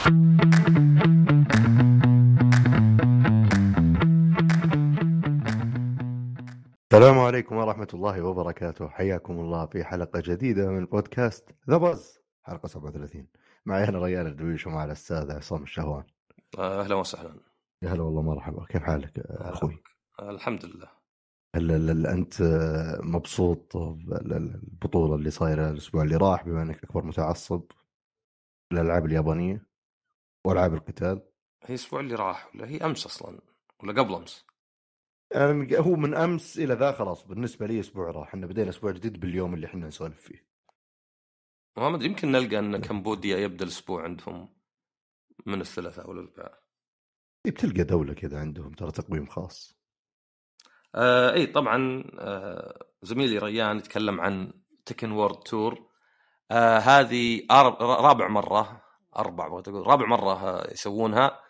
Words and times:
السلام 0.00 0.12
عليكم 7.18 7.56
ورحمة 7.56 7.88
الله 7.94 8.22
وبركاته. 8.22 8.88
حياكم 8.88 9.40
الله 9.40 9.66
في 9.66 9.84
حلقة 9.84 10.22
جديدة 10.24 10.70
من 10.70 10.84
بودكاست 10.84 11.50
ذا 11.70 11.76
باز 11.76 12.18
حلقة 12.42 12.66
37 12.66 13.26
معي 13.66 13.88
أنا 13.88 13.98
ريان 13.98 14.26
الدويش 14.26 14.66
ومع 14.66 14.84
الأستاذ 14.84 15.32
عصام 15.32 15.62
الشهوان. 15.62 16.04
أهلا 16.58 16.94
وسهلا. 16.94 17.34
يا 17.82 17.88
هلا 17.88 18.02
والله 18.02 18.22
مرحبا. 18.22 18.64
كيف 18.64 18.82
حالك 18.82 19.18
أخوي؟ 19.18 19.82
الحمد 20.22 20.64
لله. 20.64 20.88
هل, 21.56 21.72
هل, 21.72 21.90
هل 21.90 22.06
أنت 22.06 22.42
مبسوط 23.02 23.76
بالبطولة 23.76 25.14
اللي 25.14 25.30
صايرة 25.30 25.70
الأسبوع 25.70 26.02
اللي 26.02 26.16
راح 26.16 26.44
بما 26.44 26.62
أنك 26.62 26.84
أكبر 26.84 27.04
متعصب 27.04 27.62
للألعاب 28.72 29.06
اليابانية؟ 29.06 29.69
وألعاب 30.44 30.74
القتال؟ 30.74 31.22
هي 31.62 31.68
الأسبوع 31.68 32.00
اللي 32.00 32.14
راح 32.14 32.54
ولا 32.54 32.68
هي 32.68 32.76
أمس 32.76 33.06
أصلا؟ 33.06 33.40
ولا 33.82 34.02
قبل 34.02 34.14
أمس؟ 34.14 34.46
يعني 35.30 35.78
هو 35.78 35.96
من 35.96 36.14
أمس 36.14 36.58
إلى 36.58 36.74
ذا 36.74 36.92
خلاص 36.92 37.26
بالنسبة 37.26 37.66
لي 37.66 37.80
أسبوع 37.80 38.10
راح. 38.10 38.28
إحنا 38.28 38.46
بدينا 38.46 38.70
أسبوع 38.70 38.90
جديد 38.90 39.20
باليوم 39.20 39.54
اللي 39.54 39.66
إحنا 39.66 39.86
نسولف 39.86 40.20
فيه. 40.20 40.46
ما 41.76 41.94
أدري 41.94 42.06
يمكن 42.06 42.32
نلقى 42.32 42.58
إن 42.58 42.80
كمبوديا 42.80 43.38
يبدأ 43.38 43.64
الأسبوع 43.64 44.02
عندهم 44.02 44.54
من 45.46 45.60
الثلاثاء 45.60 46.08
والاربعاء 46.10 46.62
إيه، 47.46 47.52
بتلقى 47.52 47.84
دولة 47.84 48.14
كذا 48.14 48.40
عندهم 48.40 48.72
ترى 48.72 48.90
تقويم 48.90 49.26
خاص. 49.26 49.80
آه 50.94 51.32
إي 51.34 51.46
طبعا 51.46 52.04
آه 52.18 52.86
زميلي 53.02 53.38
ريان 53.38 53.76
يتكلم 53.76 54.20
عن 54.20 54.52
تكن 54.84 55.10
وورد 55.10 55.38
تور 55.38 55.90
آه 56.50 56.78
هذه 56.78 57.46
رابع 57.80 58.28
مرة 58.28 58.82
أربع 59.16 59.48
بغيت 59.48 59.68
أقول 59.68 59.86
رابع 59.86 60.06
مرة 60.06 60.66
يسوونها. 60.72 61.40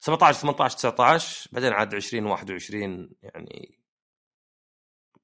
17 0.00 0.38
18 0.38 0.76
19 0.76 1.50
بعدين 1.52 1.72
عاد 1.72 1.94
20 1.94 2.26
21 2.26 3.10
يعني 3.22 3.78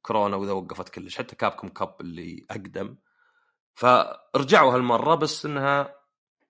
كورونا 0.02 0.36
واذا 0.36 0.52
وقفت 0.52 0.88
كلش. 0.88 1.18
حتى 1.18 1.36
كابكم 1.36 1.68
كاب 1.68 2.00
اللي 2.00 2.46
أقدم. 2.50 2.96
فرجعوا 3.74 4.74
هالمرة 4.74 5.14
بس 5.14 5.46
إنها 5.46 5.94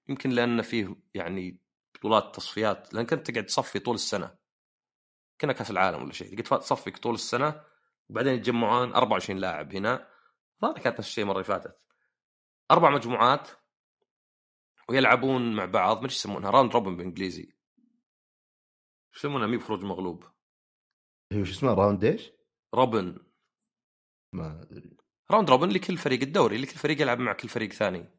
يمكن 0.09 0.31
لأن 0.31 0.62
فيه 0.62 0.97
يعني 1.15 1.61
بطولات 1.95 2.37
تصفيات 2.37 2.95
لأن 2.95 3.06
كنت 3.06 3.31
تقعد 3.31 3.47
تصفي 3.47 3.78
طول 3.78 3.95
السنة. 3.95 4.34
كنا 5.41 5.53
كأس 5.53 5.71
العالم 5.71 6.03
ولا 6.03 6.12
شيء 6.12 6.39
قد 6.39 6.61
تصفيك 6.61 6.98
طول 6.98 7.15
السنة 7.15 7.62
وبعدين 8.09 8.34
يتجمعون 8.34 8.95
24 8.95 9.39
لاعب 9.39 9.75
هنا. 9.75 10.09
ظاهر 10.62 10.78
كانت 10.78 10.98
نفس 10.98 11.09
الشيء 11.09 11.25
المرة 11.25 11.34
اللي 11.34 11.45
فاتت. 11.45 11.78
أربع 12.71 12.91
مجموعات 12.91 13.48
ويلعبون 14.91 15.56
مع 15.56 15.65
بعض 15.65 16.01
ما 16.01 16.06
يسمونها 16.06 16.51
round 16.51 16.73
robin 16.73 16.97
بالإنجليزي. 16.97 17.53
شو 19.12 19.28
يسمونها؟ 19.28 19.47
مي 19.47 19.56
بخروج 19.56 19.84
مغلوب. 19.84 20.25
هي 21.33 21.41
وش 21.41 21.51
اسمها؟ 21.51 21.75
round 21.75 22.05
إيش؟ 22.05 22.33
روبن 22.75 23.19
ما 24.33 24.62
أدري. 24.62 24.97
round 25.31 25.51
robin 25.51 25.69
لكل 25.69 25.97
فريق 25.97 26.23
الدوري 26.23 26.56
اللي 26.56 26.67
كل 26.67 26.78
فريق 26.78 27.01
يلعب 27.01 27.19
مع 27.19 27.33
كل 27.33 27.48
فريق 27.48 27.73
ثاني. 27.73 28.11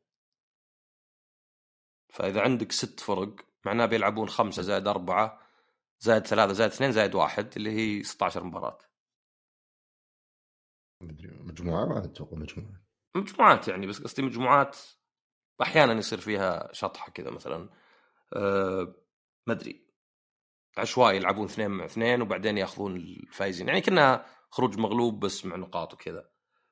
فإذا 2.13 2.41
عندك 2.41 2.71
ست 2.71 2.99
فرق 2.99 3.35
معناه 3.65 3.85
بيلعبون 3.85 4.29
خمسة 4.29 4.61
زائد 4.61 4.87
أربعة 4.87 5.41
زائد 5.99 6.27
ثلاثة 6.27 6.53
زائد 6.53 6.71
اثنين 6.71 6.91
زائد 6.91 7.15
واحد 7.15 7.53
اللي 7.57 7.71
هي 7.71 8.03
16 8.03 8.43
مباراة. 8.43 8.79
ما 11.02 11.09
أدري 11.09 11.29
مجموعة 11.29 11.85
ما 11.85 12.05
أتوقع 12.05 12.37
مجموعة. 12.37 12.83
مجموعات 13.15 13.67
يعني 13.67 13.87
بس 13.87 14.02
قصدي 14.02 14.21
مجموعات 14.21 14.77
أحيانا 15.61 15.94
يصير 15.94 16.19
فيها 16.19 16.69
شطحة 16.73 17.11
كذا 17.11 17.30
مثلا. 17.30 17.69
أه 18.33 18.95
ما 19.47 19.53
أدري. 19.53 19.88
عشوائي 20.77 21.17
يلعبون 21.17 21.45
اثنين 21.45 21.72
مع 21.72 21.86
اثنين 21.86 22.22
وبعدين 22.22 22.58
يأخذون 22.58 22.95
الفايزين. 22.95 23.67
يعني 23.67 23.81
كنا 23.81 24.25
خروج 24.49 24.77
مغلوب 24.77 25.20
بس 25.20 25.45
مع 25.45 25.55
نقاط 25.55 25.93
وكذا. 25.93 26.30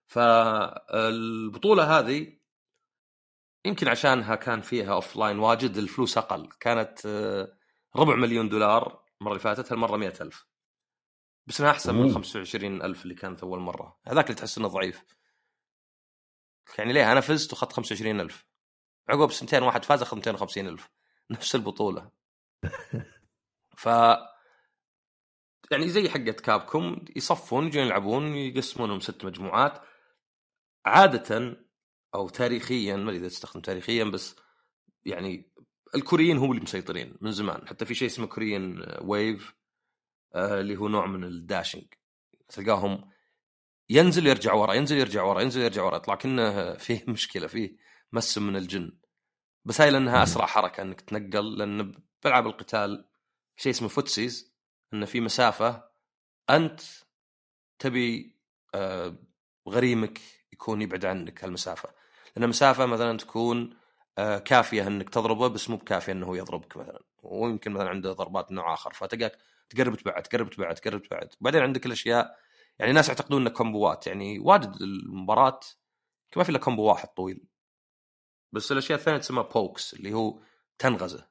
فالبطوله 0.08 2.00
هذه 2.00 2.38
يمكن 3.66 3.88
عشانها 3.88 4.36
كان 4.36 4.62
فيها 4.62 4.94
offline 4.94 5.40
واجد 5.40 5.78
الفلوس 5.78 6.18
أقل. 6.18 6.50
كانت 6.60 7.06
آه، 7.06 7.58
ربع 7.96 8.16
مليون 8.16 8.50
دولار 8.50 9.06
المرة 9.22 9.32
اللي 9.32 9.44
فاتت 9.44 9.72
هالمرة 9.72 9.98
مئة 9.98 10.22
ألف. 10.22 10.48
بس 11.48 11.62
أنها 11.62 11.72
أحسن 11.72 11.96
من 11.96 12.02
أوه. 12.02 12.14
25 12.14 12.82
ألف 12.82 13.04
اللي 13.04 13.16
كانت 13.16 13.44
أول 13.44 13.60
مرة. 13.60 14.00
هذاك 14.08 14.26
اللي 14.26 14.36
تحس 14.36 14.58
إنه 14.58 14.68
ضعيف. 14.68 15.04
يعني 16.78 16.94
ليه؟ 16.94 17.12
أنا 17.12 17.22
فزت 17.22 17.54
وأخذت 17.54 17.74
25 17.74 18.20
ألف. 18.22 18.46
عقب 19.10 19.32
سنتين 19.32 19.64
واحد 19.64 19.86
فاز 19.86 20.02
أخذ 20.02 20.18
250 20.18 20.68
ألف. 20.68 20.90
نفس 21.32 21.56
البطولة. 21.56 22.12
ف 23.78 23.86
يعني 25.72 25.90
زي 25.90 26.10
حقة 26.10 26.32
كابكم 26.32 27.06
يصفون 27.16 27.68
يجون 27.68 27.86
يلعبون 27.86 28.36
يقسمونهم 28.36 29.00
ست 29.00 29.26
مجموعات. 29.26 29.82
عادة 30.86 31.58
أو 32.16 32.30
تاريخيا 32.30 32.96
ما 32.96 33.10
أدري 33.10 33.18
إذا 33.18 33.28
تستخدم 33.28 33.62
تاريخيا 33.62 34.04
بس 34.04 34.36
يعني 35.06 35.52
الكوريين 35.96 36.38
هم 36.38 36.52
اللي 36.52 36.62
مسيطرين 36.62 37.18
من 37.22 37.32
زمان. 37.32 37.68
حتى 37.68 37.86
في 37.86 37.96
شيء 37.96 38.08
اسمه 38.08 38.28
Korean 38.28 38.86
wave 39.02 39.56
آه 40.36 40.60
اللي 40.60 40.78
هو 40.78 40.88
نوع 40.88 41.06
من 41.06 41.24
ال 41.24 41.31
dashing. 41.31 41.86
تلقاهم 42.50 43.12
ينزل 43.90 44.28
يرجع 44.28 44.54
ورا 44.54 44.74
ينزل 44.74 44.98
يرجع 44.98 45.24
ورا 45.24 45.42
ينزل 45.42 45.62
يرجع 45.62 45.84
ورا 45.84 45.98
يطلع 45.98 46.16
كأنه 46.16 46.74
فيه 46.74 47.04
مشكلة 47.08 47.48
فيه 47.48 47.78
مس 48.16 48.38
من 48.38 48.56
الجن. 48.56 48.92
بس 49.66 49.82
هاي 49.82 49.92
لأنها 49.92 50.24
أسرع 50.24 50.46
حركة 50.46 50.82
إنك 50.82 51.02
تنقل 51.02 51.58
لأن 51.58 51.94
بلعب 52.24 52.48
القتال 52.48 53.06
شيء 53.58 53.72
اسمه 53.72 53.88
footsies 53.88 54.54
انه 54.94 55.06
في 55.06 55.22
مسافة 55.22 55.90
أنت 56.50 56.82
تبي 57.80 58.36
آه، 58.76 59.16
غريمك 59.70 60.22
يكون 60.54 60.82
يبعد 60.82 61.06
عنك 61.06 61.44
هالمسافة. 61.44 61.90
لأن 62.36 62.50
مسافه 62.50 62.86
مثلا 62.86 63.18
تكون 63.18 63.78
آه، 64.18 64.38
كافية 64.40 64.88
إنك 64.88 65.10
تضربه 65.10 65.48
بس 65.48 65.70
مو 65.70 65.78
بكافية 65.78 66.12
إنه 66.12 66.38
يضربك 66.38 66.78
مثلا. 66.78 67.04
ويمكن 67.24 67.72
مثلا 67.72 67.90
عنده 67.90 68.14
ضربات 68.14 68.52
نوع 68.52 68.74
آخر 68.74 68.94
فتلقاك 68.94 69.38
تقرب 69.70 69.96
تبعد 69.96 70.24
تقرب 70.24 70.50
تبعد 70.50 70.76
تقرب 70.76 71.02
تبعد 71.02 71.30
وبعدين 71.42 71.62
عندك 71.62 71.86
الأشياء 71.86 72.40
يعني 72.80 72.92
ناس 72.92 73.10
يعتقدون 73.10 73.42
إنه 73.42 73.50
كومبوات 73.50 74.08
يعني 74.08 74.40
واجد 74.40 74.76
المباراة 74.82 75.60
ما 76.36 76.44
في 76.44 76.50
إلا 76.50 76.60
combo 76.60 76.84
واحد 76.84 77.08
طويل. 77.08 77.55
بس 78.56 78.72
الأشياء 78.72 79.00
الثانية 79.00 79.18
تسمى 79.20 79.44
pokes 79.54 79.94
اللي 79.94 80.14
هو 80.14 80.40
تنغزه. 80.80 81.28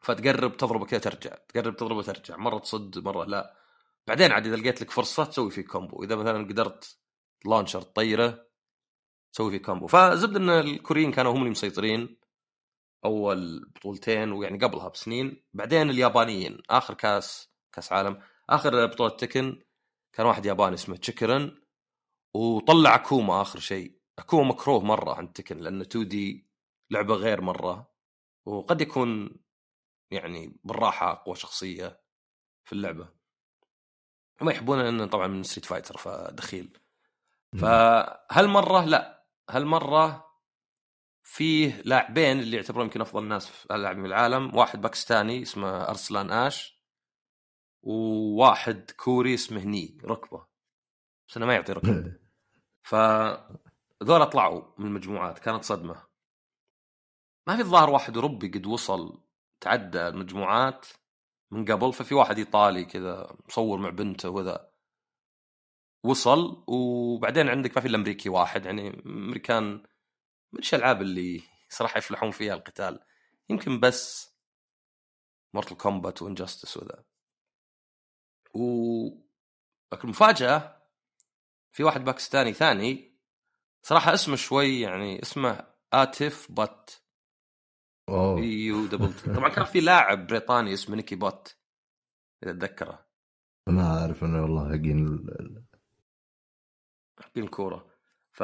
فتقرب 0.00 0.56
تضربه 0.56 0.86
كذا 0.86 1.00
ترجع 1.00 1.34
تقرب 1.48 1.76
تضربه 1.76 2.02
ترجع 2.02 2.36
مرة 2.36 2.58
تصد 2.58 2.98
مرة 2.98 3.24
لا. 3.24 3.56
بعدين 4.06 4.32
عاد 4.32 4.46
إذا 4.46 4.56
لقيت 4.56 4.82
لك 4.82 4.90
فرصة 4.90 5.24
تسوي 5.24 5.50
فيه 5.50 5.62
combo 5.62 6.04
إذا 6.04 6.16
مثلا 6.16 6.44
قدرت 6.48 6.98
launcher 7.46 7.82
تطيره 7.82 8.46
تسوي 9.32 9.50
فيه 9.50 9.58
combo 9.58 9.86
فزبدة 9.86 10.36
إن 10.36 10.48
الكوريين 10.50 11.12
كانوا 11.12 11.32
هم 11.32 11.38
اللي 11.38 11.50
مسيطرين 11.50 12.18
أول 13.04 13.70
بطولتين 13.76 14.32
ويعني 14.32 14.58
قبلها 14.58 14.88
بسنين. 14.88 15.44
بعدين 15.54 15.90
اليابانيين 15.90 16.62
آخر 16.70 16.94
كاس 16.94 17.50
كاس 17.72 17.92
عالم 17.92 18.22
آخر 18.50 18.86
بطولة 18.86 19.10
Tekken 19.16 19.62
كان 20.12 20.26
واحد 20.26 20.46
ياباني 20.46 20.74
اسمه 20.74 20.96
تشيكرن 20.96 21.62
وطلع 22.34 22.94
اكوما 22.94 23.42
آخر 23.42 23.58
شيء. 23.58 24.01
اكوما 24.18 24.48
مكروه 24.48 24.80
مرة 24.80 25.14
عند 25.14 25.32
Tekken 25.32 25.58
لأنه 25.58 25.82
2D 25.82 26.46
لعبة 26.90 27.14
غير 27.14 27.40
مرة 27.40 27.92
وقد 28.46 28.80
يكون 28.80 29.36
يعني 30.10 30.56
بالراحة 30.64 31.12
اقوى 31.12 31.36
شخصية 31.36 32.00
في 32.64 32.72
اللعبة. 32.72 33.08
هم 34.40 34.50
يحبونه 34.50 34.82
لأنه 34.82 35.06
طبعا 35.06 35.26
من 35.26 35.42
Street 35.42 35.64
Fighter 35.64 35.96
فدخيل. 35.96 36.78
فهالمرة 37.60 38.84
لا 38.84 39.26
هالمرة 39.50 40.32
فيه 41.22 41.82
لاعبين 41.84 42.40
اللي 42.40 42.56
يعتبرون 42.56 42.84
يمكن 42.86 43.00
أفضل 43.00 43.24
ناس 43.24 43.46
في 43.46 43.74
اللاعبين 43.74 44.02
في 44.02 44.08
العالم. 44.08 44.56
واحد 44.56 44.80
باكستاني 44.80 45.42
اسمه 45.42 45.88
أرسلان 45.88 46.30
آش 46.30 46.82
وواحد 47.82 48.90
كوري 48.90 49.34
اسمه 49.34 49.64
Knee 49.64 49.98
ركبة. 50.04 50.46
بس 51.28 51.36
أنا 51.36 51.46
ما 51.46 51.54
يعطي 51.54 51.72
ركبة. 51.72 52.18
فذولا 54.02 54.24
طلعوا 54.24 54.62
من 54.78 54.86
المجموعات 54.86 55.38
كانت 55.38 55.64
صدمة. 55.64 56.06
ما 57.46 57.56
في 57.56 57.62
الظاهر 57.62 57.90
واحد 57.90 58.14
اوروبي 58.16 58.48
قد 58.48 58.66
وصل 58.66 59.22
تعدى 59.60 60.08
المجموعات 60.08 60.86
من 61.50 61.64
قبل 61.64 61.92
ففي 61.92 62.14
واحد 62.14 62.38
إيطالي 62.38 62.84
كذا 62.84 63.36
مصور 63.48 63.78
مع 63.78 63.90
بنته 63.90 64.30
وذا. 64.30 64.72
وصل 66.04 66.64
وبعدين 66.68 67.48
عندك 67.48 67.76
ما 67.76 67.80
في 67.80 67.88
إلا 67.88 67.96
أمريكي 67.96 68.28
واحد 68.28 68.66
يعني 68.66 69.02
أمريكان 69.06 69.72
من 70.52 70.60
الألعاب 70.72 71.02
اللي 71.02 71.42
صراحة 71.68 71.98
يفلحون 71.98 72.30
فيها 72.30 72.54
القتال؟ 72.54 73.00
يمكن 73.50 73.80
بس 73.80 74.32
Mortal 75.54 75.76
Kombat 75.76 76.22
و 76.22 76.27
Injustice 76.27 76.76
وذا. 76.76 77.04
و 78.54 78.62
لكن 79.92 80.04
المفاجاه 80.04 80.82
في 81.72 81.84
واحد 81.84 82.04
باكستاني 82.04 82.52
ثاني 82.52 83.11
صراحة 83.82 84.14
اسمه 84.14 84.36
شوي 84.36 84.80
يعني 84.80 85.22
اسمه 85.22 85.66
اتف 85.92 86.52
بط 86.52 87.02
اوه 88.08 88.40
يو 88.40 88.86
دبل 88.86 89.14
تي 89.14 89.32
طبعا 89.36 89.48
كان 89.48 89.64
في 89.64 89.80
لاعب 89.80 90.26
بريطاني 90.26 90.74
اسمه 90.74 90.96
نيكي 90.96 91.16
بوت 91.16 91.56
إذا 92.42 92.52
تذكره. 92.52 93.06
ما 93.68 94.00
أعرف 94.00 94.24
أنا 94.24 94.42
والله 94.42 94.68
حقين 94.68 95.26
حقين 97.20 97.44
الكورة. 97.44 97.90
ف 98.32 98.40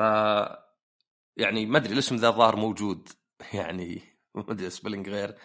يعني 1.37 1.67
ما 1.67 1.79
أدري 1.79 1.93
الاسم 1.93 2.17
ذا 2.17 2.29
الظاهر 2.29 2.57
موجود. 2.57 3.09
يعني 3.55 4.03
ما 4.35 4.53
أدري 4.53 4.71
سبيلنج 4.71 5.09
غير. 5.09 5.39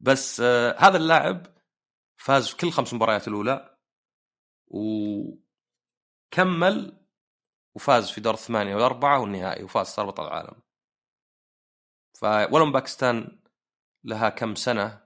بس 0.00 0.40
آه 0.40 0.76
هذا 0.78 0.96
اللاعب 0.96 1.46
فاز 2.16 2.48
في 2.48 2.56
كل 2.56 2.70
خمس 2.70 2.94
مباريات 2.94 3.28
الأولى 3.28 3.78
وكمل 4.66 5.40
وفاز 7.74 8.10
في 8.10 8.20
دور 8.20 8.34
الثمانية 8.34 8.74
والأربعة 8.74 9.20
والنهائي 9.20 9.64
وفاز 9.64 9.86
صار 9.86 10.06
بطل 10.06 10.26
العالم. 10.26 10.62
فولو 12.14 12.70
باكستان 12.72 13.40
لها 14.04 14.28
كم 14.28 14.54
سنة؟ 14.54 15.04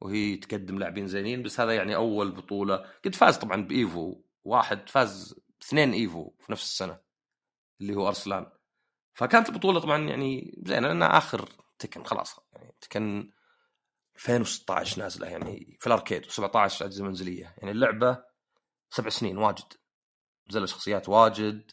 وهي 0.00 0.36
تقدم 0.36 0.78
لاعبين 0.78 1.08
زينين 1.08 1.42
بس 1.42 1.60
هذا 1.60 1.74
يعني 1.76 1.96
أول 1.96 2.30
بطولة. 2.32 2.76
قد 3.04 3.14
فاز 3.14 3.36
طبعا 3.38 3.62
ب 3.62 3.77
EVO 3.77 4.22
واحد 4.44 4.88
فاز 4.88 5.40
اثنين 5.62 5.92
EVO 5.92 6.30
في 6.38 6.52
نفس 6.52 6.64
السنة 6.64 6.98
اللي 7.80 7.94
هو 7.94 8.08
أرسلان. 8.08 8.46
فكانت 9.14 9.48
البطولة 9.48 9.80
طبعا 9.80 9.98
يعني 9.98 10.54
زينة 10.66 10.88
لأنها 10.88 11.18
آخر 11.18 11.48
Tekken 11.78 12.04
خلاص 12.04 12.40
يعني 12.52 12.74
Tekken 12.80 13.32
2016 14.16 15.02
نازلة 15.02 15.26
يعني 15.28 15.76
في 15.80 15.86
ال 15.86 15.92
arcade 15.92 16.26
و17 16.26 16.56
اجهزه 16.56 17.04
منزلية. 17.04 17.54
يعني 17.58 17.70
اللعبة 17.70 18.24
سبع 18.90 19.08
سنين 19.08 19.38
واجد. 19.38 19.72
نزل 20.50 20.68
شخصيات 20.68 21.08
واجد 21.08 21.70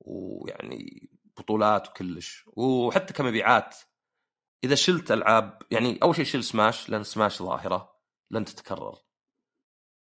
ويعني 0.00 1.10
بطولات 1.36 1.88
وكلش. 1.88 2.44
وحتى 2.46 3.14
كمبيعات 3.14 3.76
إذا 4.64 4.74
شلت 4.74 5.12
ألعاب 5.12 5.62
يعني 5.70 5.98
أول 6.02 6.16
شيء 6.16 6.24
شيل 6.24 6.44
Smash 6.44 6.88
لأن 6.88 7.04
Smash 7.04 7.42
ظاهرة 7.42 7.94
لن 8.30 8.44
تتكرر. 8.44 8.98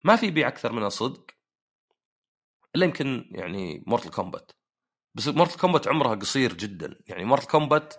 ما 0.03 0.15
في 0.15 0.31
بيع 0.31 0.47
أكثر 0.47 0.71
منها 0.71 0.89
صدق 0.89 1.31
إلا 2.75 2.85
يمكن 2.85 3.29
يعني 3.31 3.83
Mortal 3.87 4.09
Kombat 4.09 4.51
بس 5.15 5.27
Mortal 5.27 5.59
Kombat 5.59 5.87
عمرها 5.87 6.15
قصير 6.15 6.53
جدا. 6.53 6.99
يعني 7.07 7.25
Mortal 7.25 7.47
Kombat 7.47 7.93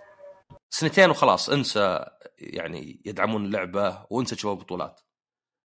سنتين 0.70 1.11
وخلاص 1.11 1.50
انسى 1.50 2.06
يعني 2.38 3.02
يدعمون 3.05 3.44
اللعبة 3.44 4.06
وانسى 4.11 4.37
تشوف 4.37 4.59
بطولات 4.59 5.00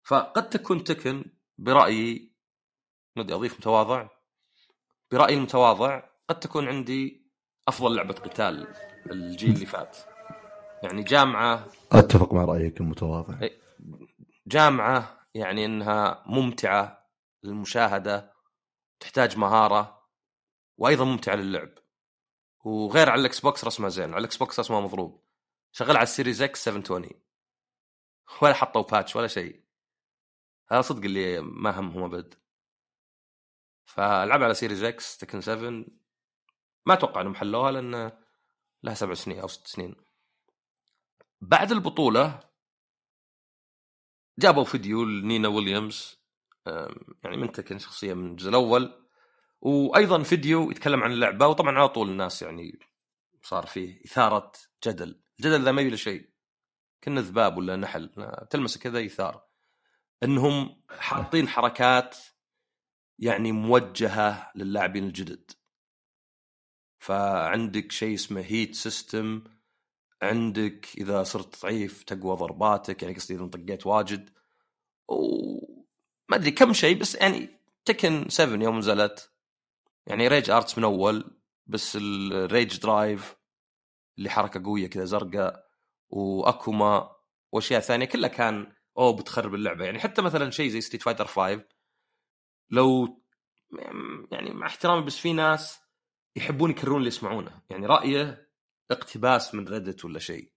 فقد 0.07 0.51
تكون 0.51 0.85
تكن 0.85 1.25
برأيي 1.59 2.33
ودي 3.17 3.35
أضيف 3.35 3.59
متواضع؟ 3.59 4.09
برايي 5.11 5.35
المتواضع 5.35 6.03
قد 6.29 6.41
تكون 6.41 6.69
عندي 6.69 7.31
أفضل 7.69 7.97
لعبة 7.97 8.15
قتال 8.15 8.75
الجيل 9.11 9.55
اللي 9.55 9.67
فات. 9.67 9.97
يعني 10.83 11.03
جامعة 11.03 11.67
أتفق 11.93 12.33
مع 12.33 12.45
رأيك 12.45 12.81
المتواضع. 12.81 13.49
جامعة 14.47 15.27
يعني 15.35 15.65
إنها 15.65 16.25
ممتعة 16.27 17.11
للمشاهدة 17.45 18.33
تحتاج 19.01 19.39
مهارة 19.39 20.09
وأيضا 20.79 21.05
ممتعة 21.05 21.35
للعب. 21.35 21.71
وغير 22.65 23.11
على 23.11 23.21
ال 23.21 23.41
Xbox 23.41 23.65
رسمها 23.65 23.89
زين 23.89 24.11
على 24.11 24.19
ال 24.19 24.37
Xbox 24.37 24.61
رسمها 24.61 24.81
مضروب. 24.81 25.25
شغال 25.73 25.97
على 25.97 26.03
ال 26.03 26.09
Series 26.09 26.43
X 26.43 26.65
720 26.65 27.23
ولا 28.43 28.55
حطوا 28.55 28.83
patch 28.83 29.17
ولا 29.17 29.27
شيء. 29.27 29.65
هذا 30.71 30.81
صدق 30.81 31.05
اللي 31.05 31.41
ما 31.41 31.79
همهم 31.81 32.05
أبد. 32.05 32.35
فالعب 33.91 34.43
على 34.43 34.55
Series 34.55 34.83
X 34.83 35.19
Tekken 35.19 35.41
7 35.41 35.85
ما 36.87 36.95
أتوقع 36.95 37.21
إنهم 37.21 37.35
حلوها 37.35 37.71
لأن 37.71 38.13
لها 38.83 38.95
سبع 38.95 39.15
سنين 39.15 39.41
أو 39.41 39.49
ست 39.49 39.67
سنين. 39.67 39.97
بعد 41.41 41.73
البطولة 41.73 42.41
جابوا 44.39 44.65
فيديو 44.65 45.05
لنينا 45.05 45.49
ويليامز 45.49 46.19
يعني 47.25 47.37
من 47.37 47.53
Tekken 47.53 47.79
شخصية 47.79 48.15
من 48.15 48.31
الجزء 48.31 48.49
الأول. 48.49 49.07
وأيضا 49.61 50.23
فيديو 50.23 50.71
يتكلم 50.71 51.03
عن 51.03 51.13
اللعبة 51.13 51.47
وطبعا 51.47 51.79
على 51.79 51.89
طول 51.89 52.09
الناس 52.09 52.43
يعني 52.43 52.79
صار 53.43 53.67
فيه 53.67 54.05
إثارة 54.05 54.53
جدل. 54.87 55.23
الجدل 55.39 55.65
ذا 55.65 55.73
ما 55.73 55.83
يبي 55.83 55.97
شيء. 55.97 56.31
كنا 57.05 57.21
ذباب 57.21 57.57
ولا 57.57 57.77
نحل. 57.77 58.11
تلمسه 58.51 58.81
كذا 58.81 59.01
يثار. 59.01 59.45
إنهم 60.23 60.83
حاطين 60.99 61.49
حركات 61.49 62.17
يعني 63.21 63.53
موجهة 63.53 64.53
للاعبين 64.55 65.05
الجدد. 65.05 65.51
فعندك 66.99 67.93
شيء 67.93 68.15
اسمه 68.15 68.41
heat 68.41 68.75
system 68.75 69.45
عندك 70.23 70.89
إذا 70.99 71.23
صرت 71.23 71.63
ضعيف 71.63 72.03
تقوى 72.03 72.37
ضرباتك 72.37 73.03
يعني 73.03 73.15
قصدي 73.15 73.35
إذا 73.35 73.47
طقيت 73.47 73.87
واجد. 73.87 74.31
وما 75.09 76.37
أدري 76.37 76.51
كم 76.51 76.73
شيء 76.73 76.99
بس 76.99 77.15
يعني 77.15 77.49
Tekken 77.85 78.29
7 78.29 78.65
يوم 78.65 78.79
نزلت. 78.79 79.33
يعني 80.07 80.29
Rage 80.29 80.51
Arts 80.51 80.79
من 80.79 80.85
أول 80.85 81.41
بس 81.67 81.99
ال 82.01 82.17
Rage 82.17 82.81
Drive 82.81 83.37
اللي 84.19 84.31
حركة 84.31 84.65
قوية 84.65 84.87
كذا 84.87 85.05
زرقاء 85.05 85.67
وأكوما 86.11 87.17
وأشياء 87.53 87.81
ثانية 87.81 88.07
كلها 88.07 88.29
كان 88.29 88.73
أوه 88.99 89.17
بتخرب 89.17 89.55
اللعبة. 89.55 89.85
يعني 89.85 89.99
حتى 89.99 90.23
مثلا 90.23 90.51
شيء 90.51 90.71
زي 90.71 90.81
Street 90.81 91.03
Fighter 91.03 91.27
5 91.27 91.65
لو 92.71 93.21
يعني 94.33 94.51
مع 94.51 94.67
احترامي 94.67 95.05
بس 95.05 95.17
في 95.17 95.33
ناس 95.33 95.81
يحبون 96.37 96.71
يكررون 96.71 96.97
اللي 96.97 97.09
يسمعونه. 97.09 97.63
يعني 97.71 97.87
رأيه 97.87 98.51
اقتباس 98.91 99.55
من 99.55 99.69
Reddit 99.69 100.05
ولا 100.05 100.19
شيء. 100.19 100.53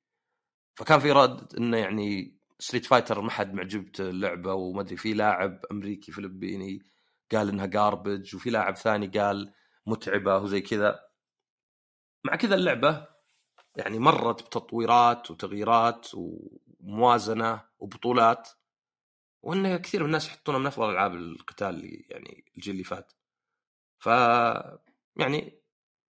فكان 0.75 0.99
في 0.99 1.11
رد 1.11 1.55
إنه 1.55 1.77
يعني 1.77 2.37
Street 2.59 2.85
Fighter 2.85 3.21
ما 3.21 3.31
حد 3.31 3.53
معجبته 3.53 4.09
اللعبه 4.09 4.53
وما 4.53 4.81
أدري 4.81 4.97
في 4.97 5.13
لاعب 5.13 5.65
أمريكي 5.71 6.11
فلبيني 6.11 6.79
قال 7.31 7.49
إنها 7.49 7.65
garbage 7.65 8.35
وفي 8.35 8.49
لاعب 8.49 8.75
ثاني 8.75 9.07
قال 9.07 9.53
متعبة 9.85 10.37
وزي 10.37 10.61
كذا. 10.61 10.99
مع 12.23 12.35
كذا 12.35 12.55
اللعبة 12.55 13.07
يعني 13.75 13.99
مرت 13.99 14.43
بتطويرات 14.43 15.31
وتغييرات 15.31 16.07
وموازنة 16.13 17.61
وبطولات. 17.79 18.49
وان 19.43 19.77
كثير 19.77 20.01
من 20.01 20.05
الناس 20.05 20.27
يحطونها 20.27 20.59
من 20.59 20.67
أفضل 20.67 20.91
ألعاب 20.91 21.15
القتال 21.15 21.67
اللي 21.69 22.05
يعني 22.09 22.45
الجيل 22.57 22.73
اللي 22.73 22.83
فات. 22.83 23.13
ف 23.99 24.07
يعني 25.17 25.61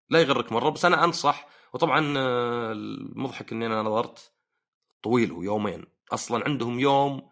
لا 0.10 0.22
يغرك 0.22 0.52
مرة 0.52 0.70
بس 0.70 0.86
أنا 0.86 1.04
أنصح 1.04 1.48
وطبعا 1.74 2.18
آه، 2.18 2.72
المضحك 2.72 3.52
إني 3.52 3.66
أنا 3.66 3.82
ناظرت 3.82 4.34
طويل 5.04 5.32
هو 5.32 5.42
يومين. 5.44 5.86
أصلا 6.12 6.44
عندهم 6.46 6.80
يوم 6.80 7.30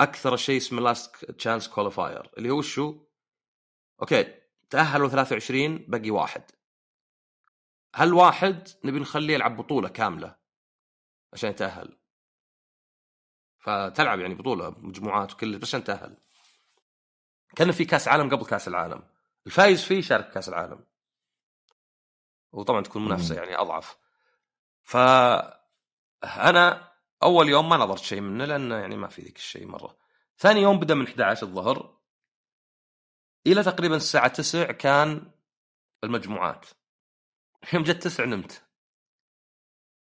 أكثر 0.00 0.36
شيء 0.36 0.56
اسمه 0.56 0.80
last 0.80 1.24
chance 1.24 1.68
qualifier 1.68 2.30
اللي 2.38 2.50
هو 2.50 2.62
شو؟ 2.62 3.06
okay 4.02 4.34
تأهلوا 4.70 5.08
23 5.08 5.78
باقي 5.78 6.10
واحد. 6.10 6.42
هالواحد 7.94 8.68
نبي 8.84 8.98
نخليه 8.98 9.34
يلعب 9.34 9.56
بطولة 9.56 9.88
كاملة 9.88 10.36
عشان 11.32 11.50
يتأهل؟ 11.50 11.98
فتلعب 13.64 14.20
يعني 14.20 14.34
بطولة 14.34 14.70
مجموعات 14.78 15.32
وكل 15.32 15.58
بس 15.58 15.68
عشان 15.68 15.84
تأهل. 15.84 16.16
كان 17.56 17.72
في 17.72 17.84
كأس 17.84 18.08
عالم 18.08 18.30
قبل 18.30 18.46
كأس 18.46 18.68
العالم. 18.68 19.02
الفايز 19.46 19.84
فيه 19.84 19.98
يشارك 19.98 20.30
كأس 20.30 20.48
العالم. 20.48 20.84
وطبعا 22.52 22.80
تكون 22.80 23.04
منافسة. 23.04 23.34
يعني 23.34 23.56
أضعف. 23.58 23.96
ف 24.82 24.96
أنا 26.24 26.92
أول 27.22 27.48
يوم 27.48 27.68
ما 27.68 27.76
ناظرت 27.76 28.02
شيء 28.02 28.20
منه 28.20 28.44
لأنه 28.44 28.74
يعني 28.74 28.96
ما 28.96 29.08
في 29.08 29.22
ذيك 29.22 29.36
الشيء 29.36 29.66
مرة. 29.66 29.96
ثاني 30.38 30.60
يوم 30.60 30.78
بدأ 30.78 30.94
من 30.94 31.06
11 31.06 31.46
الظهر. 31.46 31.98
إلى 33.46 33.62
تقريبا 33.62 33.96
الساعة 33.96 34.28
9 34.28 34.72
كان 34.72 35.30
المجموعات. 36.04 36.66
يوم 37.72 37.82
جت 37.82 38.02
9 38.02 38.24
نمت. 38.24 38.64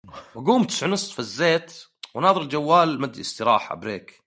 وقوم 0.34 0.64
9 0.64 0.88
ونص 0.88 1.12
فزيت 1.12 1.93
وناظر 2.14 2.42
الجوال 2.42 3.00
مدري 3.00 3.21
استراحة 3.21 3.75
break 3.74 4.22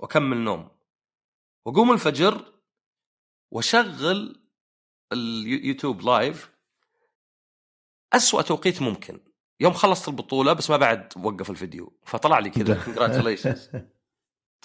وأكمل 0.00 0.36
نوم. 0.36 0.70
وأقوم 1.66 1.92
الفجر 1.92 2.54
وأشغل 3.50 4.48
ال 5.12 5.23
YouTube 5.23 6.02
live. 6.02 6.52
أسوأ 8.12 8.42
توقيت 8.42 8.82
ممكن. 8.82 9.20
يوم 9.60 9.72
خلصت 9.72 10.08
البطولة 10.08 10.52
بس 10.52 10.70
ما 10.70 10.76
بعد 10.76 11.12
وقف 11.16 11.50
الفيديو. 11.50 11.98
فطلع 12.06 12.38
لي 12.38 12.50
كذا. 12.50 12.74
congratulations 12.84 13.70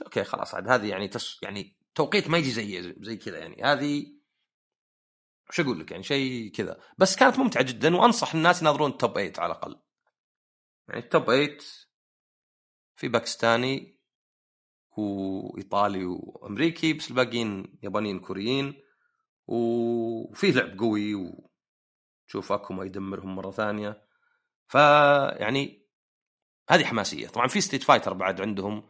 okay 0.05 0.23
خلاص 0.23 0.55
عاد 0.55 0.69
هذه 0.69 0.89
يعني 0.89 1.07
تس 1.07 1.39
يعني 1.43 1.77
توقيت 1.95 2.27
ما 2.27 2.37
يجي 2.37 2.51
زي 2.51 2.95
زي 2.99 3.17
كذا 3.17 3.37
يعني. 3.37 3.63
هذه 3.63 4.05
وش 5.49 5.59
أقول 5.59 5.79
لك 5.79 5.91
يعني؟ 5.91 6.03
شيء 6.03 6.51
كذا. 6.51 6.79
بس 6.97 7.15
كانت 7.15 7.39
ممتعة 7.39 7.63
جدا 7.63 7.95
وأنصح 7.95 8.35
الناس 8.35 8.61
يناظرون 8.61 8.91
ال 8.91 8.97
top 8.97 9.13
8 9.13 9.33
على 9.37 9.51
الأقل. 9.51 9.79
يعني 10.89 11.01
ال 11.01 11.07
top 11.07 11.25
8 11.25 11.57
في 12.95 13.07
باكستاني 13.07 13.99
وايطالي 14.97 16.05
وأمريكي 16.05 16.93
بس 16.93 17.09
الباقيين 17.09 17.79
يابانيين 17.83 18.19
كوريين 18.19 18.83
وفيه 19.47 20.51
لعب 20.51 20.79
قوي 20.79 21.15
وتشوف 21.15 22.51
اكوما 22.51 22.85
يدمرهم 22.85 23.35
مرة 23.35 23.51
ثانية. 23.51 24.07
فيعني 24.67 25.87
هذه 26.69 26.85
حماسية. 26.85 27.27
طبعا 27.27 27.47
في 27.47 27.61
Street 27.61 27.83
Fighter 27.83 28.13
بعد 28.13 28.41
عندهم. 28.41 28.89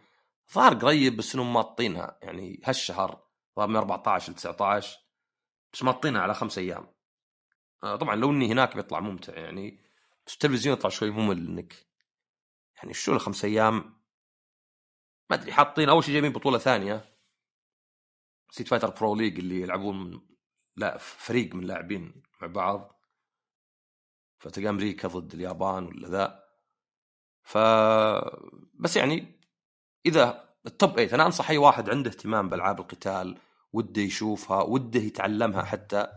ظهر 0.53 0.74
قريب 0.74 1.17
بس 1.17 1.36
إنهم 1.36 1.53
ماطينها. 1.53 2.17
يعني 2.22 2.62
هالشهر 2.63 3.24
ظهر 3.57 3.67
من 3.67 3.75
14 3.75 4.31
ل 4.31 4.36
19 4.36 5.00
بس 5.74 5.83
ماطينها 5.83 6.22
على 6.22 6.33
خمس 6.33 6.57
أيام. 6.57 6.93
آه، 7.83 7.95
طبعا 7.95 8.15
لو 8.15 8.31
إني 8.31 8.51
هناك 8.51 8.75
بيطلع 8.75 9.00
ممتع 9.00 9.33
يعني 9.33 9.79
بس 10.27 10.33
التلفزيون 10.33 10.77
يطلع 10.77 10.89
شوي 10.89 11.10
ممل 11.10 11.48
إنك 11.48 11.88
يعني 12.77 12.93
شو 12.93 13.13
الخمس 13.13 13.45
أيام؟ 13.45 13.92
ما 15.33 15.39
أدري 15.39 15.53
حاطين 15.53 15.89
أول 15.89 16.03
شيء 16.03 16.13
جايبين 16.13 16.31
بطولة 16.31 16.57
ثانية. 16.57 17.05
Street 18.51 18.67
Fighter 18.67 18.89
Pro 18.89 19.15
League 19.15 19.39
اللي 19.39 19.61
يلعبون 19.61 20.27
لا 20.75 20.97
فريق 20.97 21.55
من 21.55 21.63
لاعبين 21.63 22.23
مع 22.41 22.47
بعض. 22.47 23.01
فتلقى 24.39 24.69
أمريكا 24.69 25.07
ضد 25.07 25.33
اليابان 25.33 25.85
ولا 25.85 26.07
ذا. 26.07 26.43
ف 27.43 27.57
بس 28.73 28.97
يعني 28.97 29.41
إذا 30.05 30.55
ال 30.65 30.72
top 30.72 30.91
8 30.91 31.15
أنا 31.15 31.25
أنصح 31.25 31.49
أي 31.49 31.57
واحد 31.57 31.89
عنده 31.89 32.09
اهتمام 32.09 32.49
بألعاب 32.49 32.79
القتال 32.79 33.37
وده 33.73 34.01
يشوفها 34.01 34.61
وده 34.61 34.99
يتعلمها 34.99 35.63
حتى. 35.63 36.07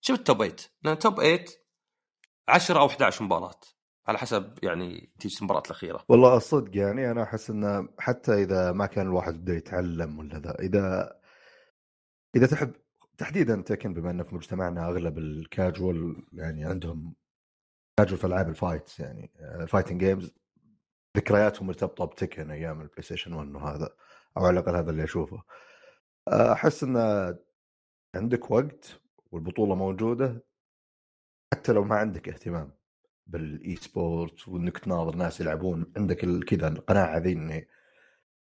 شوف 0.00 0.18
ال 0.18 0.23
top 0.23 0.36
8 0.36 0.56
لأن 0.82 0.92
ال 0.92 0.98
top 0.98 1.14
8 1.14 1.44
10 2.48 2.80
أو 2.80 2.86
11 2.86 3.24
مباراة. 3.24 3.60
على 4.08 4.18
حسب 4.18 4.58
يعني 4.62 5.10
تيجي 5.18 5.36
المباراة 5.38 5.62
الأخيرة. 5.66 6.04
والله 6.08 6.36
الصدق 6.36 6.76
يعني 6.76 7.10
أنا 7.10 7.22
أحس 7.22 7.50
انه 7.50 7.88
حتى 7.98 8.42
إذا 8.42 8.72
ما 8.72 8.86
كان 8.86 9.06
الواحد 9.06 9.34
بده 9.34 9.54
يتعلم 9.54 10.18
ولا 10.18 10.38
ذا 10.38 10.58
إذا 10.60 11.16
إذا 12.36 12.46
تحب 12.46 12.72
تحديدا 13.18 13.62
Tekken 13.62 13.94
بما 13.94 14.10
انه 14.10 14.22
في 14.22 14.34
مجتمعنا 14.34 14.88
أغلب 14.88 15.18
الكاجوال 15.18 16.26
يعني 16.32 16.64
عندهم 16.64 17.14
كاجوال 17.98 18.18
في 18.18 18.26
ألعاب 18.26 18.48
ال 18.48 18.55
fights 18.55 19.00
يعني 19.00 19.30
ال 19.40 19.47
fighting 19.47 20.04
games 20.04 20.34
ذكرياتهم 21.16 21.66
مرتبطة 21.66 22.04
ب 22.04 22.11
Tekken 22.11 22.50
أيام 22.50 22.80
ال 22.80 23.02
PlayStation 23.02 23.32
1 23.32 23.54
وهذا 23.54 23.96
أو 24.36 24.44
على 24.44 24.60
الأقل 24.60 24.76
هذا 24.76 24.90
اللي 24.90 25.04
أشوفه. 25.04 25.42
أحس 26.28 26.82
انه 26.82 27.36
عندك 28.14 28.50
وقت 28.50 29.00
والبطولة 29.32 29.74
موجودة 29.74 30.44
حتى 31.54 31.72
لو 31.72 31.84
ما 31.84 31.96
عندك 31.96 32.28
اهتمام. 32.28 32.75
بال 33.26 33.76
esport 33.76 34.48
وإنك 34.48 34.78
تناظر 34.78 35.16
ناس 35.16 35.40
يلعبون. 35.40 35.92
عندك 35.96 36.16
كذا 36.44 36.68
القناعة 36.68 37.18
ذي 37.18 37.32
إني 37.32 37.68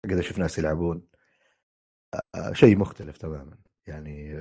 أقدر 0.05 0.19
أشوف 0.19 0.39
ناس 0.39 0.57
يلعبون. 0.59 1.07
شيء 2.51 2.77
مختلف 2.77 3.17
تماما. 3.17 3.57
يعني 3.87 4.33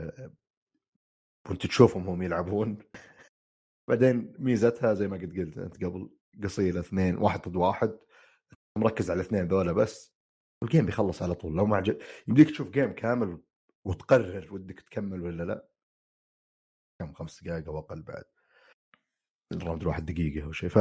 وأنت 1.49 1.67
تشوفهم 1.67 2.09
هم 2.09 2.23
يلعبون. 2.23 2.79
بعدين 3.89 4.35
ميزتها 4.39 4.95
زي 4.95 5.09
ما 5.09 5.17
قد 5.17 5.39
قلت 5.39 5.59
أنت 5.59 5.85
قبل 5.85 6.11
قصيره 6.45 6.81
اثنين 6.81 7.17
واحد 7.17 7.49
ضد 7.49 7.57
واحد 7.57 7.99
مركز 8.79 9.11
على 9.11 9.21
الاثنين 9.21 9.49
ذولا 9.49 9.73
بس. 9.73 10.17
وال 10.63 10.71
game 10.71 10.87
بيخلص 10.87 11.23
على 11.23 11.35
طول. 11.35 11.57
لو 11.57 11.67
ما 11.67 11.77
عجب 11.77 11.99
يمديك 12.29 12.51
تشوف 12.51 12.71
game 12.71 12.93
كامل 12.93 13.41
وتقرر 13.85 14.55
ودك 14.55 14.81
تكمل 14.81 15.23
ولا 15.23 15.43
لا. 15.43 15.69
كم؟ 16.99 17.13
خمس 17.13 17.45
دقائق 17.45 17.69
أو 17.69 17.79
أقل 17.79 18.03
بعد. 18.03 18.25
ال 19.53 19.58
round 19.58 19.83
الواحد 19.83 20.07
دقيقة 20.07 20.45
أو 20.45 20.53
شيء 20.53 20.69
ف 20.69 20.77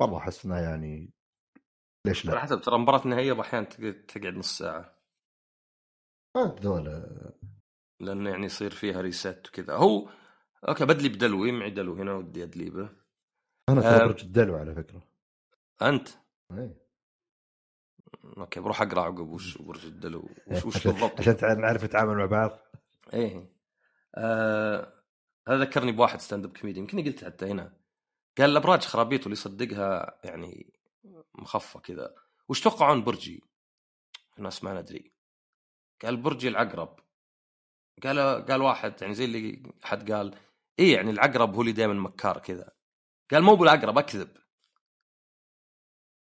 والله 0.00 0.18
أحس 0.18 0.46
إنها 0.46 0.60
يعني 0.60 1.10
ليش 2.06 2.24
لا؟ 2.24 2.32
على 2.32 2.40
حسب 2.40 2.60
ترى 2.60 2.78
مباراة 2.78 3.04
النهائيه 3.04 3.40
أحيانا 3.40 3.66
تقعد 4.08 4.34
نص 4.34 4.58
ساعة. 4.58 4.98
ذولا 6.36 7.32
لأنه 8.00 8.30
يعني 8.30 8.46
يصير 8.46 8.70
فيها 8.70 9.00
reset 9.00 9.48
وكذا. 9.48 9.74
هو 9.74 10.10
أوكي 10.68 10.84
بدلي 10.84 11.08
بدلوي 11.08 11.52
معي 11.52 11.70
دلو 11.70 11.94
هنا 11.94 12.12
ودي 12.12 12.42
أدليبه. 12.42 12.90
أنا 13.68 13.80
ترى 13.80 14.08
برج 14.08 14.24
الدلو 14.24 14.56
على 14.56 14.74
فكرة. 14.74 15.02
أنت؟ 15.82 16.08
إيه. 16.52 16.88
أوكي 18.38 18.60
بروح 18.60 18.82
أقرأ 18.82 19.00
عقب 19.00 19.28
وش 19.28 19.58
برج 19.58 19.86
الدلو 19.86 20.28
وش, 20.46 20.64
وش 20.64 20.86
بالضبط؟ 20.86 21.20
عشان 21.20 21.60
نعرف 21.60 21.84
نتعامل 21.84 22.16
مع 22.16 22.26
بعض. 22.26 22.58
إيه. 23.12 23.52
آه 24.14 24.97
هذا 25.48 25.60
ذكرني 25.60 25.92
بواحد 25.92 26.20
ستاند 26.20 26.44
اب 26.44 26.56
كوميدي 26.56 26.80
يمكن 26.80 27.04
قلت 27.04 27.24
حتى 27.24 27.46
هنا. 27.46 27.76
قال 28.38 28.50
الأبراج 28.50 28.82
خرابيط 28.82 29.20
واللي 29.20 29.32
يصدقها 29.32 30.20
يعني 30.24 30.72
مخفى 31.34 31.78
كذا. 31.78 32.14
وش 32.48 32.60
توقعون 32.60 33.04
برجي؟ 33.04 33.42
الناس 34.38 34.64
ما 34.64 34.80
ندري. 34.80 35.12
قال 36.02 36.16
برجي 36.16 36.48
العقرب. 36.48 37.00
قال 38.02 38.46
قال 38.46 38.62
واحد 38.62 39.02
يعني 39.02 39.14
زي 39.14 39.24
اللي 39.24 39.72
حد 39.82 40.12
قال 40.12 40.34
إيه 40.78 40.94
يعني 40.94 41.10
العقرب 41.10 41.54
هو 41.54 41.60
اللي 41.60 41.72
دائما 41.72 41.94
مكار 41.94 42.38
كذا. 42.38 42.72
قال 43.30 43.42
مو 43.42 43.54
بالعقرب 43.54 43.98
أكذب. 43.98 44.36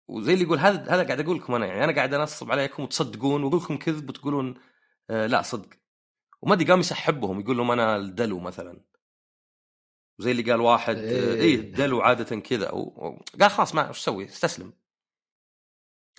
وزي 0.08 0.32
اللي 0.32 0.44
يقول 0.44 0.58
هذا 0.58 0.94
هذا 0.94 1.04
قاعد 1.04 1.20
أقول 1.20 1.36
لكم 1.36 1.54
أنا 1.54 1.66
يعني 1.66 1.84
أنا 1.84 1.94
قاعد 1.94 2.14
أنصب 2.14 2.50
عليكم 2.50 2.82
وتصدقون 2.82 3.44
وأقول 3.44 3.60
لكم 3.62 3.76
كذب 3.76 4.08
وتقولون 4.08 4.54
آه 5.10 5.26
لا 5.26 5.42
صدق. 5.42 5.68
وما 6.42 6.54
أدري 6.54 6.70
قام 6.70 6.80
يسحبهم 6.80 7.40
يقول 7.40 7.56
لهم 7.56 7.70
أنا 7.70 7.96
الدلو 7.96 8.40
مثلا. 8.40 8.93
زي 10.18 10.30
اللي 10.30 10.42
قال 10.50 10.60
واحد 10.60 10.96
إيه, 10.96 11.34
إيه 11.34 11.54
الدلو 11.54 12.00
عادة 12.00 12.40
كذا. 12.40 12.70
قال 13.40 13.50
خلاص 13.50 13.74
ما 13.74 13.90
وش 13.90 13.98
أسوي 13.98 14.24
استسلم. 14.24 14.72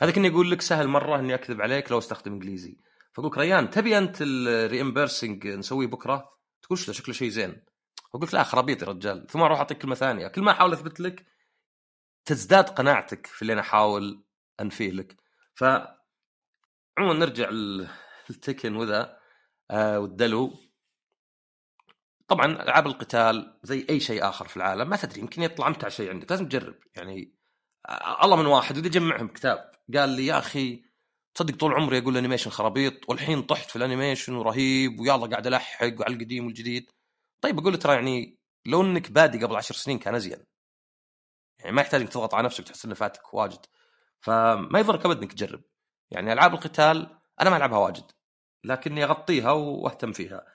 هذا 0.02 0.12
كني 0.12 0.28
أقول 0.28 0.52
لك 0.52 0.62
سهل 0.62 0.88
مرة 0.88 1.20
إني 1.20 1.36
أكذب 1.36 1.62
عليك 1.62 1.92
لو 1.92 1.98
أستخدم 1.98 2.34
إنجليزي. 2.34 2.78
فأقول 3.14 3.32
لك 3.32 3.38
ريان 3.38 3.70
تبي 3.70 3.98
أنت 3.98 4.18
الريمبرسنج 4.22 5.48
نسويه 5.48 5.88
بكرة؟ 5.88 6.30
تقول 6.62 6.78
شكله 6.78 7.16
شيء 7.16 7.30
زين. 7.30 7.66
أقول 8.10 8.28
لك 8.28 8.34
لا 8.34 8.44
خرابيط 8.44 8.82
يا 8.82 8.88
رجال. 8.88 9.28
ثم 9.28 9.42
أروح 9.42 9.60
أعطيك 9.60 9.78
كلمة 9.78 9.96
ثانية. 9.96 10.28
كل 10.28 10.42
ما 10.42 10.52
أحاول 10.52 10.74
أثبت 10.74 11.00
لك 11.00 11.26
تزداد 12.26 12.70
قناعتك 12.70 13.28
في 13.28 13.42
اللي 13.42 13.54
أنا 13.54 13.62
أحاول 13.62 14.26
أنفيه 14.62 14.92
لك. 14.92 15.16
ف 15.56 15.64
عموما 16.98 17.20
نرجع 17.20 17.50
للتكن 18.30 18.76
وذا 18.76 19.18
آه 19.72 20.00
والدلو. 20.00 20.54
طبعا 22.28 22.46
ألعاب 22.46 22.88
القتال 22.88 23.60
زي 23.64 23.86
أي 23.90 24.00
شيء 24.00 24.30
آخر 24.30 24.48
في 24.48 24.58
العالم 24.58 24.90
ما 24.90 24.98
تدري 24.98 25.20
يمكن 25.20 25.44
يطلع 25.44 25.68
أمتع 25.68 25.90
شيء 25.90 26.10
عندك 26.10 26.32
لازم 26.32 26.46
تجرب. 26.46 26.76
يعني 26.96 27.36
الله 28.24 28.36
من 28.36 28.46
واحد 28.46 28.78
ودي 28.78 28.88
أجمعهم 28.88 29.28
كتاب. 29.28 29.72
قال 29.96 30.10
لي 30.10 30.26
يا 30.26 30.38
أخي 30.38 30.84
تصدق 31.36 31.56
طول 31.56 31.74
عمري 31.74 31.98
أقول 31.98 32.14
ال 32.14 32.18
animation 32.18 32.50
خرابيط 32.50 33.10
والحين 33.10 33.42
طحت 33.42 33.70
في 33.70 33.76
ال 33.76 33.82
animation 33.82 34.36
ورهيب 34.36 35.00
ويلا 35.00 35.28
قاعد 35.28 35.48
ألحق 35.48 35.84
على 35.84 36.16
القديم 36.16 36.46
والجديد. 36.46 36.92
طيب 37.42 37.60
أقول 37.60 37.74
له 37.74 37.80
ترى 37.80 37.94
يعني 37.94 38.40
لو 38.66 38.82
إنك 38.82 39.12
بادي 39.12 39.46
قبل 39.46 39.56
عشر 39.56 39.76
سنين 39.76 40.00
كان 40.00 40.16
أزين. 40.16 40.46
يعني 41.60 41.72
ما 41.72 41.82
يحتاج 41.82 42.02
إنك 42.02 42.10
تضغط 42.10 42.34
على 42.36 42.46
نفسك 42.46 42.64
تحس 42.64 42.86
انه 42.86 42.96
فاتك 42.96 43.34
واجد. 43.34 43.66
فما 44.20 44.80
يضرك 44.80 45.06
أبد 45.06 45.22
إنك 45.22 45.34
تجرب. 45.34 45.64
يعني 46.12 46.34
ألعاب 46.34 46.54
القتال 46.54 47.20
أنا 47.42 47.50
ما 47.50 47.58
ألعبها 47.58 47.78
واجد 47.78 48.12
لكني 48.64 49.04
أغطيها 49.04 49.52
وأهتم 49.52 50.12
فيها. 50.12 50.46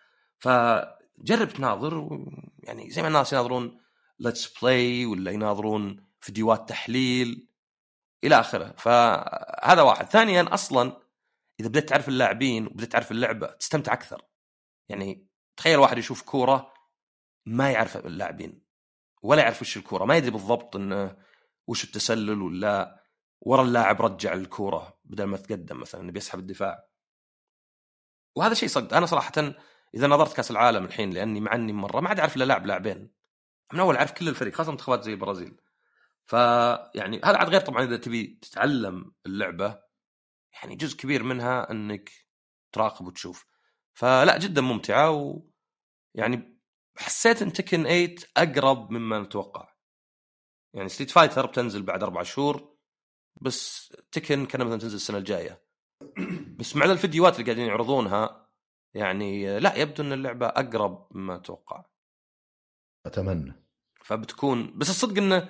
فجرب 1.21 1.49
تناظر 1.49 2.25
يعني 2.59 2.91
زي 2.91 3.03
ما 3.03 3.09
الناس 3.09 3.33
يناظرون 3.33 3.81
let's 4.19 4.59
play 4.59 5.07
ولا 5.07 5.31
يناظرون 5.31 6.07
فيديوهات 6.21 6.69
تحليل 6.69 7.49
إلى 8.25 8.41
آخره. 8.41 8.75
فهذا 8.79 9.83
واحد. 9.83 10.07
ثانيا 10.07 10.55
أصلا 10.55 11.03
إذا 11.61 11.69
بديت 11.69 11.89
تعرف 11.89 12.09
اللاعبين 12.09 12.67
وبديت 12.67 12.93
تعرف 12.93 13.11
اللعبة 13.11 13.47
تستمتع 13.47 13.93
أكثر. 13.93 14.23
يعني 14.89 15.27
تخيل 15.57 15.79
واحد 15.79 15.99
يشوف 15.99 16.23
كورة 16.23 16.73
ما 17.47 17.71
يعرف 17.71 17.97
اللاعبين 17.97 18.63
ولا 19.23 19.43
يعرف 19.43 19.63
وش 19.63 19.77
الكورة. 19.77 20.05
ما 20.05 20.17
يدري 20.17 20.31
بالضبط 20.31 20.77
انه 20.77 21.17
وش 21.67 21.85
التسلل 21.85 22.43
ولا 22.43 23.05
ورا 23.41 23.63
اللاعب 23.63 24.03
رجع 24.03 24.33
الكورة 24.33 24.99
بدل 25.05 25.25
ما 25.25 25.37
تقدم 25.37 25.81
مثلا 25.81 26.11
بيسحب 26.11 26.39
الدفاع. 26.39 26.89
وهذا 28.37 28.55
شيء 28.55 28.69
صدق. 28.69 28.97
أنا 28.97 29.07
صراحة 29.07 29.33
إذا 29.95 30.07
نظرت 30.07 30.37
كأس 30.37 30.51
العالم 30.51 30.85
الحين 30.85 31.11
لأني 31.11 31.41
معني 31.41 31.73
مرة 31.73 32.01
ما 32.01 32.09
عاد 32.09 32.21
أعرف 32.21 32.37
إلا 32.37 32.45
لاعب 32.45 32.67
لاعبين. 32.67 33.11
من 33.73 33.81
أول 33.81 33.97
أعرف 33.97 34.13
كل 34.13 34.29
الفريق 34.29 34.55
خاصة 34.55 34.71
منتخبات 34.71 35.03
زي 35.03 35.13
البرازيل. 35.13 35.61
فيعني 36.27 37.21
هذا 37.25 37.37
عاد 37.37 37.49
غير 37.49 37.61
طبعا 37.61 37.85
إذا 37.85 37.97
تبي 37.97 38.39
تتعلم 38.43 39.13
اللعبة 39.27 39.79
يعني 40.53 40.77
جزء 40.77 40.97
كبير 40.97 41.23
منها 41.23 41.71
إنك 41.71 42.11
تراقب 42.73 43.07
وتشوف. 43.07 43.47
فلا 43.95 44.39
جدا 44.39 44.61
ممتعة 44.61 45.11
و 45.11 45.43
يعني 46.15 46.61
حسيت 46.97 47.43
إن 47.43 47.53
Tekken 47.53 47.83
8 47.85 48.15
أقرب 48.37 48.91
مما 48.91 49.19
نتوقع. 49.19 49.75
يعني 50.75 50.89
Street 50.89 51.11
Fighter 51.11 51.47
بتنزل 51.47 51.83
بعد 51.83 52.03
أربع 52.03 52.23
شهور 52.23 52.77
بس 53.41 53.93
Tekken 54.13 54.47
كان 54.47 54.67
مثلا 54.67 54.79
تنزل 54.79 54.97
السنة 54.97 55.19
الجاية. 55.19 55.65
بس 56.59 56.77
مع 56.77 56.85
الفيديوهات 56.85 57.35
اللي 57.35 57.45
قاعدين 57.45 57.67
يعرضونها 57.67 58.50
يعني 58.95 59.61
لا 59.61 59.77
يبدو 59.77 60.03
أن 60.03 60.13
اللعبة 60.13 60.47
أقرب 60.47 61.09
مما 61.11 61.35
أتوقع. 61.37 61.85
أتمنى. 63.07 63.53
فبتكون 64.05 64.79
بس 64.79 64.91
الصدق 64.91 65.19
انه 65.19 65.49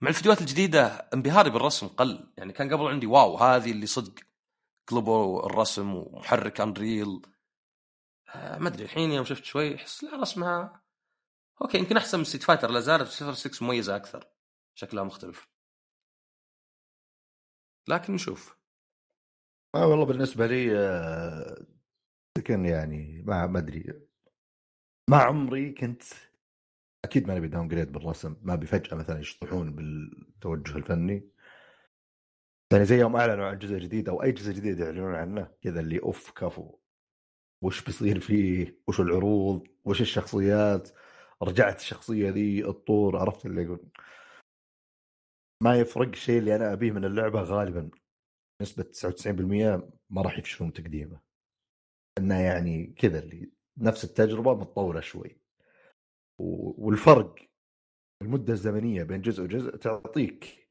مع 0.00 0.08
الفيديوهات 0.08 0.40
الجديدة 0.40 0.86
انبهاري 0.86 1.50
بالرسم 1.50 1.88
قل. 1.88 2.32
يعني 2.38 2.52
كان 2.52 2.72
قبل 2.74 2.86
عندي 2.86 3.06
wow 3.06 3.36
هذه 3.36 3.70
اللي 3.70 3.86
صدق. 3.86 4.14
قلبوا 4.86 5.46
الرسم 5.46 5.94
ومحرك 5.94 6.60
Unreal 6.60 7.22
آه 8.34 8.58
ما 8.58 8.68
أدري 8.68 8.84
الحين 8.84 9.10
يوم 9.12 9.24
شفت 9.24 9.44
شوي 9.44 9.74
احس 9.74 10.04
لا 10.04 10.16
رسمها 10.16 10.82
okay 11.62 11.78
يمكن 11.78 11.96
أحسن 11.96 12.18
من 12.18 12.24
Street 12.24 12.42
Fighter 12.42 12.70
لا 12.70 12.80
زالت 12.80 13.08
06 13.08 13.64
مميزة 13.64 13.96
أكثر. 13.96 14.28
شكلها 14.74 15.04
مختلف. 15.04 15.48
لكن 17.88 18.14
نشوف. 18.14 18.56
آه 19.74 19.86
والله 19.86 20.04
بالنسبة 20.04 20.46
لي 20.46 20.70
Tekken 22.34 22.64
يعني 22.64 23.22
ما 23.26 23.46
ما 23.46 23.58
أدري 23.58 24.02
ما 25.10 25.16
عمري 25.16 25.72
كنت 25.72 26.02
أكيد 27.04 27.28
ما 27.28 27.34
نبي 27.34 27.48
downgrade 27.48 27.92
بالرسم 27.92 28.36
ما 28.42 28.54
أبي 28.54 28.66
فجأة 28.66 28.96
مثلا 28.96 29.20
يشطحون 29.20 29.74
بالتوجه 29.74 30.76
الفني. 30.76 31.30
يعني 32.72 32.84
زي 32.84 33.00
يوم 33.00 33.16
أعلنوا 33.16 33.46
عن 33.46 33.58
جزء 33.58 33.78
جديد 33.78 34.08
أو 34.08 34.22
أي 34.22 34.32
جزء 34.32 34.52
جديد 34.52 34.78
يعلنون 34.78 35.14
عنه 35.14 35.50
كذا 35.62 35.80
اللي 35.80 36.02
أوف 36.02 36.30
كفو. 36.30 36.78
وش 37.62 37.84
بيصير 37.84 38.20
فيه؟ 38.20 38.78
وش 38.88 39.00
العروض؟ 39.00 39.68
وش 39.84 40.00
الشخصيات؟ 40.00 40.90
رجعت 41.42 41.80
الشخصية 41.80 42.30
ذي 42.30 42.66
الطور 42.68 43.16
عرفت 43.18 43.46
اللي 43.46 43.62
يقول. 43.62 43.88
ما 45.62 45.76
يفرق 45.80 46.08
الشيء 46.08 46.38
اللي 46.38 46.56
أنا 46.56 46.72
أبيه 46.72 46.90
من 46.90 47.04
اللعبة 47.04 47.42
غالبا 47.42 47.90
نسبة 48.62 48.84
99% 48.84 49.90
ما 50.10 50.22
راح 50.22 50.38
يفشلون 50.38 50.72
تقديمه. 50.72 51.31
إنه 52.18 52.40
يعني 52.40 52.86
كذا 52.86 53.18
اللي 53.18 53.50
نفس 53.76 54.04
التجربة 54.04 54.54
متطورة 54.54 55.00
شوي. 55.00 55.36
والفرق 56.38 57.34
المدة 58.22 58.52
الزمنية 58.52 59.02
بين 59.02 59.20
جزء 59.20 59.42
وجزء 59.42 59.76
تعطيك 59.76 60.68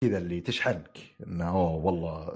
كذا 0.00 0.18
اللي 0.18 0.40
تشحنك 0.40 0.98
انه 1.26 1.48
أوه 1.50 1.84
والله 1.84 2.28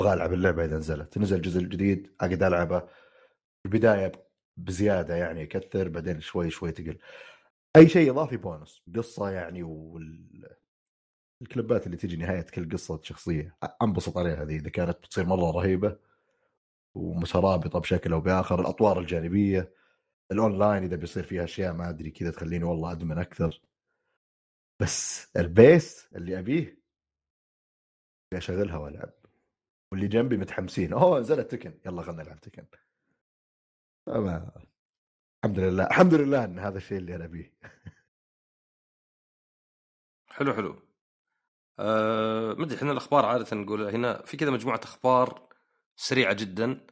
أبغى 0.00 0.12
ألعب 0.14 0.32
اللعبة 0.32 0.64
إذا 0.64 0.76
نزلت. 0.76 1.18
نزل 1.18 1.36
الجزء 1.36 1.60
الجديد 1.60 2.14
أقعد 2.20 2.42
ألعبه. 2.42 2.88
البداية 3.66 4.12
بزيادة 4.56 5.16
يعني 5.16 5.40
يكثر 5.40 5.88
بعدين 5.88 6.20
شوي 6.20 6.50
شوي 6.50 6.72
تقل. 6.72 6.98
أي 7.76 7.88
شيء 7.88 8.10
إضافي 8.10 8.36
بونص 8.36 8.82
قصة 8.96 9.30
يعني 9.30 9.62
وال 9.62 10.56
الكليبات 11.42 11.86
اللي 11.86 11.96
تجي 11.96 12.16
نهاية 12.16 12.42
كل 12.42 12.68
قصة 12.70 13.02
شخصية. 13.02 13.56
أنبسط 13.82 14.18
عليها 14.18 14.42
هذه 14.42 14.56
إذا 14.56 14.70
كانت 14.70 14.98
بتصير 14.98 15.26
مرة 15.26 15.50
رهيبة. 15.50 16.05
ومترابطة 16.96 17.78
بشكل 17.78 18.12
أو 18.12 18.20
بآخر 18.20 18.60
الأطوار 18.60 19.00
الجانبية 19.00 19.74
الأونلاين 20.32 20.82
إذا 20.82 20.96
بيصير 20.96 21.22
فيها 21.24 21.44
أشياء 21.44 21.72
ما 21.72 21.88
أدري 21.88 22.10
كذا 22.10 22.30
تخليني 22.30 22.64
والله 22.64 22.92
أدمن 22.92 23.18
أكثر. 23.18 23.60
بس 24.82 25.36
ال 25.36 25.50
base 25.50 26.08
اللي 26.14 26.38
أبيه 26.38 26.62
ابي 28.32 28.38
أشغلها 28.38 28.76
والعب 28.76 29.12
واللي 29.92 30.08
جنبي 30.08 30.36
متحمسين. 30.36 30.92
أوه 30.92 31.20
نزلت 31.20 31.50
Tekken 31.50 31.80
يلا 31.86 32.02
خلينا 32.02 32.22
نلعب 32.22 32.40
Tekken. 32.40 32.66
أما... 34.08 34.62
الحمد 35.44 35.58
لله 35.58 35.86
الحمد 35.86 36.14
لله 36.14 36.44
إن 36.44 36.58
هذا 36.58 36.78
الشيء 36.78 36.98
اللي 36.98 37.16
أنا 37.16 37.24
أبيه. 37.24 37.52
حلو 40.30 40.54
حلو. 40.54 40.82
أه 41.78 42.54
ما 42.54 42.64
أدري 42.64 42.76
إحنا 42.78 42.92
الأخبار 42.92 43.24
عادة 43.24 43.56
نقول 43.56 43.82
هنا 43.82 44.22
في 44.24 44.36
كذا 44.36 44.50
مجموعة 44.50 44.80
أخبار 44.84 45.46
سريعة 45.96 46.32
جدا. 46.32 46.86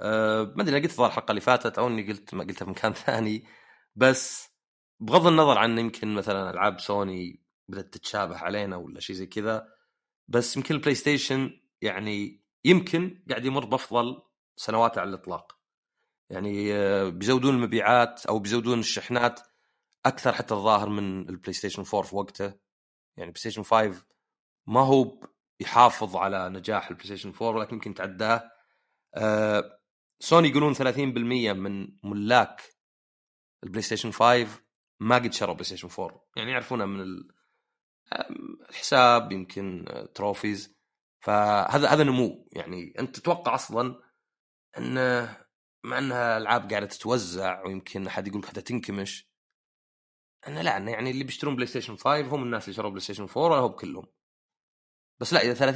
أه 0.00 0.42
ما 0.56 0.62
أدري 0.62 0.76
أنا 0.76 0.82
قلت 0.84 0.92
الظاهر 0.92 1.10
الحلقة 1.10 1.30
اللي 1.30 1.40
فاتت 1.40 1.78
أو 1.78 1.86
إني 1.88 2.08
قلت 2.08 2.34
ما 2.34 2.44
قلتها 2.44 2.64
في 2.64 2.70
مكان 2.70 2.92
ثاني. 3.06 3.44
بس 3.96 4.48
بغض 5.00 5.26
النظر 5.26 5.58
عن 5.58 5.78
يمكن 5.78 6.14
مثلا 6.14 6.50
ألعاب 6.50 6.80
سوني 6.80 7.42
بدأت 7.68 7.94
تتشابه 7.94 8.38
علينا 8.38 8.76
ولا 8.76 9.00
شيء 9.00 9.16
زي 9.16 9.26
كذا 9.26 9.68
بس 10.28 10.56
يمكن 10.56 10.74
البلاي 10.74 10.94
ستيشن 10.94 11.60
يعني 11.82 12.44
يمكن 12.64 13.24
قاعد 13.30 13.44
يمر 13.46 13.64
بأفضل 13.64 14.22
سنواته 14.56 15.00
على 15.00 15.10
الإطلاق. 15.10 15.58
يعني 16.30 16.74
آه، 16.74 17.08
بيزودون 17.08 17.54
المبيعات 17.54 18.26
أو 18.26 18.38
بيزودون 18.38 18.80
الشحنات 18.80 19.40
أكثر 20.06 20.32
حتى 20.32 20.54
الظاهر 20.54 20.88
من 20.88 21.28
البلاي 21.28 21.52
ستيشن 21.52 21.84
4 21.94 22.02
في 22.02 22.16
وقته. 22.16 22.44
يعني 23.16 23.30
بلاي 23.30 23.40
ستيشن 23.40 23.62
5 23.62 24.04
ما 24.66 24.80
هو 24.80 25.20
يحافظ 25.60 26.16
على 26.16 26.48
نجاح 26.48 26.88
البلاي 26.88 27.06
ستيشن 27.06 27.32
4 27.42 27.50
ولكن 27.50 27.74
يمكن 27.74 27.94
تعداه. 27.94 28.50
آه، 29.14 29.80
سوني 30.20 30.48
يقولون 30.48 30.74
30% 30.74 31.52
من 31.52 31.88
ملاك 32.04 32.62
البلاي 33.64 33.82
ستيشن 33.82 34.10
5 34.10 34.60
ما 35.00 35.16
قد 35.16 35.32
شروا 35.32 35.54
بلاي 35.54 35.64
ستيشن 35.64 35.88
4 35.98 36.28
يعني 36.36 36.50
يعرفونها 36.52 36.86
من 36.86 37.24
الحساب 38.70 39.32
يمكن 39.32 39.84
آه، 39.88 40.06
trophies 40.06 40.78
فهذا 41.20 41.88
هذا 41.88 42.04
نمو. 42.04 42.48
يعني 42.52 42.94
أنت 42.98 43.16
تتوقع 43.16 43.54
أصلا 43.54 44.00
انه 44.78 45.36
مع 45.84 45.98
إنها 45.98 46.38
ألعاب 46.38 46.70
قاعدة 46.70 46.86
تتوزع 46.86 47.62
ويمكن 47.66 48.06
أحد 48.06 48.28
يقول 48.28 48.40
لك 48.42 48.50
تنكمش. 48.50 49.28
انه 50.48 50.62
لا 50.62 50.78
يعني 50.78 51.10
اللي 51.10 51.24
بيشترون 51.24 51.54
بلاي 51.54 51.66
ستيشن 51.66 51.96
5 51.96 52.20
هم 52.20 52.42
الناس 52.42 52.64
اللي 52.64 52.76
شروا 52.76 52.90
بلاي 52.90 53.00
ستيشن 53.00 53.22
4 53.24 53.44
ولا 53.44 53.56
هو 53.56 53.68
بكلهم 53.68 54.06
بس 55.20 55.32
لا 55.32 55.40
إذا 55.40 55.72
30% 55.72 55.74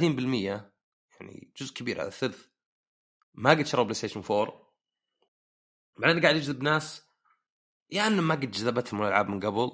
يعني 1.19 1.53
جزء 1.57 1.73
كبير 1.73 2.01
هذا 2.01 2.09
ثلث 2.09 2.47
ما 3.33 3.49
قد 3.49 3.65
شروا 3.65 3.83
بلاي 3.83 3.95
ستيشن 3.95 4.23
4 4.31 4.73
بعدين 5.97 6.21
قاعد 6.21 6.35
يجذب 6.35 6.63
ناس 6.63 7.03
يا 7.89 8.07
انهم 8.07 8.27
ما 8.27 8.35
قد 8.35 8.51
جذبتهم 8.51 9.01
الألعاب 9.01 9.29
من 9.29 9.39
قبل 9.39 9.71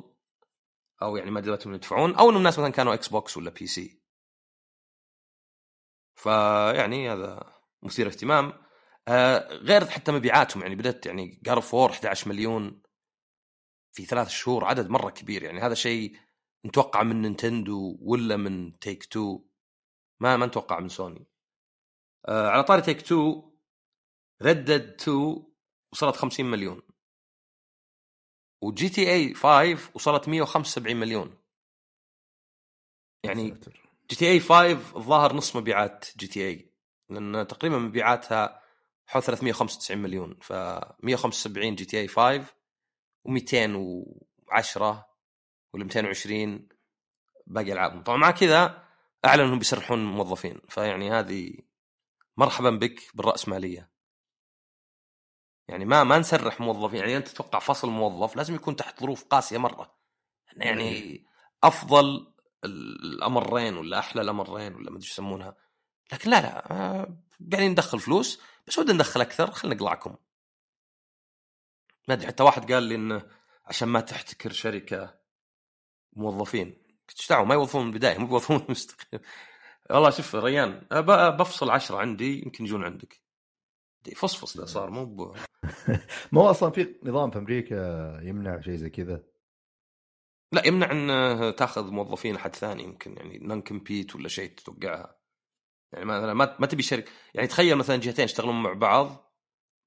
أو 1.01 1.17
يعني 1.17 1.32
ما 1.32 1.41
جذبتهم 1.41 1.73
يدفعون 1.73 2.15
أو 2.15 2.29
انهم 2.29 2.43
ناس 2.43 2.60
مثلا 2.60 2.71
كانوا 2.71 2.93
إكس 2.93 3.08
بوكس 3.08 3.38
ولا 3.38 3.49
PC 3.49 3.99
فيعني 6.15 7.10
هذا 7.12 7.53
مثير 7.84 8.08
اهتمام. 8.08 8.53
آه 9.08 9.53
غير 9.53 9.86
حتى 9.86 10.12
مبيعاتهم 10.12 10.63
يعني 10.63 10.75
بدأت 10.75 11.05
يعني 11.05 11.39
جار 11.43 11.58
اوف 11.58 11.75
11 11.75 12.29
مليون 12.29 12.82
في 13.91 14.05
ثلاث 14.05 14.29
شهور 14.29 14.65
عدد 14.65 14.89
مرة 14.89 15.10
كبير. 15.10 15.43
يعني 15.43 15.60
هذا 15.60 15.73
شيء 15.73 16.15
نتوقع 16.65 17.03
من 17.03 17.21
نينتندو 17.21 17.97
ولا 18.01 18.38
من 18.38 18.79
Take-Two 18.80 19.48
ما 20.19 20.38
ما 20.38 20.45
نتوقع 20.45 20.79
من 20.79 20.89
سوني. 20.89 21.27
آه 22.25 22.47
على 22.47 22.63
طاري 22.63 22.82
Take-Two 22.82 23.02
Red 23.02 23.49
Dead 24.41 25.02
2 25.01 25.43
وصلت 25.93 26.15
50 26.15 26.45
مليون. 26.45 26.82
و 28.62 28.89
GTA 28.89 29.34
5 29.34 29.91
وصلت 29.95 30.29
175 30.29 30.95
مليون. 30.97 31.38
يعني. 33.23 33.60
GTA 34.10 34.39
5 34.39 34.71
الظاهر 34.71 35.34
نص 35.36 35.55
مبيعات 35.55 36.05
GTA 36.17 36.73
لأن 37.10 37.47
تقريبا 37.47 37.77
مبيعاتها 37.77 38.62
حول 39.08 39.23
395 39.23 39.97
مليون. 39.97 40.39
ف 40.41 40.53
175 41.03 41.75
GTA 41.75 42.08
5 42.08 42.45
و210 43.27 44.82
ولا 45.73 45.84
220 45.84 46.69
باقي 47.47 47.73
ألعابهم. 47.73 48.03
طبعا 48.03 48.17
مع 48.17 48.32
كذا 48.32 48.88
اعلنوا 49.25 49.45
أنهم 49.45 49.60
بيسرحون 49.60 50.05
موظفين. 50.05 50.62
فيعني 50.69 51.12
هذه 51.12 51.53
مرحبا 52.38 52.69
بك 52.69 53.01
بالراسماليه 53.13 53.91
يعني 55.67 55.86
ما 55.86 56.03
ما 56.03 56.19
نسرح 56.19 56.62
موظفين. 56.62 56.99
يعني 56.99 57.17
أنت 57.17 57.27
تتوقع 57.27 57.60
فصل 57.60 57.89
موظف 57.89 58.36
لازم 58.36 58.55
يكون 58.55 58.75
تحت 58.75 58.99
ظروف 58.99 59.23
قاسية 59.23 59.58
مرة. 59.58 59.99
يعني 60.53 61.25
أفضل 61.63 62.34
الأمرين 62.65 63.77
ولا 63.77 63.99
أحلى 63.99 64.21
الأمرين 64.21 64.75
ولا 64.75 64.91
ما 64.91 64.97
أدري 64.97 65.08
يسمونها. 65.08 65.55
لكن 66.13 66.29
لا 66.29 66.41
لا 66.41 66.60
قاعدين 67.51 67.71
ندخل 67.71 67.99
فلوس. 67.99 68.41
بس 68.67 68.79
ودنا 68.79 68.93
ندخل 68.93 69.21
أكثر. 69.21 69.51
خلينا 69.51 69.75
نقلعكم 69.75 70.15
ما 72.08 72.13
أدري 72.13 72.27
حتى 72.27 72.43
واحد 72.43 72.71
قال 72.71 72.84
لي 72.84 72.95
إنه 72.95 73.29
عشان 73.65 73.88
ما 73.88 74.01
تحتكر 74.01 74.51
شركة 74.51 75.19
موظفين. 76.13 76.88
إيش 77.19 77.30
دعوه 77.30 77.45
ما 77.45 77.54
يوظفون 77.54 77.82
من 77.82 77.88
البداية 77.88 78.17
مو 78.17 78.28
يوظفون 78.28 78.65
مستقيم 78.69 79.19
والله 79.89 80.10
شوف 80.10 80.36
ريان 80.36 80.88
بفصل 81.38 81.69
عشرة 81.69 81.98
عندي 81.98 82.41
يمكن 82.41 82.65
يجون 82.65 82.84
عندك. 82.84 83.22
دي 84.02 84.15
فصفص 84.15 84.58
ده 84.58 84.65
صار 84.65 84.89
مو 84.89 85.06
ب... 85.06 85.36
ما 86.32 86.41
هو 86.41 86.50
أصلا 86.50 86.72
في 86.72 86.95
نظام 87.04 87.32
في 87.32 87.38
أمريكا 87.38 88.19
يمنع 88.24 88.62
شيء 88.62 88.76
زي 88.76 88.89
كذا؟ 88.89 89.24
لا 90.52 90.67
يمنع 90.67 90.91
إن 90.91 91.56
تاخذ 91.56 91.91
موظفين 91.91 92.36
احد 92.36 92.56
ثاني 92.56 92.84
يمكن 92.84 93.17
يعني 93.17 93.38
non-compete 93.38 94.15
ولا 94.15 94.28
شيء 94.28 94.54
توقعها 94.65 95.19
يعني 95.93 96.06
ما 96.06 96.34
ما, 96.34 96.56
ما 96.60 96.67
تبي 96.67 96.84
شركة. 96.84 97.12
يعني 97.34 97.48
تخيل 97.48 97.76
مثلا 97.76 97.95
جهتين 97.95 98.26
يشتغلون 98.26 98.63
مع 98.63 98.74
بعض 98.74 99.34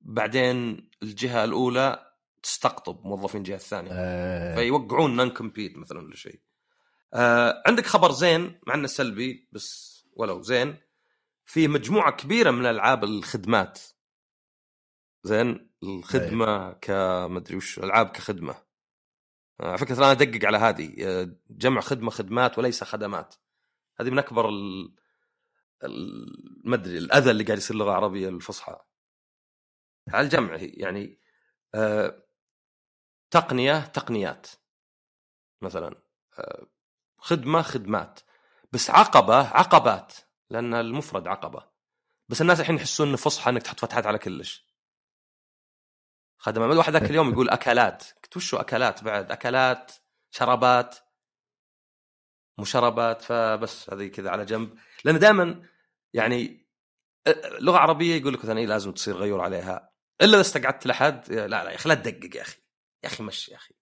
بعدين 0.00 0.90
الجهة 1.02 1.44
الأولى 1.44 2.12
تستقطب 2.42 3.06
موظفين 3.06 3.40
الجهة 3.40 3.56
الثانية. 3.56 3.90
آه. 3.92 4.54
فيوقعون 4.54 5.16
non-compete 5.16 5.76
مثلا 5.76 5.98
ولا 5.98 6.16
شيء. 6.16 6.40
آه 7.14 7.62
عندك 7.66 7.86
خبر 7.86 8.12
زين 8.12 8.60
مع 8.66 8.74
إنه 8.74 8.86
سلبي 8.86 9.48
بس 9.52 9.92
ولو 10.12 10.42
زين. 10.42 10.76
في 11.44 11.68
مجموعة 11.68 12.16
كبيرة 12.16 12.50
من 12.50 12.66
ألعاب 12.66 13.04
الخدمات. 13.04 13.80
زين 15.24 15.72
الخدمة 15.82 16.72
كمدري 16.72 17.56
وش 17.56 17.78
ألعاب 17.78 18.08
كخدمة. 18.08 18.54
آه، 19.60 19.68
على 19.68 19.78
فكرة 19.78 19.98
أنا 19.98 20.12
أدقق 20.12 20.46
على 20.46 20.58
هذه. 20.58 20.94
آه، 21.06 21.36
جمع 21.50 21.80
خدمة 21.80 22.10
خدمات 22.10 22.58
وليس 22.58 22.84
خدمات. 22.84 23.34
هذه 24.00 24.10
من 24.10 24.18
أكبر 24.18 24.48
ال... 24.48 24.94
ال... 25.84 26.26
ما 26.64 26.76
أدري 26.76 26.98
الأذى 26.98 27.30
اللي 27.30 27.44
قاعد 27.44 27.58
يصير 27.58 27.74
اللغة 27.74 27.90
العربية 27.90 28.28
الفصحى. 28.28 28.78
على 30.08 30.24
الجمع 30.24 30.56
هي 30.56 30.66
يعني 30.66 31.20
آه، 31.74 32.26
تقنية 33.30 33.80
تقنيات 33.86 34.46
مثلا. 35.62 36.02
آه، 36.38 36.66
خدمة 37.22 37.62
خدمات. 37.62 38.20
بس 38.72 38.90
عقبة 38.90 39.36
عقبات 39.36 40.12
لأن 40.50 40.74
المفرد 40.74 41.28
عقبة. 41.28 41.68
بس 42.28 42.40
الناس 42.40 42.60
الحين 42.60 42.76
يحسون 42.76 43.08
إنه 43.08 43.16
فصحى 43.16 43.50
إنك 43.50 43.62
تحط 43.62 43.80
فتحات 43.80 44.06
على 44.06 44.18
كلش. 44.18 44.66
خدم 46.38 46.62
واحد 46.62 46.92
ذاك 46.92 47.10
اليوم 47.10 47.30
يقول 47.30 47.48
أكلات. 47.48 48.04
قلت 48.22 48.36
وشو 48.36 48.56
أكلات 48.56 49.04
بعد؟ 49.04 49.32
أكلات 49.32 49.92
شربات 50.30 50.98
مشربات 52.58 53.22
فبس 53.22 53.90
هذه 53.90 54.06
كذا 54.06 54.30
على 54.30 54.44
جنب. 54.44 54.78
لأن 55.04 55.18
دائما 55.18 55.68
يعني 56.12 56.68
لغة 57.60 57.78
عربية 57.78 58.14
يقول 58.14 58.34
لك 58.34 58.44
مثلا 58.44 58.58
إيه 58.58 58.66
لازم 58.66 58.92
تصير 58.92 59.16
غيور 59.16 59.40
عليها. 59.40 59.92
إلا 60.22 60.32
إذا 60.32 60.40
استقعدت 60.40 60.86
لحد 60.86 61.32
لا 61.32 61.46
لا 61.48 61.70
يا 61.70 61.74
أخي 61.74 61.88
لا 61.88 61.94
تدقق 61.94 62.36
يا 62.36 62.42
أخي. 62.42 62.62
يا 63.04 63.08
أخي 63.08 63.22
مشي 63.22 63.52
يا 63.52 63.56
أخي. 63.56 63.74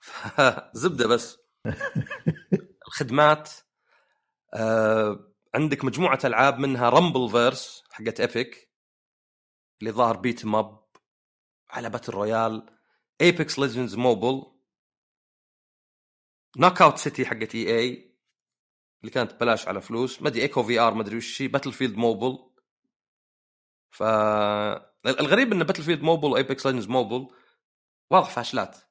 زبدة 0.82 1.06
بس. 1.06 1.47
الخدمات 2.88 3.50
آه 4.54 5.32
عندك 5.54 5.84
مجموعة 5.84 6.18
ألعاب 6.24 6.58
منها 6.58 6.88
Rumbleverse 6.90 7.84
حقت 7.90 8.20
Epic 8.20 8.70
اللي 9.80 9.92
ظاهر 9.92 10.16
beat 10.16 10.44
'em 10.44 10.68
up 10.68 10.84
على 11.70 11.90
battle 11.90 12.12
royale 12.12 12.78
Apex 13.20 13.58
Legends 13.58 13.96
Mobile 13.96 14.58
Knockout 16.56 16.98
City 16.98 17.26
حقت 17.26 17.54
EA 17.54 18.16
اللي 19.00 19.12
كانت 19.12 19.34
ببلاش 19.34 19.68
على 19.68 19.80
فلوس 19.80 20.22
ما 20.22 20.28
أدري 20.28 20.42
Echo 20.42 20.62
VR 20.62 20.94
ما 20.94 21.02
أدري 21.02 21.16
وش 21.16 21.42
Battlefield 21.42 21.96
Mobile 21.96 22.38
ف 23.90 24.02
الغريب 25.06 25.52
إن 25.52 25.64
Battlefield 25.64 26.02
Mobile 26.02 26.28
و 26.28 26.36
Apex 26.36 26.66
Legends 26.66 26.88
Mobile 26.88 27.28
واضح 28.10 28.30
فاشلات. 28.30 28.87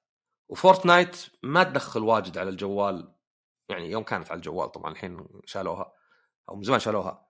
و 0.50 0.58
Fortnite 0.58 1.26
ما 1.44 1.64
تدخل 1.64 2.04
واجد 2.04 2.38
على 2.38 2.50
الجوال 2.50 3.14
يعني 3.70 3.92
يوم 3.92 4.04
كانت 4.04 4.32
على 4.32 4.38
الجوال 4.38 4.72
طبعا 4.72 4.92
الحين 4.92 5.28
شالوها 5.46 5.94
أو 6.50 6.56
من 6.56 6.64
زمان 6.64 6.80
شالوها. 6.80 7.28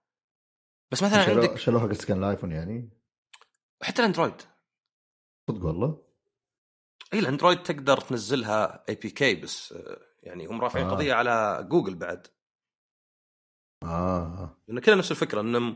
بس 0.91 1.03
مثلا 1.03 1.25
شالو- 1.25 1.41
عندك 1.41 1.57
شالوها 1.57 1.87
قصدك 1.87 2.05
كان 2.07 2.17
الآيفون 2.23 2.51
يعني؟ 2.51 2.89
حتى 3.83 3.99
الأندرويد. 4.01 4.41
صدق 5.49 5.65
والله؟ 5.65 6.03
اي 7.13 7.19
الأندرويد 7.19 7.63
تقدر 7.63 7.97
تنزلها 8.01 8.85
APK 8.89 9.35
بس 9.35 9.73
يعني 10.23 10.45
هم 10.45 10.61
رافعين 10.61 10.85
آه. 10.87 10.91
قضية 10.91 11.13
على 11.13 11.67
جوجل 11.69 11.95
بعد. 11.95 12.27
آه. 13.83 14.57
لأن 14.67 14.79
كلها 14.79 14.95
نفس 14.95 15.11
الفكرة 15.11 15.41
ان 15.41 15.75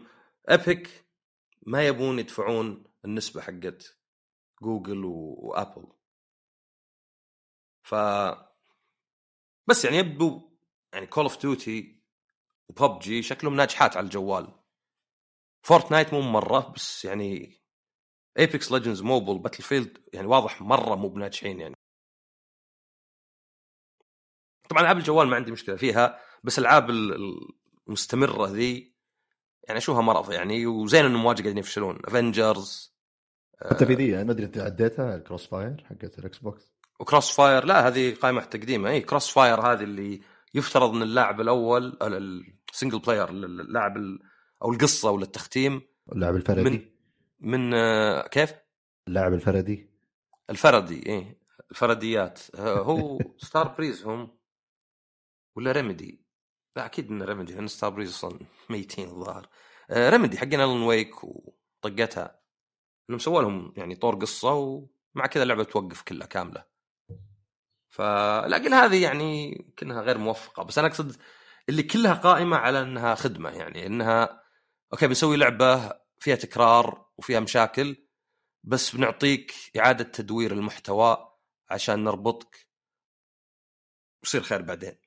Epic 0.49 1.05
ما 1.67 1.87
يبون 1.87 2.19
يدفعون 2.19 2.83
النسبة 3.05 3.41
حقت 3.41 3.97
جوجل 4.63 5.05
وأبل. 5.05 5.87
ف 7.83 7.95
بس 9.67 9.85
يعني 9.85 9.97
يبدو 9.97 10.51
يعني 10.93 11.07
Call 11.07 11.23
of 11.23 11.41
Duty 11.41 12.01
و 12.69 12.80
PUBG 12.80 13.21
شكلهم 13.23 13.55
ناجحات 13.55 13.97
على 13.97 14.03
الجوال. 14.05 14.53
Fortnite 15.63 16.13
مو 16.13 16.21
مرة 16.21 16.59
بس 16.75 17.05
يعني 17.05 17.57
Apex 18.39 18.71
Legends 18.71 19.01
Mobile 19.01 19.39
Battlefield 19.39 19.97
يعني 20.13 20.27
واضح 20.27 20.61
مرة 20.61 20.95
مو 20.95 21.09
بناجحين 21.09 21.59
يعني. 21.59 21.75
طبعا 24.69 24.81
ألعاب 24.81 24.97
الجوال 24.97 25.27
ما 25.27 25.35
عندي 25.35 25.51
مشكلة 25.51 25.75
فيها 25.75 26.19
بس 26.43 26.59
الألعاب 26.59 26.89
ال- 26.89 27.37
المستمرة 27.87 28.47
ذي 28.47 28.95
يعني 29.67 29.77
اشوفها 29.77 30.01
مرض 30.01 30.31
يعني 30.31 30.65
وزين 30.65 31.05
إنهم 31.05 31.25
واجد 31.25 31.41
قاعدين 31.41 31.57
يفشلون. 31.57 31.99
Avengers 32.05 32.95
حتى 33.69 33.85
في 33.85 33.93
ذي 33.93 34.23
ما 34.23 34.31
أدري 34.31 34.45
أنت 34.45 34.57
عديتها 34.57 35.15
ال 35.15 35.47
CrossFire 35.47 35.85
حقت 35.89 36.19
ال 36.19 36.37
Xbox 36.37 36.70
و 37.01 37.31
CrossFire 37.35 37.65
لا 37.65 37.87
هذه 37.87 38.15
قائمة 38.15 38.41
تقديمها. 38.43 38.91
اي 38.91 39.01
CrossFire 39.01 39.61
هذه 39.61 39.83
اللي 39.83 40.21
يفترض 40.53 40.95
إن 40.95 41.01
اللاعب 41.01 41.41
الأول 41.41 41.97
ال 42.71 42.75
single 42.75 42.99
player 42.99 43.29
اللاعب 43.29 43.97
ال- 43.97 44.19
أو 44.63 44.71
القصة 44.71 45.11
ولا 45.11 45.23
التختيم. 45.23 45.81
اللاعب 46.11 46.35
الفردي. 46.35 46.61
من 46.69 46.85
من 47.39 47.73
آه، 47.73 48.27
كيف؟ 48.27 48.53
اللاعب 49.07 49.33
الفردي. 49.33 49.89
الفردي 50.49 51.05
إيه 51.05 51.39
الفرديات. 51.71 52.39
آه، 52.55 52.79
هو 52.79 53.19
Starbreeze 53.47 54.05
هم؟ 54.05 54.37
ولا 55.55 55.71
Remedy 55.71 56.25
لا 56.75 56.85
أكيد 56.85 57.09
إنه 57.09 57.25
Remedy 57.25 57.53
لأن 57.53 57.67
Starbreeze 57.67 58.09
أصلا 58.09 58.39
ميتين 58.69 59.07
الظاهر. 59.07 59.47
آه، 59.89 60.09
Remedy 60.09 60.37
حقين 60.37 60.61
Alan 60.61 60.81
Wake 60.83 61.23
وطقتها. 61.23 62.41
إنهم 63.09 63.19
سووا 63.19 63.41
لهم 63.41 63.73
يعني 63.77 63.95
طور 63.95 64.15
قصة 64.15 64.53
ومع 64.53 65.25
كذا 65.31 65.43
اللعبة 65.43 65.63
توقف 65.63 66.01
كلها 66.01 66.27
كاملة. 66.27 66.70
فلاقي 67.91 68.69
هذه 68.69 69.03
يعني 69.03 69.57
كانها 69.77 70.01
غير 70.01 70.17
موفقة. 70.17 70.63
بس 70.63 70.77
أنا 70.77 70.87
أقصد 70.87 71.21
اللي 71.69 71.83
كلها 71.83 72.13
قائمة 72.13 72.57
على 72.57 72.81
إنها 72.81 73.15
خدمة 73.15 73.49
يعني 73.49 73.85
إنها 73.85 74.43
okay 74.93 75.07
بنسوي 75.07 75.37
لعبة 75.37 75.93
فيها 76.19 76.35
تكرار 76.35 77.09
وفيها 77.17 77.39
مشاكل 77.39 78.07
بس 78.63 78.95
بنعطيك 78.95 79.53
إعادة 79.77 80.03
تدوير 80.03 80.51
المحتوى 80.51 81.31
عشان 81.69 82.03
نربطك. 82.03 82.67
ويصير 84.23 84.41
خير 84.41 84.61
بعدين. 84.61 84.97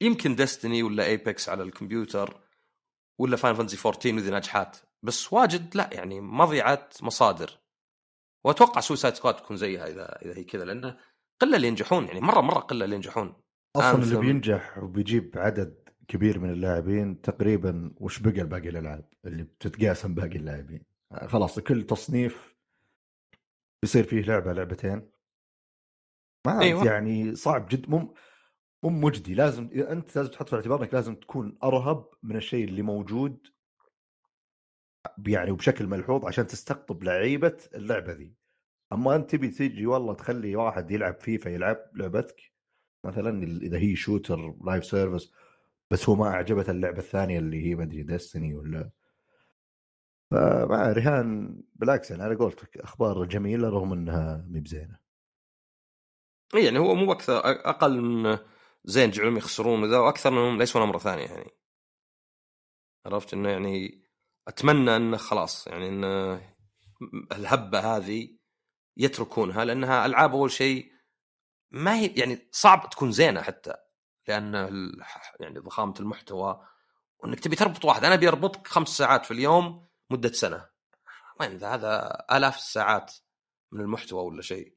يمكن 0.00 0.34
Destiny 0.34 0.82
ولا 0.82 1.04
Apex 1.04 1.48
على 1.48 1.62
الكمبيوتر 1.62 2.40
ولا 3.18 3.36
Final 3.36 3.54
Fantasy 3.54 3.76
14 3.88 4.14
وذي 4.14 4.30
ناجحات 4.30 4.78
بس 5.02 5.32
واجد 5.32 5.76
لا 5.76 5.90
يعني 5.92 6.20
مضيعة 6.20 6.88
مصادر. 7.02 7.58
وأتوقع 8.44 8.80
Suicide 8.80 9.14
Squad 9.14 9.36
تكون 9.36 9.56
زيها 9.56 9.86
اذا 9.86 10.18
إذا 10.22 10.38
هي 10.38 10.44
كذا 10.44 10.64
لأنه 10.64 10.98
قلة 11.42 11.56
اللي 11.56 11.68
ينجحون 11.68 12.04
يعني 12.04 12.20
مرة 12.20 12.40
مرة 12.40 12.58
قلة 12.58 12.84
اللي 12.84 12.96
ينجحون 12.96 13.34
أصلا 13.76 14.02
اللي. 14.02 14.16
بينجح 14.16 14.78
وبيجيب 14.78 15.32
عدد 15.36 15.88
كبير 16.08 16.38
من 16.38 16.50
اللاعبين 16.50 17.20
تقريبا 17.20 17.94
وش 17.96 18.18
بقى 18.18 18.44
باقي 18.44 18.68
الألعاب 18.68 19.08
اللي 19.24 19.42
بتتقاسم 19.42 20.14
باقي 20.14 20.36
اللاعبين 20.36 20.82
خلاص 21.26 21.58
كل 21.58 21.86
تصنيف 21.86 22.56
بيصير 23.82 24.04
فيه 24.04 24.22
لعبة 24.22 24.52
لعبتين 24.52 25.10
ما 26.46 26.60
أيوة. 26.60 26.84
يعني 26.84 27.34
صعب 27.34 27.68
جد 27.68 27.90
مو 27.90 28.14
مو 28.82 28.90
مجدي 28.90 29.34
لازم 29.34 29.70
أنت 29.74 30.16
لازم 30.16 30.30
تحط 30.30 30.46
في 30.46 30.52
الاعتبار 30.52 30.82
انك 30.82 30.94
لازم 30.94 31.14
تكون 31.14 31.58
أرهب 31.64 32.08
من 32.22 32.36
الشيء 32.36 32.64
اللي 32.64 32.82
موجود 32.82 33.46
يعني 35.26 35.50
وبشكل 35.50 35.86
ملحوظ 35.86 36.24
عشان 36.26 36.46
تستقطب 36.46 37.02
لعيبة 37.02 37.56
اللعبة 37.74 38.12
ذي 38.12 38.41
أما 38.92 39.16
أنت 39.16 39.30
تبي 39.30 39.48
تيجي 39.48 39.86
والله 39.86 40.14
تخلي 40.14 40.56
واحد 40.56 40.90
يلعب 40.90 41.20
فيفا 41.20 41.48
يلعب 41.48 41.78
لعبتك؟ 41.94 42.52
مثلا 43.04 43.44
إذا 43.44 43.78
هي 43.78 43.96
shooter 43.96 44.54
live 44.64 44.84
service 44.84 45.32
بس 45.90 46.08
هو 46.08 46.14
ما 46.14 46.28
أعجبته 46.28 46.70
اللعبة 46.70 46.98
الثانية 46.98 47.38
اللي 47.38 47.66
هي 47.66 47.74
ما 47.74 47.82
أدري 47.82 48.02
Destiny 48.02 48.54
ولا؟ 48.54 48.90
فمع 50.30 50.92
رهان 50.92 51.60
بالعكس 51.74 52.10
يعني 52.10 52.34
لك 52.34 52.76
أخبار 52.76 53.24
جميلة 53.24 53.68
رغم 53.68 53.92
إنها 53.92 54.46
مي 54.48 54.60
بزينة. 54.60 54.98
يعني 56.54 56.78
هو 56.78 56.94
مو 56.94 57.12
أكثر 57.12 57.40
أقل 57.44 58.00
من 58.00 58.38
زين 58.84 59.10
جعلهم 59.10 59.36
يخسرون 59.36 59.82
وذا 59.82 59.98
وأكثر 59.98 60.30
منهم 60.30 60.56
لا 60.56 60.62
يسوون 60.62 60.88
مرة 60.88 60.98
ثانية 60.98 61.24
يعني. 61.24 61.50
عرفت 63.06 63.34
إنه 63.34 63.48
يعني 63.48 64.02
أتمنى 64.48 64.96
إنه 64.96 65.16
خلاص 65.16 65.66
يعني 65.66 65.88
إنه 65.88 66.40
الهبة 67.32 67.78
هذه 67.78 68.41
يتركونها 68.96 69.64
لأنها 69.64 70.06
ألعاب 70.06 70.32
أول 70.32 70.50
شيء 70.50 70.92
ما 71.70 71.94
هي 71.94 72.06
يعني 72.06 72.48
صعب 72.52 72.90
تكون 72.90 73.12
زينة 73.12 73.42
حتى 73.42 73.74
لأن 74.28 74.54
يعني 75.40 75.58
ضخامة 75.58 75.94
المحتوى 76.00 76.66
وإنك 77.18 77.40
تبي 77.40 77.56
تربط 77.56 77.84
واحد 77.84 78.04
أنا 78.04 78.14
أبي 78.14 78.28
أربطك 78.28 78.66
خمس 78.66 78.88
ساعات 78.88 79.26
في 79.26 79.30
اليوم 79.30 79.88
مدة 80.10 80.32
سنة. 80.32 80.68
وين 81.40 81.56
ذا؟ 81.56 81.74
هذا 81.74 82.24
آلاف 82.32 82.56
الساعات 82.56 83.14
من 83.72 83.80
المحتوى 83.80 84.22
ولا 84.22 84.42
شيء. 84.42 84.76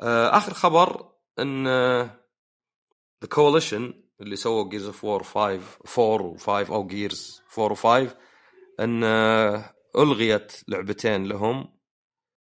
آه، 0.00 0.36
آخر 0.36 0.54
خبر 0.54 1.12
إن 1.38 1.66
The 3.22 3.28
Coalition 3.28 4.04
اللي 4.20 4.36
سووا 4.36 4.68
Gears 4.68 4.86
of 4.86 5.04
War 5.04 5.22
5 5.22 5.60
4 5.98 6.36
و5 6.38 6.70
أو 6.70 6.86
Gears 6.86 7.42
4 7.58 7.74
و5 8.08 8.10
إن 8.80 9.04
آه، 9.04 9.74
ألغيت 9.96 10.62
لعبتين 10.68 11.24
لهم. 11.24 11.77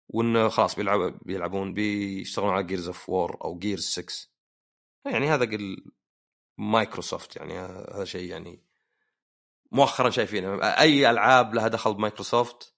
وإن 0.09 0.49
خلاص 0.49 0.75
بيلعب 0.75 1.19
بيلعبون 1.21 1.73
بيشتغلون 1.73 2.53
على 2.53 2.63
Gears 2.63 2.87
of 2.87 3.09
War 3.09 3.37
أو 3.43 3.57
Gears 3.57 3.83
6 3.83 4.27
يعني 5.05 5.29
هذا 5.29 5.45
قل 5.45 5.85
مايكروسوفت 6.57 7.35
يعني 7.35 7.59
هذا 7.59 8.05
شيء 8.05 8.29
يعني 8.29 8.63
مؤخرا 9.71 10.09
شايفينه. 10.09 10.63
أي 10.63 11.09
ألعاب 11.09 11.53
لها 11.53 11.67
دخل 11.67 11.93
بمايكروسوفت 11.93 12.75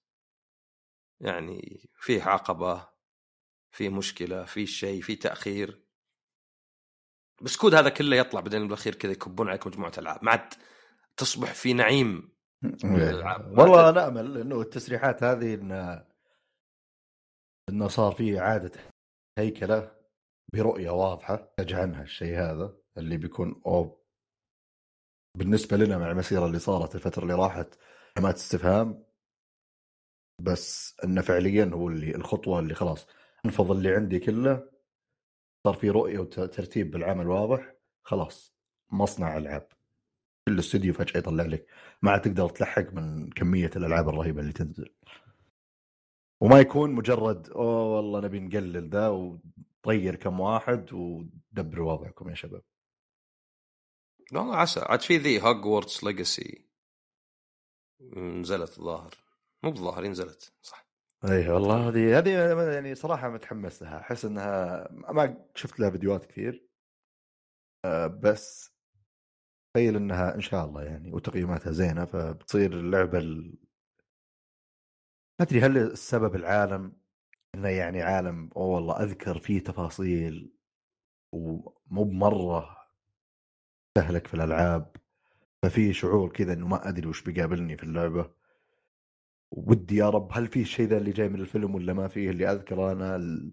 يعني 1.20 1.90
فيه 1.94 2.22
عقبة 2.22 2.88
في 3.70 3.88
مشكلة 3.88 4.44
في 4.44 4.66
شيء 4.66 5.02
في 5.02 5.16
تأخير. 5.16 5.84
بس 7.42 7.56
كود 7.56 7.74
هذا 7.74 7.88
كله 7.88 8.16
يطلع 8.16 8.40
بعدين 8.40 8.64
بالأخير 8.64 8.94
كذا 8.94 9.12
يكبون 9.12 9.48
عليك 9.48 9.66
مجموعة 9.66 9.92
ألعاب. 9.98 10.24
ما 10.24 10.30
عاد 10.30 10.54
تصبح 11.16 11.54
في 11.54 11.72
نعيم 11.72 12.32
الألعاب. 12.84 13.58
والله 13.58 13.88
أنا 13.88 14.08
أمل 14.08 14.38
إنه 14.38 14.60
التسريحات 14.60 15.22
هذه 15.22 15.54
انه 15.54 16.09
إنه 17.70 17.88
صار 17.88 18.12
في 18.12 18.38
إعادة 18.40 18.70
هيكلة 19.38 19.96
برؤية 20.54 20.90
واضحة 20.90 21.52
نتج 21.60 21.74
عنها 21.74 22.02
الشيء 22.02 22.38
هذا 22.38 22.76
اللي 22.98 23.16
بيكون 23.16 23.62
أوب. 23.66 24.00
بالنسبة 25.38 25.76
لنا 25.76 25.98
مع 25.98 26.10
المسيرة 26.10 26.46
اللي 26.46 26.58
صارت 26.58 26.94
الفترة 26.94 27.22
اللي 27.22 27.34
راحت 27.34 27.74
علامات 28.16 28.34
استفهام. 28.34 29.04
بس 30.42 30.96
انه 31.04 31.22
فعليا 31.22 31.70
هو 31.74 31.88
اللي 31.88 32.14
الخطوة 32.14 32.60
اللي 32.60 32.74
خلاص 32.74 33.06
انفض 33.44 33.70
اللي 33.70 33.94
عندي 33.94 34.18
كله 34.18 34.70
صار 35.66 35.74
في 35.74 35.90
رؤية 35.90 36.18
وترتيب 36.18 36.90
بالعمل 36.90 37.28
واضح 37.28 37.74
خلاص 38.02 38.54
مصنع 38.92 39.36
ألعاب. 39.36 39.68
كل 40.48 40.58
استوديو 40.58 40.94
فجأة 40.94 41.18
يطلع 41.18 41.44
لك 41.44 41.66
ما 42.02 42.10
عاد 42.10 42.20
تقدر 42.20 42.48
تلحق 42.48 42.92
من 42.92 43.30
كمية 43.30 43.70
الألعاب 43.76 44.08
الرهيبة 44.08 44.40
اللي 44.40 44.52
تنزل. 44.52 44.94
وما 46.40 46.60
يكون 46.60 46.90
مجرد 46.90 47.50
أوه 47.50 47.96
والله 47.96 48.20
نبي 48.20 48.40
نقلل 48.40 48.88
ذا 48.88 49.08
وطير 49.08 50.16
كم 50.16 50.40
واحد 50.40 50.92
ودبروا 50.92 51.92
وضعكم 51.92 52.28
يا 52.28 52.34
شباب. 52.34 52.62
لا 54.32 54.40
عسى. 54.40 54.80
عاد 54.80 55.00
في 55.00 55.16
ذي 55.16 55.42
Hogwarts 55.42 56.04
Legacy 56.04 56.68
نزلت 58.16 58.78
الظاهر. 58.78 59.14
مو 59.62 59.70
بالظاهر 59.70 60.06
نزلت. 60.06 60.52
صح. 60.62 60.90
اي 61.24 61.48
والله 61.48 61.88
هذه 61.88 62.18
هذه 62.18 62.30
يعني 62.72 62.94
صراحة 62.94 63.28
متحمس 63.28 63.82
لها 63.82 64.00
أحس 64.00 64.24
إنها 64.24 64.88
ما 64.92 65.46
شفت 65.54 65.80
لها 65.80 65.90
فيديوهات 65.90 66.24
كثير. 66.24 66.66
آه، 67.84 68.06
بس 68.06 68.70
تخيل 69.74 69.96
إنها 69.96 70.34
إن 70.34 70.40
شاء 70.40 70.64
الله 70.64 70.82
يعني 70.82 71.12
وتقييماتها 71.12 71.72
زينة 71.72 72.04
فبتصير 72.04 72.72
اللعبة 72.72 73.18
ال... 73.18 73.58
ما 75.40 75.46
أدري 75.46 75.60
هل 75.60 75.78
السبب 75.78 76.34
العالم 76.34 76.92
إنه 77.54 77.68
يعني 77.68 78.02
عالم 78.02 78.50
أوه 78.56 78.66
والله 78.66 79.02
أذكر 79.02 79.38
فيه 79.38 79.60
تفاصيل 79.60 80.52
ومو 81.32 82.04
بمرة 82.04 82.76
تهلك 83.94 84.26
في 84.26 84.34
الألعاب 84.34 84.96
ففي 85.62 85.92
شعور 85.92 86.32
كذا 86.32 86.52
إنه 86.52 86.66
ما 86.66 86.88
أدري 86.88 87.08
وش 87.08 87.22
بيقابلني 87.22 87.76
في 87.76 87.82
اللعبة. 87.82 88.30
ودي 89.50 89.96
يا 89.96 90.10
رب 90.10 90.28
هل 90.32 90.46
في 90.46 90.60
الشيء 90.60 90.86
ذا 90.86 90.98
اللي 90.98 91.12
جاي 91.12 91.28
من 91.28 91.40
الفيلم 91.40 91.74
ولا 91.74 91.92
ما 91.92 92.08
فيه 92.08 92.30
اللي 92.30 92.52
أذكره 92.52 92.92
أنا؟ 92.92 93.16
ال... 93.16 93.52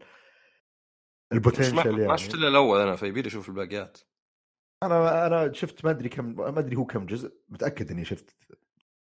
البوتنشل 1.33 1.77
يعني 1.77 2.07
ما 2.07 2.17
شفت 2.17 2.33
إلا 2.33 2.47
الأول 2.47 2.79
أنا 2.79 2.95
فيبي 2.95 3.27
أشوف 3.27 3.49
الباقيات. 3.49 3.97
أنا 4.83 5.27
أنا 5.27 5.53
شفت 5.53 5.85
ما 5.85 5.91
أدري 5.91 6.09
كم 6.09 6.35
ما 6.35 6.59
أدري 6.59 6.75
هو 6.75 6.85
كم 6.85 7.05
جزء 7.05 7.37
متأكد 7.49 7.91
إني 7.91 8.05
شفت 8.05 8.35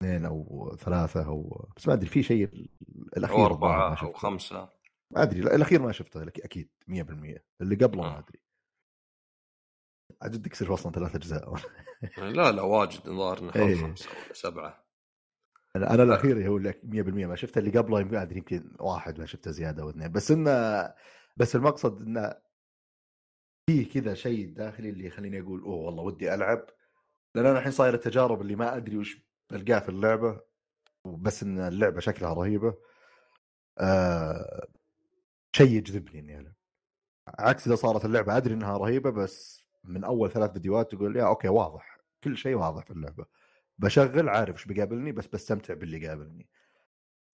اثنين 0.02 0.24
أو 0.24 0.76
ثلاثة 0.80 1.26
أو 1.26 1.68
بس 1.76 1.88
ما 1.88 1.94
أدري 1.94 2.08
في 2.08 2.22
شيء 2.22 2.68
الأخير 3.16 3.36
أو 3.36 3.46
أربعة 3.46 4.02
أو 4.02 4.12
خمسة. 4.12 4.68
ما 5.10 5.22
أدري 5.22 5.40
الأخير 5.40 5.82
ما 5.82 5.92
شفته 5.92 6.22
أكيد 6.22 6.68
100% 6.88 7.38
اللي 7.60 7.74
قبله 7.74 8.02
ما 8.02 8.16
آه. 8.16 8.18
أدري. 8.18 8.40
عاد 10.22 10.46
يصير 10.46 10.74
أصلا 10.74 10.92
ثلاث 10.92 11.14
أجزاء. 11.14 11.54
لا 12.18 12.52
لا 12.52 12.62
واجد 12.62 13.00
الظاهر 13.06 13.38
إنه 13.38 13.56
إيه. 13.56 13.74
خمسة 13.74 14.10
ولا 14.10 14.32
سبعة. 14.32 14.84
أنا 15.76 15.94
أنا 15.94 16.02
الأخير 16.02 16.48
هو 16.48 16.56
اللي 16.56 16.72
100% 16.72 17.26
ما 17.26 17.36
شفته 17.36 17.58
اللي 17.58 17.78
قبله 17.78 18.00
يمكن 18.00 18.36
يمكن 18.36 18.76
واحد 18.80 19.18
ما 19.18 19.26
شفته 19.26 19.50
زيادة 19.50 19.82
أو 19.82 19.90
اثنين. 19.90 20.12
بس 20.12 20.30
إنه 20.30 20.50
بس 21.36 21.56
المقصد 21.56 22.02
إنه 22.02 22.34
في 23.66 23.84
كذا 23.84 24.14
شيء 24.14 24.54
داخلي 24.54 24.90
اللي 24.90 25.06
يخليني 25.06 25.40
أقول 25.40 25.60
أوه 25.60 25.76
والله 25.76 26.02
ودي 26.02 26.34
ألعب. 26.34 26.66
لأن 27.34 27.46
أنا 27.46 27.58
الحين 27.58 27.72
صاير 27.72 27.94
التجارب 27.94 28.40
اللي 28.40 28.56
ما 28.56 28.76
أدري 28.76 28.96
وش 28.96 29.27
بلقاه 29.50 29.78
في 29.78 29.88
اللعبة 29.88 30.40
بس 31.04 31.42
إن 31.42 31.58
اللعبة 31.58 32.00
شكلها 32.00 32.34
رهيبة. 32.34 32.74
آه 33.78 34.66
شيء 35.52 35.70
يجذبني 35.70 36.18
إني 36.20 36.38
ألعب. 36.38 36.54
عكس 37.38 37.66
إذا 37.66 37.76
صارت 37.76 38.04
اللعبة 38.04 38.36
أدري 38.36 38.54
إنها 38.54 38.78
رهيبة 38.78 39.10
بس 39.10 39.66
من 39.84 40.04
أول 40.04 40.30
ثلاث 40.30 40.52
فيديوهات 40.52 40.92
تقول 40.92 41.16
يا 41.16 41.26
okay 41.26 41.48
واضح. 41.48 41.98
كل 42.24 42.36
شيء 42.36 42.54
واضح 42.54 42.84
في 42.84 42.90
اللعبة. 42.90 43.24
بشغل 43.78 44.28
عارف 44.28 44.56
إيش 44.56 44.66
بيقابلني 44.66 45.12
بس 45.12 45.26
بستمتع 45.26 45.74
باللي 45.74 46.08
قابلني 46.08 46.48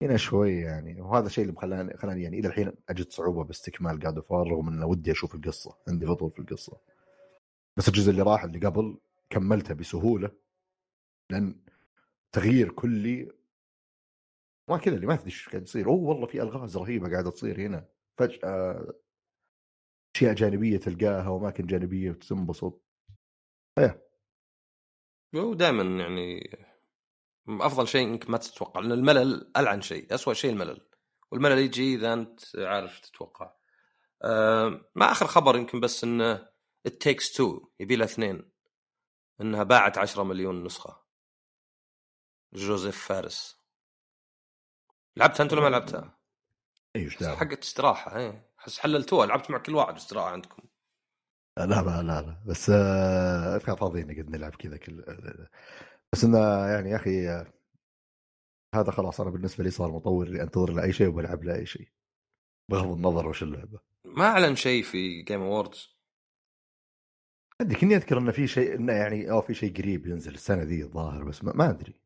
هنا 0.01 0.17
شوي 0.17 0.61
يعني 0.61 1.01
وهذا 1.01 1.27
الشيء 1.27 1.45
اللي 1.45 1.55
خلاني 1.61 1.97
خلاني 1.97 2.23
يعني 2.23 2.39
إلى 2.39 2.47
الحين 2.47 2.71
أجد 2.89 3.11
صعوبة 3.11 3.43
باستكمال 3.43 3.99
God 3.99 4.15
of 4.17 4.31
رغم 4.31 4.67
انه 4.67 4.85
ودي 4.85 5.11
أشوف 5.11 5.35
القصة 5.35 5.77
عندي 5.87 6.05
فضول 6.05 6.31
في 6.31 6.39
القصة. 6.39 6.77
بس 7.77 7.87
الجزء 7.87 8.11
اللي 8.11 8.21
راح 8.21 8.43
اللي 8.43 8.59
قبل 8.59 8.97
كملته 9.29 9.73
بسهولة 9.73 10.31
لأن 11.29 11.55
تغيير 12.35 12.71
كلي. 12.71 13.31
ما 14.69 14.77
كذا 14.77 14.95
اللي 14.95 15.07
ما 15.07 15.15
تدري 15.15 15.25
إيش 15.25 15.49
قاعد 15.49 15.63
يصير. 15.63 15.87
أوه 15.87 16.09
والله 16.09 16.27
في 16.27 16.41
ألغاز 16.41 16.77
رهيبة 16.77 17.11
قاعدة 17.11 17.31
تصير 17.31 17.61
هنا. 17.61 17.89
فجأة 18.17 18.93
أشياء 20.15 20.33
جانبية 20.33 20.77
تلقاها 20.77 21.29
وأماكن 21.29 21.65
جانبية 21.65 22.11
وتنبسط 22.11 22.81
إيه. 23.77 24.09
ودائما 25.35 26.03
يعني 26.03 26.57
أفضل 27.47 27.87
شيء 27.87 28.07
إنك 28.07 28.29
ما 28.29 28.37
تتوقع 28.37 28.79
لأن 28.79 28.91
الملل 28.91 29.51
ألعن 29.57 29.81
شيء 29.81 30.15
اسوء 30.15 30.33
شيء 30.33 30.51
الملل. 30.51 30.87
والملل 31.31 31.57
يجي 31.57 31.95
إذا 31.95 32.13
أنت 32.13 32.39
عارف 32.55 32.99
تتوقع. 32.99 33.55
أه 34.23 34.91
ما 34.95 35.11
آخر 35.11 35.27
خبر 35.27 35.55
يمكن 35.55 35.79
بس 35.79 36.03
إنه 36.03 36.49
It 36.85 36.99
Takes 36.99 37.33
Two 37.33 37.67
يبي 37.79 37.95
لها 37.95 38.05
اثنين. 38.05 38.51
إنها 39.41 39.63
باعت 39.63 39.97
10 39.97 40.23
مليون 40.23 40.63
نسخة. 40.63 41.04
جوزيف 42.55 43.07
فارس. 43.07 43.65
لعبتها 45.17 45.43
أنت 45.43 45.53
ولا 45.53 45.61
ما 45.61 45.69
لعبتها؟ 45.69 46.19
إيش 46.95 47.17
دعوة؟ 47.19 47.35
حقت 47.35 47.63
استراحة 47.63 48.17
اي 48.17 48.41
أحس 48.59 48.79
حللتوها 48.79 49.25
لعبت 49.25 49.51
مع 49.51 49.57
كل 49.57 49.75
واحد 49.75 49.95
استراحة 49.95 50.29
عندكم. 50.29 50.63
لا 51.57 51.65
لا 51.65 52.01
لا 52.01 52.21
لا. 52.21 52.43
بس 52.45 52.69
آه 52.69 53.57
فاضيين 53.57 54.11
قد 54.11 54.29
نلعب 54.29 54.55
كذا 54.55 54.77
كل 54.77 55.05
بس 56.13 56.23
إنه 56.23 56.37
يعني 56.67 56.89
يا 56.89 56.95
أخي 56.95 57.27
هذا 58.75 58.91
خلاص 58.91 59.21
أنا 59.21 59.29
بالنسبة 59.29 59.63
لي 59.63 59.69
صار 59.69 59.91
مطور 59.91 60.27
اللي 60.27 60.41
أنتظر 60.43 60.73
لأي 60.73 60.93
شيء 60.93 61.07
وبلعب 61.07 61.43
لأي 61.43 61.65
شيء. 61.65 61.87
بغض 62.71 62.91
النظر 62.91 63.27
وش 63.27 63.43
اللعبة. 63.43 63.79
ما 64.05 64.25
أعلن 64.25 64.55
شيء 64.55 64.83
في 64.83 65.21
جيم 65.21 65.41
اووردز 65.41 65.95
أدري 67.61 67.79
كني 67.79 67.95
أذكر 67.95 68.17
إنه 68.17 68.31
في 68.31 68.47
شيء 68.47 68.75
إنه 68.75 68.93
يعني 68.93 69.31
أو 69.31 69.41
في 69.41 69.53
شيء 69.53 69.77
قريب 69.77 70.07
ينزل 70.07 70.33
السنة 70.33 70.63
ذي 70.63 70.83
الظاهر 70.83 71.23
بس 71.23 71.43
ما, 71.43 71.53
ما 71.53 71.69
أدري. 71.69 72.04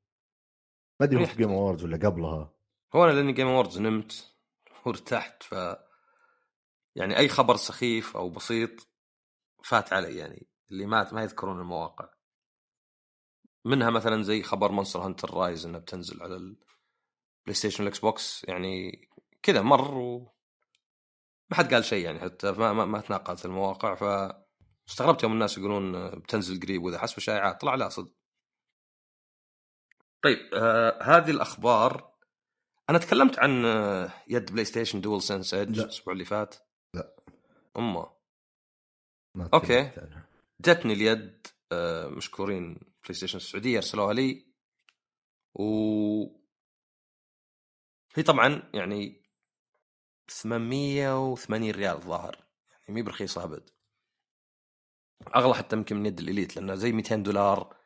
ما 1.00 1.06
أدري 1.06 1.26
في 1.26 1.38
Game 1.38 1.50
Awards 1.50 1.84
ولا 1.84 1.98
قبلها. 1.98 2.54
هو 2.96 3.06
أنا 3.06 3.12
لأني 3.12 3.34
Game 3.34 3.48
Awards 3.48 3.80
نمت 3.80 4.34
وارتحت 4.86 5.44
ف 5.44 5.56
يعني 6.96 7.18
أي 7.18 7.28
خبر 7.28 7.56
سخيف 7.56 8.18
أو 8.18 8.30
بسيط 8.30 8.88
فات 9.64 9.94
علي 9.94 10.18
يعني 10.18 10.48
اللي 10.72 10.86
مات 10.86 11.14
ما 11.14 11.24
يذكرون 11.24 11.60
المواقع. 11.60 12.10
منها 13.66 13.90
مثلا 13.90 14.24
زي 14.24 14.44
خبر 14.44 14.72
Monster 14.72 15.00
Hunter 15.00 15.34
Rise 15.34 15.66
إنها 15.66 15.80
بتنزل 15.80 16.24
على 16.24 16.36
ال 16.36 17.54
PlayStation 17.54 17.84
وال 17.84 18.00
Xbox 18.00 18.46
يعني 18.48 19.02
كذا 19.44 19.62
مر 19.62 19.98
و 19.98 20.34
ما 21.50 21.58
حد 21.58 21.74
قال 21.74 21.86
شيء 21.86 22.06
يعني 22.06 22.20
حتى 22.20 22.52
ما 22.52 22.74
ما, 22.74 22.86
ما 22.86 23.02
تناقلت 23.02 23.46
المواقع 23.46 23.96
ف 23.96 24.34
استغربت 24.90 25.24
يوم 25.24 25.32
الناس 25.34 25.58
يقولون 25.58 26.10
بتنزل 26.10 26.60
قريب 26.60 26.84
واذا 26.84 27.00
حسب 27.00 27.20
شائعات 27.20 27.62
طلع 27.62 27.76
لا 27.76 27.90
صدق. 27.90 28.19
طيب 30.24 30.54
آه 30.54 31.04
هذه 31.04 31.32
الأخبار 31.32 32.10
أنا 32.90 32.98
تكلمت 32.98 33.40
عن 33.40 33.66
آه، 33.66 34.14
يد 34.28 34.52
PlayStation 34.52 35.02
DualSense 35.02 35.54
Edge 35.54 35.80
الأسبوع 35.80 36.14
اللي 36.14 36.26
فات؟ 36.26 36.56
لا. 36.96 37.16
أمه. 37.78 38.12
Okay. 39.54 39.92
جتني 40.62 40.94
اليد 40.94 41.48
آه 41.72 42.08
مشكورين 42.08 42.74
PlayStation 43.04 43.38
السعودية 43.38 43.78
أرسلوها 43.78 44.14
لي. 44.14 44.46
و 45.56 46.40
هي 48.16 48.24
طبعا 48.24 48.70
يعني 48.74 49.24
880 50.30 51.72
ريال 51.72 51.96
الظاهر 51.96 52.36
يعني 52.72 52.94
مي 52.94 53.02
برخيصة 53.02 53.44
أبد. 53.44 53.70
اغلى 55.36 55.54
حتى 55.54 55.76
يمكن 55.76 55.96
من 55.96 56.06
يد 56.06 56.20
ال 56.20 56.26
Elite 56.26 56.56
لأنه 56.56 56.76
زي 56.76 56.92
200 56.92 57.16
دولار. 57.16 57.79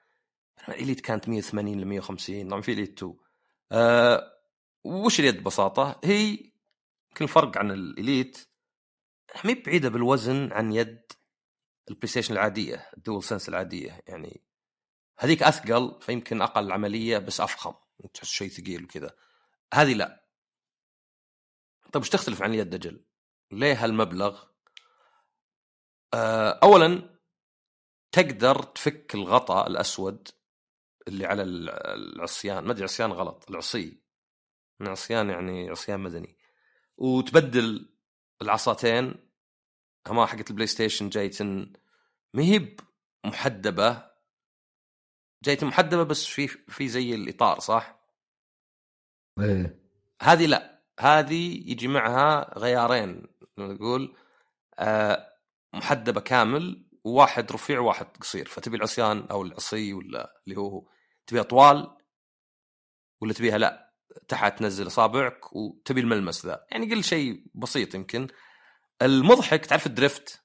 ال 0.70 0.75
Elite 0.75 1.02
كانت 1.02 1.30
180 1.30 1.82
ل 1.82 1.86
150 1.86 2.50
طبعا 2.50 2.62
في 2.62 2.72
Elite 2.72 2.98
2 2.98 3.16
أه 3.72 4.34
وش 4.84 5.20
اليد 5.20 5.40
ببساطة 5.40 6.00
هي 6.04 6.30
يمكن 7.10 7.26
الفرق 7.26 7.58
عن 7.58 7.72
ال 7.72 7.85
Elite 7.85 8.48
ما 9.46 9.56
بعيدة 9.66 9.90
بالوزن 9.90 10.52
عن 10.52 10.72
يد 10.72 11.02
البلاي 11.90 12.08
ستيشن 12.08 12.34
العادية 12.34 12.90
ال 12.98 13.24
DualSense 13.24 13.50
العادية 13.50 14.02
يعني 14.08 14.42
هذيك 15.18 15.44
أثقل 15.44 16.02
فيمكن 16.02 16.42
أقل 16.42 16.72
عملية 16.72 17.18
بس 17.18 17.42
أفخم 17.42 17.74
تحس 18.14 18.28
شيء 18.28 18.50
ثقيل 18.50 18.84
وكذا 18.84 19.16
هذه 19.74 19.94
لا 19.94 20.24
طيب 21.94 22.04
وش 22.04 22.10
تختلف 22.10 22.42
عن 22.42 22.54
اليد 22.54 22.74
أجل؟ 22.74 23.06
ليه 23.52 23.84
هالمبلغ؟ 23.84 24.44
أه 26.14 26.60
اولا 26.64 27.20
تقدر 28.12 28.64
تفك 28.64 29.16
الغطاء 29.16 29.68
الأسود 29.68 30.28
اللي 31.08 31.26
على 31.26 31.44
العصيان. 31.44 32.64
ما 32.64 32.72
أدري 32.72 32.84
عصيان 32.84 33.12
غلط. 33.12 33.46
العصي. 33.50 34.04
عصيان 34.82 35.30
يعني 35.30 35.70
عصيان 35.70 36.00
مدني. 36.00 36.38
وتبدل 36.98 37.90
العصاتين. 38.42 39.14
هما 40.08 40.26
حقت 40.26 40.50
البلاي 40.50 40.68
ستيشن 40.68 41.10
جايتن 41.10 41.74
ما 42.34 42.44
هي 42.44 42.76
محدبه 43.26 44.14
جايته 45.44 45.68
محدبة 45.68 46.04
بس 46.04 46.26
في 46.26 46.48
في 46.48 46.88
زي 46.88 47.16
الإطار 47.16 47.60
صح؟ 47.60 48.00
إيه. 49.40 49.80
هذه 50.22 50.46
لا. 50.46 50.84
هذه 51.00 51.72
يجي 51.72 51.88
معها 51.88 52.60
غيارين. 52.60 53.28
نقول 53.58 54.16
آه 54.80 55.34
محدبة 55.74 56.22
كامل 56.22 56.86
وواحد 57.04 57.52
رفيع 57.52 57.80
وواحد 57.80 58.06
قصير. 58.22 58.46
فتبي 58.46 58.78
العصيان 58.78 59.28
أو 59.32 59.44
العصي 59.44 59.94
ولا 59.94 60.42
اللي 60.48 60.58
هو. 60.60 60.93
تبيها 61.28 61.44
طوال 61.44 61.98
ولا 63.22 63.34
تبيها 63.34 63.58
لا 63.58 63.94
تحت 64.28 64.60
تنزل 64.60 64.88
اصابعك 64.88 65.56
وتبي 65.56 66.02
الملمس 66.02 66.46
ذا. 66.46 66.66
يعني 66.72 66.94
قل 66.94 67.04
شيء 67.04 67.46
بسيط 67.54 67.96
يمكن. 67.96 68.28
المضحك 69.02 69.66
تعرف 69.66 69.86
ال 69.86 69.94
drift؟ 69.94 70.44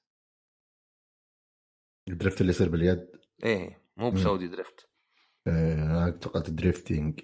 ال 2.07 2.13
drift 2.13 2.41
اللي 2.41 2.49
يصير 2.49 2.69
باليد؟ 2.69 3.09
إيه 3.43 3.85
مو. 3.97 4.11
بسعودي 4.11 4.47
drift. 4.47 4.89
أنا 5.47 6.03
اعتقد 6.03 6.55
drifting 6.55 7.19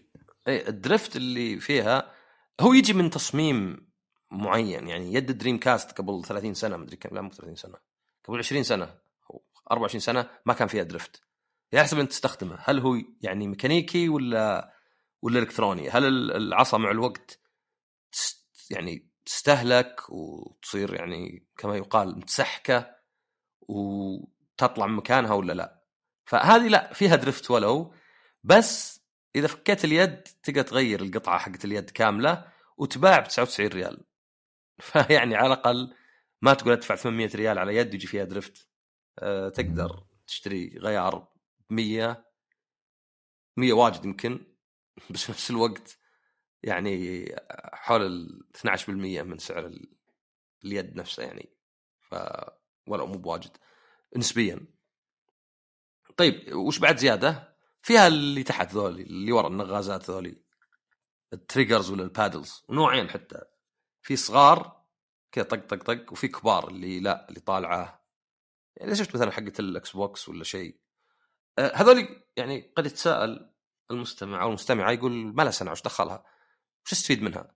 إيه 0.48 0.68
ال 0.68 0.76
drift 0.76 1.16
اللي 1.16 1.60
فيها 1.60 2.16
هو 2.62 2.74
يجي 2.74 2.94
من 2.94 3.10
تصميم 3.10 3.92
معين 4.32 4.88
يعني 4.88 5.14
يد 5.14 5.32
Dreamcast 5.32 5.92
قبل 5.92 6.24
30 6.26 6.54
سنة 6.54 6.78
مدري 6.78 6.98
كم 6.98 7.16
لا 7.16 7.22
مو 7.22 7.32
30 7.32 7.56
سنة 7.56 7.78
قبل 8.24 8.38
20 8.38 8.64
سنة 8.64 9.00
أو 9.32 9.46
24 9.72 10.00
سنة 10.00 10.30
ما 10.46 10.54
كان 10.54 10.68
فيها 10.68 10.84
drift. 10.84 11.25
يعني 11.76 11.88
حسب 11.88 12.00
انت 12.00 12.12
تستخدمه. 12.12 12.58
هل 12.64 12.80
هو 12.80 12.98
يعني 13.22 13.48
ميكانيكي 13.48 14.10
ولا 14.10 14.74
ولا 15.22 15.40
إلكتروني؟ 15.40 15.90
هل 15.90 16.06
ال- 16.06 16.32
العصا 16.32 16.78
مع 16.78 16.92
الوقت 16.92 17.40
يعني 18.72 19.10
تستهلك 19.26 20.10
وتصير 20.10 20.94
يعني 20.94 21.48
كما 21.58 21.78
يقال 21.78 22.18
متسحكة 22.18 22.96
وتطلع 23.62 24.86
من 24.86 24.96
مكانها 24.96 25.34
ولا 25.34 25.54
لا؟ 25.54 25.84
فهذه 26.26 26.68
لا 26.68 26.94
فيها 26.94 27.16
drift 27.16 27.52
ولو. 27.52 27.94
بس 28.44 29.02
إذا 29.36 29.48
فكيت 29.48 29.86
اليد 29.86 30.24
تقدر 30.44 30.62
تغير 30.62 31.02
القطعة 31.02 31.38
حقت 31.40 31.66
اليد 31.66 31.90
كاملة 31.90 32.48
وتباع 32.78 33.20
ب 33.20 33.28
99 33.28 33.68
ريال. 33.68 34.04
فيعني 34.80 35.36
على 35.36 35.48
الأقل 35.48 35.96
ما 36.42 36.54
تقول 36.54 36.74
أدفع 36.74 36.96
800 36.96 37.30
ريال 37.36 37.60
على 37.60 37.76
يد 37.76 37.94
يجي 37.94 38.08
فيها 38.08 38.24
drift 38.24 38.68
أه 39.20 39.50
تقدر 39.50 40.04
تشتري 40.28 40.78
غيار 40.82 41.35
100 41.70 42.26
100 43.58 43.74
واجد 43.74 44.06
يمكن 44.06 44.56
بس 45.10 45.30
نفس 45.30 45.52
الوقت 45.52 45.98
يعني 46.64 47.26
حول 47.74 48.02
ال 48.06 48.44
12% 48.58 48.90
من 48.90 49.38
سعر 49.38 49.66
ال- 49.66 49.96
اليد 50.66 50.96
نفسها 50.96 51.26
يعني 51.26 51.50
ف 52.02 52.16
ولا 52.88 53.06
مو 53.06 53.18
بواجد 53.18 53.58
نسبيا. 54.18 54.66
طيب 56.18 56.56
وش 56.56 56.80
بعد 56.80 56.98
زيادة؟ 56.98 57.56
فيها 57.82 58.08
اللي 58.08 58.44
تحت 58.44 58.74
ذولي 58.74 59.02
اللي 59.04 59.32
ورا 59.32 59.48
النغازات 59.48 60.10
ذولي 60.10 60.42
ال 61.34 61.40
triggers 61.40 61.92
ولا 61.92 62.04
ال 62.04 62.11
paddles 62.11 62.64
ونوعين 62.70 63.10
حتى. 63.10 63.42
في 64.02 64.16
صغار 64.16 64.86
كذا 65.32 65.44
طق 65.44 65.66
طق 65.68 65.84
طق 65.84 66.12
وفي 66.12 66.28
كبار 66.28 66.68
اللي 66.68 67.00
لا 67.00 67.30
اللي 67.30 67.40
طالعة. 67.40 68.06
يعني 68.78 68.96
شفت 68.96 69.16
مثلا 69.16 69.32
حقه 69.32 69.54
الاكس 69.60 69.92
بوكس 69.92 70.30
ولا 70.30 70.44
شيء 70.44 70.80
هذول 71.60 72.24
يعني 72.38 72.74
قد 72.78 72.86
يتساءل 72.86 73.54
المستمع 73.92 74.42
أو 74.42 74.48
المستمعة 74.48 74.92
يقول 74.92 75.12
ما 75.12 75.44
لها 75.44 75.52
سنه 75.52 75.72
وش 75.72 75.82
دخلها؟ 75.82 76.24
وش 76.86 76.92
استفيد 76.94 77.22
منها؟ 77.22 77.56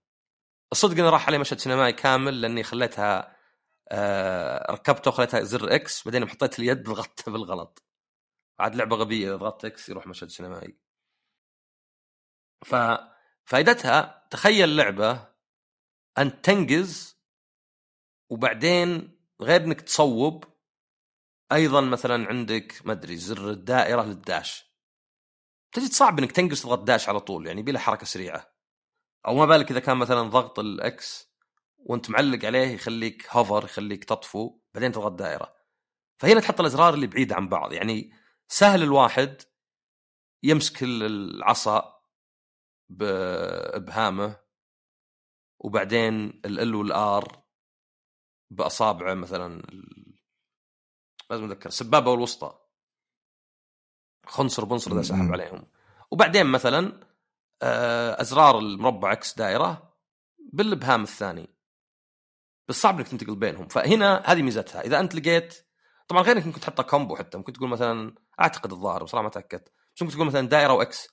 الصدق 0.71 0.91
اني 0.91 1.09
راح 1.09 1.27
علي 1.27 1.37
مشهد 1.37 1.59
سينمائي 1.59 1.93
كامل 1.93 2.41
لأني 2.41 2.63
خليتها 2.63 3.35
آه 3.91 4.71
ركبتها 4.71 5.11
وخليتها 5.11 5.41
زر 5.41 5.75
X 5.75 6.05
بعدين 6.05 6.29
حطيت 6.29 6.59
اليد 6.59 6.83
ضغطتها 6.83 7.31
بالغلط 7.31 7.83
عاد 8.59 8.75
لعبة 8.75 8.95
غبية 8.95 9.27
اذا 9.27 9.35
ضغطت 9.35 9.65
X 9.65 9.89
يروح 9.89 10.07
مشهد 10.07 10.29
سينمائي 10.29 10.77
ففائدتها 12.65 14.27
تخيل 14.31 14.75
لعبة 14.75 15.27
أن 16.17 16.41
تنقز 16.41 17.19
وبعدين 18.29 19.19
غير 19.41 19.63
إنك 19.63 19.81
تصوب 19.81 20.43
أيضا 21.51 21.81
مثلا 21.81 22.27
عندك 22.27 22.81
ما 22.85 22.91
أدري 22.93 23.17
زر 23.17 23.49
الدائرة 23.49 24.03
لل 24.03 24.25
dash 24.25 24.69
تجد 25.71 25.91
صعب 25.91 26.19
إنك 26.19 26.31
تنقز 26.31 26.61
تضغط 26.61 26.79
dash 26.79 27.09
على 27.09 27.19
طول 27.19 27.47
يعني 27.47 27.61
بلا 27.63 27.79
حركة 27.79 28.05
سريعة. 28.05 28.53
أو 29.27 29.35
ما 29.35 29.45
بالك 29.45 29.71
إذا 29.71 29.79
كان 29.79 29.97
مثلا 29.97 30.21
ضغط 30.21 30.59
ال 30.59 30.96
X 30.96 31.33
وأنت 31.77 32.09
معلق 32.09 32.45
عليه 32.45 32.67
يخليك 32.67 33.27
hover 33.31 33.63
يخليك 33.63 34.03
تطفو 34.03 34.59
بعدين 34.73 34.91
تضغط 34.91 35.11
دائره 35.11 35.55
فهنا 36.19 36.39
تحط 36.39 36.59
الأزرار 36.59 36.93
اللي 36.93 37.07
بعيده 37.07 37.35
عن 37.35 37.49
بعض. 37.49 37.73
يعني 37.73 38.13
سهل 38.47 38.83
الواحد 38.83 39.41
يمسك 40.43 40.83
ال- 40.83 41.03
العصا 41.03 42.01
بابهامه 42.89 44.37
وبعدين 45.59 46.41
ال 46.45 46.75
L 46.75 46.92
وال 46.92 47.26
R 47.26 47.43
بأصابعه 48.51 49.13
مثلا 49.13 49.59
ال- 49.59 49.98
لازم 51.29 51.43
أتذكر. 51.43 51.69
السبابة 51.69 52.11
والوسطى. 52.11 52.59
خنصر 54.25 54.65
بنصر 54.65 54.95
ذا 54.95 55.01
سحب. 55.01 55.31
عليهم. 55.31 55.67
وبعدين 56.11 56.45
مثلا 56.45 56.99
آه، 57.61 58.21
أزرار 58.21 58.59
المربع 58.59 59.11
X 59.11 59.37
دائرة 59.37 59.93
بالإبهام 60.53 61.03
الثاني. 61.03 61.49
بس 62.67 62.81
صعب 62.81 62.97
إنك 62.97 63.07
تنتقل 63.07 63.35
بينهم. 63.35 63.67
فهنا 63.67 64.23
هذه 64.25 64.41
ميزتها. 64.41 64.81
إذا 64.81 64.99
أنت 64.99 65.15
لقيت 65.15 65.69
طبعا 66.07 66.21
غير 66.21 66.37
إنك 66.37 66.45
ممكن 66.45 66.59
تحطها 66.59 66.83
combo 66.83 67.15
حتى 67.15 67.37
ممكن 67.37 67.53
تقول 67.53 67.69
مثلا 67.69 68.15
أعتقد 68.41 68.71
الظاهر 68.71 69.03
بصراحة 69.03 69.23
ما 69.23 69.29
تأكدت 69.29 69.71
بس 69.95 70.01
ممكن 70.01 70.13
تقول 70.13 70.27
مثلا 70.27 70.47
دائرة 70.47 70.73
و 70.73 70.91
X 70.91 71.09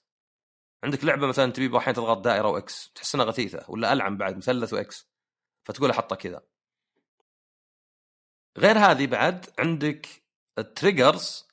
عندك 0.84 1.04
لعبة 1.04 1.26
مثلا 1.26 1.52
تبي 1.52 1.78
أحيانا 1.78 1.96
تضغط 1.96 2.18
دائرة 2.18 2.48
و 2.48 2.70
X 2.70 2.92
تحس 2.94 3.14
إنها 3.14 3.26
غثيثة 3.26 3.64
ولا 3.68 3.92
ألعن 3.92 4.16
بعد 4.16 4.36
مثلث 4.36 4.72
و 4.72 4.91
X 4.91 5.10
فتقول 5.64 5.90
احطها 5.90 6.16
كذا. 6.16 6.42
غير 8.58 8.78
هذه 8.78 9.06
بعد 9.06 9.46
عندك 9.58 10.06
ال 10.58 10.68
triggers 10.68 11.46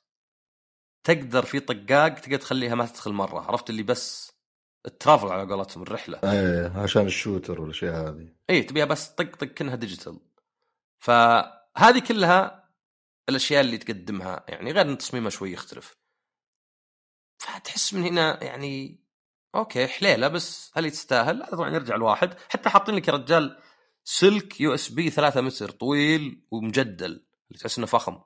تقدر 1.04 1.44
في 1.44 1.60
طقاق 1.60 2.14
تقدر 2.14 2.36
تخليها 2.36 2.74
ما 2.74 2.86
تدخل 2.86 3.12
مرة. 3.12 3.40
عرفت 3.40 3.70
اللي 3.70 3.82
بس 3.82 4.32
ال 4.86 4.92
travel 4.92 5.26
على 5.26 5.52
قولتهم 5.52 5.82
الرحلة. 5.82 6.20
إيه 6.24 6.72
عشان 6.76 7.06
ال 7.06 7.13
shooter 7.13 7.60
والأشياء 7.60 8.08
هذه. 8.08 8.28
اي 8.50 8.62
تبيها 8.62 8.84
بس 8.84 9.08
طق 9.08 9.36
طق 9.36 9.46
كأنها 9.46 9.74
digital 9.74 10.20
فهذه 10.98 11.98
كلها 12.08 12.70
الأشياء 13.28 13.60
اللي 13.60 13.78
تقدمها 13.78 14.44
يعني 14.48 14.72
غير 14.72 14.90
إن 14.90 14.98
تصميمها 14.98 15.30
شوي 15.30 15.52
يختلف. 15.52 15.96
فتحس 17.38 17.94
من 17.94 18.02
هنا 18.02 18.44
يعني 18.44 19.04
أوكي 19.54 19.86
حليلة 19.86 20.28
بس 20.28 20.70
هل 20.74 20.90
تستاهل؟ 20.90 21.46
طبعا 21.46 21.70
يرجع 21.74 21.94
الواحد. 21.94 22.34
حتى 22.48 22.70
حاطين 22.70 22.94
لك 22.94 23.08
يا 23.08 23.12
رجال 23.12 23.58
سلك 24.04 24.60
USB 24.60 25.10
3 25.10 25.40
متر 25.40 25.70
طويل 25.70 26.42
ومجدل 26.50 27.06
اللي 27.06 27.58
تحس 27.60 27.78
إنه 27.78 27.86
فخم. 27.86 28.20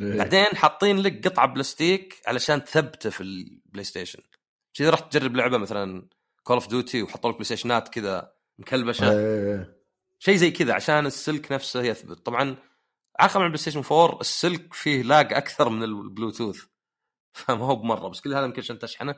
إيه. 0.00 0.18
بعدين 0.18 0.56
حاطين 0.56 0.98
لك 0.98 1.28
قطعة 1.28 1.46
بلاستيك 1.46 2.22
علشان 2.26 2.64
تثبته 2.64 3.10
في 3.10 3.20
البلاي 3.20 3.84
ستيشن. 3.84 4.22
اذا 4.80 4.90
رحت 4.90 5.12
تجرب 5.12 5.36
لعبة 5.36 5.58
مثلا 5.58 6.08
Call 6.42 6.56
of 6.56 6.68
Duty 6.68 7.02
وحطوا 7.02 7.30
لك 7.30 7.36
بلاي 7.36 7.44
ستيشنات 7.44 7.88
كذا 7.88 8.34
مكلبشة. 8.58 9.10
إيه 9.12 9.84
شيء 10.18 10.36
زي 10.36 10.50
كذا 10.50 10.74
عشان 10.74 11.06
السلك 11.06 11.52
نفسه 11.52 11.82
يثبت. 11.82 12.26
طبعا 12.26 12.56
عقب 13.20 13.38
مع 13.38 13.46
البلاي 13.46 13.58
ستيشن 13.58 13.82
4 13.92 14.20
السلك 14.20 14.74
فيه 14.74 15.02
lag 15.02 15.32
أكثر 15.32 15.68
من 15.68 15.82
البلوتوث. 15.82 16.64
فما 17.32 17.64
هو 17.64 17.76
بمرة 17.76 18.08
بس 18.08 18.20
كل 18.20 18.34
هذا 18.34 18.44
يمكن 18.44 18.62
عشان 18.62 18.78
تشحنه. 18.78 19.14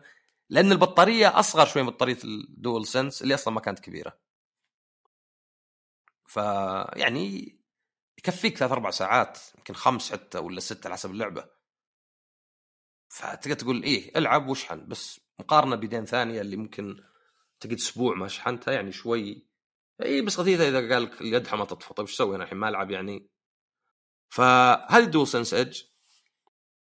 لأن 0.50 0.72
البطارية 0.72 1.38
أصغر 1.38 1.66
شوي 1.66 1.82
من 1.82 1.88
بطارية 1.88 2.18
الدول 2.24 2.86
سنس 2.86 3.22
اللي 3.22 3.34
أصلا 3.34 3.54
ما 3.54 3.60
كانت 3.60 3.78
كبيرة. 3.78 4.25
فيعني 6.26 7.56
يكفيك 8.18 8.56
ثلاث 8.56 8.72
أربع 8.72 8.90
ساعات 8.90 9.38
يمكن 9.58 9.74
خمس 9.74 10.12
حتى 10.12 10.38
ولا 10.38 10.60
ست 10.60 10.86
على 10.86 10.94
حسب 10.94 11.10
اللعبة. 11.10 11.48
فتقدر 13.08 13.54
تقول 13.54 13.82
إيه 13.82 14.18
العب 14.18 14.48
واشحن 14.48 14.86
بس 14.86 15.20
مقارنة 15.38 15.76
بيدين 15.76 16.04
ثانية 16.04 16.40
اللي 16.40 16.56
ممكن 16.56 17.04
تقعد 17.60 17.76
أسبوع 17.78 18.14
ما 18.14 18.28
شحنتها 18.28 18.74
يعني 18.74 18.92
شوي. 18.92 19.48
إي 20.02 20.22
بس 20.22 20.40
غثيثه 20.40 20.68
إذا 20.68 20.94
قال 20.94 21.02
لك 21.02 21.20
اليد 21.20 21.54
ما 21.54 21.64
تطفى. 21.64 21.94
طيب 21.94 22.06
إيش 22.06 22.14
أسوي 22.14 22.36
أنا 22.36 22.44
الحين؟ 22.44 22.58
ما 22.58 22.68
ألعب 22.68 22.90
يعني. 22.90 23.30
فهذه 24.28 25.04
دول 25.04 25.28
سنس 25.28 25.54
إيدج. 25.54 25.82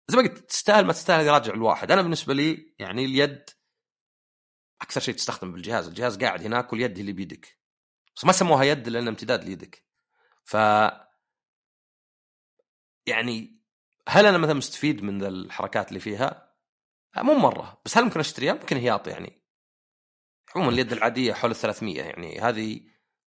زي 0.09 0.16
ما 0.16 0.22
قلت 0.22 0.38
تستاهل 0.38 0.84
ما 0.84 0.93
تستاهل 0.93 1.26
يراجع 1.26 1.55
الواحد. 1.55 1.91
أنا 1.93 2.03
بالنسبة 2.03 2.34
لي 2.34 2.74
يعني 2.78 3.05
اليد 3.05 3.45
أكثر 4.82 5.01
شيء 5.01 5.14
تستخدم 5.14 5.53
بالجهاز. 5.53 5.88
الجهاز 5.88 6.18
قاعد 6.18 6.43
هناك 6.43 6.72
واليد 6.72 6.99
اللي 6.99 7.12
بيدك. 7.12 7.59
بس 8.16 8.24
ما 8.24 8.32
سموها 8.32 8.64
يد 8.64 8.88
لأنها 8.88 9.08
امتداد 9.08 9.44
ليدك. 9.44 9.84
ف 10.44 10.56
يعني 13.06 13.61
هل 14.08 14.26
أنا 14.26 14.38
مثلا 14.38 14.54
مستفيد 14.54 15.02
من 15.02 15.18
ذا 15.18 15.28
الحركات 15.28 15.88
اللي 15.88 16.00
فيها؟ 16.00 16.54
مو 17.16 17.34
مرة. 17.34 17.80
بس 17.84 17.98
هل 17.98 18.04
ممكن 18.04 18.20
أشتريها؟ 18.20 18.52
ممكن 18.52 18.76
هياط 18.76 19.08
يعني. 19.08 19.42
عموما 20.56 20.70
اليد 20.72 20.92
العادية 20.92 21.32
حول 21.32 21.50
ال 21.50 21.56
300 21.56 22.02
يعني. 22.02 22.40
هذه 22.40 22.80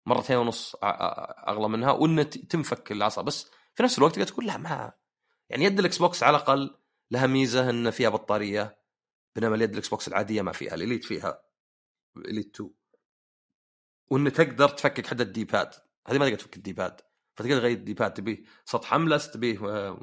مرتين 0.05 0.38
ونص 0.38 0.75
أغلى 0.84 1.69
منها. 1.69 1.91
وان 1.91 2.29
تنفك 2.29 2.91
العصا 2.91 3.21
بس 3.21 3.51
في 3.75 3.84
نفس 3.84 3.97
الوقت 3.97 4.15
تقدر 4.15 4.27
تقول 4.27 4.45
لا 4.45 4.57
ما 4.57 4.93
يعني 5.49 5.65
يد 5.65 5.79
الإكس 5.79 5.97
بوكس 5.97 6.23
على 6.23 6.38
الأقل 6.38 6.77
لها 7.11 7.27
ميزة 7.27 7.69
إن 7.69 7.91
فيها 7.91 8.09
بطارية. 8.09 8.79
بينما 9.36 9.55
اليد 9.55 9.71
الإكس 9.71 9.89
بوكس 9.89 10.07
العادية 10.07 10.41
ما 10.41 10.51
فيها. 10.51 10.73
ال 10.76 10.80
Elite 10.80 11.05
فيها. 11.05 11.43
Elite 12.18 12.55
2 12.55 12.82
وإن 14.10 14.34
تقدر 14.34 14.70
تفكك 14.70 15.08
حتى 15.08 15.24
ال 15.24 15.45
D-pad 15.45 15.74
هذه 16.08 16.18
ما 16.18 16.26
تقدر 16.26 16.39
تفك 16.39 16.58
ال 16.57 16.74
D-pad 16.74 17.01
فتقدر 17.36 17.60
تغير 17.60 17.78
ال 17.78 17.93
D-pad 17.93 18.14
تبيه 18.14 18.43
سطح 18.66 18.93
أملس 18.93 19.32
تبيه 19.32 19.70
آه، 19.70 20.01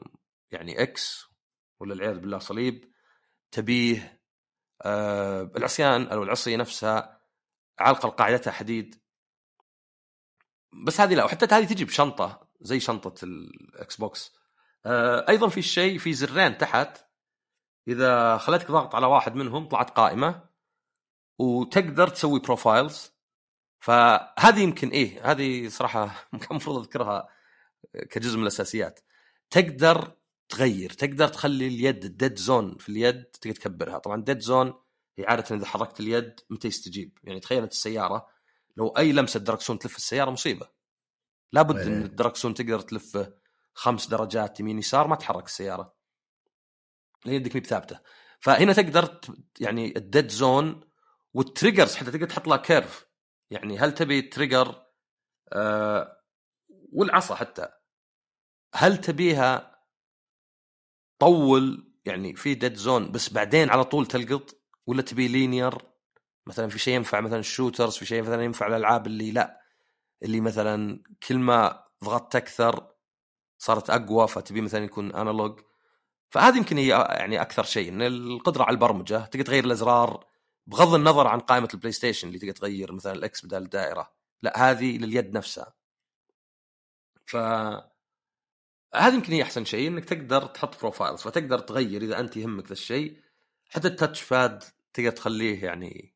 يعني 0.50 0.82
X 0.82 1.26
ولا 1.80 1.94
العياذ 1.94 2.18
بالله 2.18 2.38
صليب. 2.38 2.92
تبيه 3.50 4.20
آه 4.82 5.52
العصيان 5.56 6.06
أو 6.06 6.22
العصي 6.22 6.56
نفسها 6.56 7.20
علقه 7.78 8.08
قاعدتها 8.08 8.50
حديد. 8.50 9.02
بس 10.86 11.00
هذه 11.00 11.14
لا. 11.14 11.24
وحتى 11.24 11.54
هذه 11.54 11.66
تجي 11.66 11.84
بشنطة 11.84 12.48
زي 12.60 12.80
شنطة 12.80 13.24
الإكس 13.24 13.96
بوكس. 13.96 14.32
آه 14.86 15.26
أيضا 15.28 15.48
في 15.48 15.62
شيء 15.62 15.98
في 15.98 16.12
زرين 16.12 16.58
تحت. 16.58 16.98
إذا 17.88 18.38
خليتك 18.38 18.70
ضغط 18.70 18.94
على 18.94 19.06
واحد 19.06 19.34
منهم 19.34 19.68
طلعت 19.68 19.90
قائمة. 19.90 20.50
وتقدر 21.38 22.08
تسوي 22.08 22.40
profiles 22.40 23.12
فهذه 23.80 24.60
يمكن 24.60 24.88
إيه 24.88 25.30
هذه 25.30 25.68
صراحة 25.68 26.06
كان 26.32 26.48
المفروض 26.50 26.78
أذكرها 26.78 27.28
كجزء 28.10 28.36
من 28.36 28.42
الأساسيات. 28.42 29.00
تقدر 29.50 30.16
تغير 30.48 30.90
تقدر 30.90 31.28
تخلي 31.28 31.66
اليد 31.66 32.04
ال 32.04 32.11
dead 32.11 32.38
zone 32.38 32.76
في 32.76 32.88
اليد 32.88 33.24
تقدر 33.24 33.54
تكبرها. 33.54 33.98
طبعا 33.98 34.22
dead 34.22 34.40
zone 34.40 34.74
هي 35.18 35.24
عادة 35.26 35.56
إذا 35.56 35.66
حركت 35.66 36.00
اليد 36.00 36.40
متى 36.50 36.68
يستجيب؟ 36.68 37.18
يعني 37.24 37.40
تخيل 37.40 37.62
أنت 37.62 37.72
السيارة 37.72 38.26
لو 38.76 38.88
أي 38.88 39.12
لمسة 39.12 39.40
دركسون 39.40 39.78
تلف 39.78 39.96
السيارة 39.96 40.30
مصيبة. 40.30 40.68
لابد 41.52 41.78
إن 41.78 41.98
إيه. 41.98 42.04
الدركسون 42.04 42.54
تقدر 42.54 42.80
تلفه 42.80 43.32
خمس 43.74 44.08
درجات 44.08 44.60
يمين 44.60 44.78
يسار 44.78 45.08
ما 45.08 45.16
تحرك 45.16 45.46
السيارة. 45.46 45.94
لأن 47.24 47.34
يدك 47.34 47.54
مي 47.54 47.60
بثابته 47.60 47.98
فهنا 48.40 48.72
تقدر 48.72 49.20
يعني 49.60 49.96
ال 49.96 50.03
dead 50.03 50.28
zone 50.30 50.80
وال 51.34 51.46
triggers 51.46 51.94
حتى 51.94 52.10
تقدر 52.10 52.26
تحط 52.26 52.48
لها 52.48 52.56
curve 52.56 53.09
يعني 53.50 53.78
هل 53.78 53.94
تبي 53.94 54.22
trigger 54.22 54.82
آه 55.52 56.16
والعصا 56.92 57.34
حتى. 57.34 57.68
هل 58.74 58.98
تبيها 58.98 59.80
طول 61.18 61.92
يعني 62.04 62.36
في 62.36 62.54
dead 62.54 62.74
zone 62.74 63.12
بس 63.12 63.32
بعدين 63.32 63.70
على 63.70 63.84
طول 63.84 64.06
تلقط؟ 64.06 64.60
ولا 64.86 65.02
تبي 65.02 65.28
linear 65.28 65.78
مثلا 66.46 66.68
في 66.68 66.78
شيء 66.78 66.94
ينفع 66.94 67.20
مثلا 67.20 67.38
ال 67.38 67.45
shooters 67.45 67.96
في 67.96 68.06
شيء 68.06 68.22
مثلا 68.22 68.44
ينفع 68.44 68.66
الألعاب 68.66 69.06
اللي 69.06 69.30
لا. 69.30 69.60
اللي 70.22 70.40
مثلا 70.40 71.02
كل 71.28 71.38
ما 71.38 71.84
ضغطت 72.04 72.36
أكثر 72.36 72.90
صارت 73.58 73.90
أقوى 73.90 74.28
فتبي 74.28 74.60
مثلا 74.60 74.84
يكون 74.84 75.14
analog 75.14 75.60
فهذه 76.30 76.56
يمكن 76.56 76.78
هي 76.78 76.88
يعني 77.10 77.40
أكثر 77.42 77.62
شيء 77.62 77.88
إن 77.88 78.02
القدرة 78.02 78.62
على 78.64 78.74
البرمجة 78.74 79.18
تقدر 79.24 79.44
تغير 79.44 79.64
الأزرار. 79.64 80.26
بغض 80.70 80.94
النظر 80.94 81.26
عن 81.26 81.40
قائمة 81.40 81.68
ال 81.74 81.92
PlayStation 81.92 82.28
اللي 82.28 82.38
تقدر 82.38 82.52
تغير 82.52 82.92
مثلا 82.92 83.12
ال 83.12 83.29
X 83.29 83.46
بدل 83.46 83.62
الدائرة 83.62 84.12
لا 84.42 84.70
هذه 84.70 84.98
لليد 84.98 85.36
نفسها. 85.36 85.74
ف 87.26 87.36
هذه 88.94 89.14
يمكن 89.14 89.32
هي 89.32 89.42
أحسن 89.42 89.64
شيء 89.64 89.88
إنك 89.88 90.04
تقدر 90.04 90.46
تحط 90.46 90.80
profiles 90.80 91.20
فتقدر 91.20 91.58
تغير 91.58 92.02
إذا 92.02 92.20
أنت 92.20 92.36
يهمك 92.36 92.66
ذا 92.66 92.72
الشيء. 92.72 93.22
حتى 93.70 93.88
ال 93.88 93.95
touch 93.95 94.28
pad 94.30 94.64
تقدر 94.94 95.10
تخليه 95.10 95.64
يعني 95.64 96.14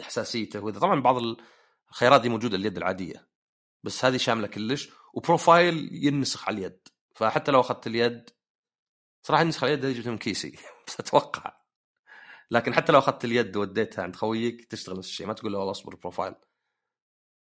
حساسيته 0.00 0.60
وإذا 0.60 0.78
طبعا 0.78 1.00
بعض 1.00 1.16
الخيارات 1.90 2.20
دي 2.20 2.28
موجودة 2.28 2.56
اليد 2.56 2.76
العادية. 2.76 3.28
بس 3.82 4.04
هذه 4.04 4.16
شاملة 4.16 4.46
كلش 4.46 4.90
و 5.14 5.23
profile 5.23 5.88
ينسخ 5.92 6.48
على 6.48 6.58
اليد. 6.58 6.88
فحتى 7.14 7.52
لو 7.52 7.60
أخذت 7.60 7.86
اليد 7.86 8.30
صراحة 9.22 9.42
ينسخ 9.42 9.64
على 9.64 9.74
اليد 9.74 9.84
هذه 9.84 9.92
جبتها 9.94 10.10
من 10.10 10.18
كيسي. 10.18 10.58
بس 10.86 11.00
أتوقع. 11.00 11.63
لكن 12.50 12.74
حتى 12.74 12.92
لو 12.92 12.98
أخذت 12.98 13.24
اليد 13.24 13.56
وديتها 13.56 14.02
عند 14.02 14.16
خويك 14.16 14.64
تشتغل 14.64 14.98
نفس 14.98 15.08
الشيء 15.08 15.26
ما 15.26 15.32
تقول 15.32 15.52
له 15.52 15.58
والله 15.58 15.70
اصبر 15.70 15.94
profile 15.94 16.34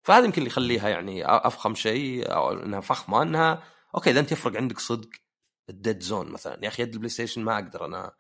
فهذا 0.03 0.25
يمكن 0.25 0.39
اللي 0.39 0.51
يخليها 0.51 0.89
يعني 0.89 1.27
أفخم 1.27 1.75
شيء 1.75 2.35
أو 2.35 2.53
إنها 2.53 2.81
فخمة 2.81 3.23
إنها 3.23 3.65
okay 3.95 4.11
إذا 4.11 4.21
أنت 4.21 4.33
يفرق 4.33 4.57
عندك 4.57 4.79
صدق 4.79 5.09
ال 5.69 5.76
dead 5.76 6.03
zone 6.03 6.33
مثلا. 6.33 6.59
يا 6.63 6.69
أخي 6.69 6.83
يد 6.83 6.93
ال 6.93 7.09
PlayStation 7.09 7.43
ما 7.45 7.55
أقدر 7.55 7.85
أنا 7.85 8.13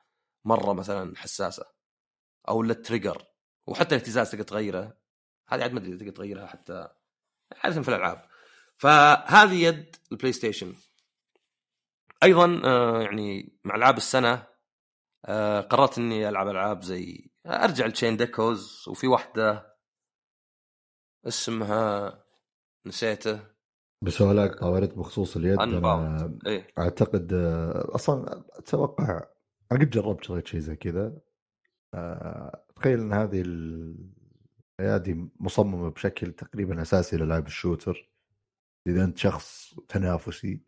مرة 0.44 0.72
مثلا 0.72 1.16
حساسة 1.16 1.64
أو 2.48 2.62
ال 2.62 2.70
trigger 2.70 3.26
وحتى 3.66 3.94
الاهتزاز 3.94 4.30
تقدر 4.30 4.44
تغيره. 4.44 4.98
هذه 5.48 5.62
عاد 5.62 5.72
ما 5.72 5.78
أدري 5.78 5.96
تقدر 5.96 6.10
تغيرها 6.10 6.46
حتى 6.46 6.88
عادة 7.64 7.82
في 7.82 7.88
الألعاب. 7.88 8.28
فهذه 8.76 9.54
يد 9.54 9.96
ال 10.12 10.32
PlayStation 10.32 10.74
أيضا 12.22 12.62
آه، 12.64 13.02
يعني 13.02 13.58
مع 13.64 13.74
ألعاب 13.74 13.96
السنة 13.96 14.46
آه، 15.24 15.60
قررت 15.60 15.98
إني 15.98 16.28
ألعب 16.28 16.48
ألعاب 16.48 16.82
زي 16.82 17.30
أرجع 17.46 17.86
ل 17.86 17.90
Chained 17.90 18.16
Echoes 18.16 18.84
وفي 18.88 19.06
واحدة 19.06 19.76
اسمها 21.26 22.24
نسيته. 22.86 23.40
بس 24.04 24.22
هو 24.22 24.32
لا 24.32 24.46
طورت 24.46 24.94
بخصوص 24.94 25.36
اليد. 25.36 25.60
أنا 25.60 26.38
إيه. 26.46 26.66
أعتقد 26.78 27.32
آه، 27.32 27.94
أصلا 27.94 28.44
أتوقع 28.52 29.26
أنا 29.72 29.80
قد 29.80 29.90
جربت 29.90 30.24
شريت 30.24 30.46
شيء 30.46 30.60
زي 30.60 30.76
كذا. 30.76 31.18
آه، 31.94 32.64
تخيل 32.76 33.00
إن 33.00 33.12
هذه 33.12 33.42
الايادي 34.80 35.28
مصممة 35.40 35.90
بشكل 35.90 36.32
تقريبا 36.32 36.82
أساسي 36.82 37.16
للعب 37.16 37.46
الشوتر. 37.46 38.10
إذا 38.86 39.04
أنت 39.04 39.18
شخص 39.18 39.74
تنافسي 39.88 40.62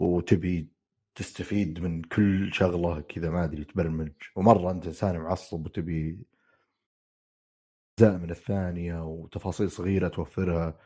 وتبي 0.00 0.71
تستفيد 1.14 1.80
من 1.80 2.02
كل 2.02 2.52
شغلة 2.54 3.00
كذا 3.00 3.30
ما 3.30 3.44
أدري 3.44 3.64
تبرمج. 3.64 4.12
ومرة 4.36 4.70
أنت 4.70 4.86
إنسان 4.86 5.18
معصب 5.18 5.66
وتبي 5.66 6.26
اجزاء 7.98 8.18
من 8.18 8.30
الثانية 8.30 9.04
وتفاصيل 9.04 9.70
صغيرة 9.70 10.08
توفرها. 10.08 10.78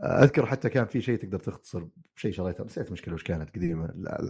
أذكر 0.00 0.46
حتى 0.46 0.68
كان 0.68 0.86
في 0.86 1.00
شيء 1.00 1.18
تقدر 1.18 1.38
تختصر 1.38 1.86
شيء 2.16 2.32
شريته 2.32 2.64
نسيت 2.64 2.92
مشكلة 2.92 3.14
وش 3.14 3.22
كانت 3.24 3.54
قديمة. 3.54 3.84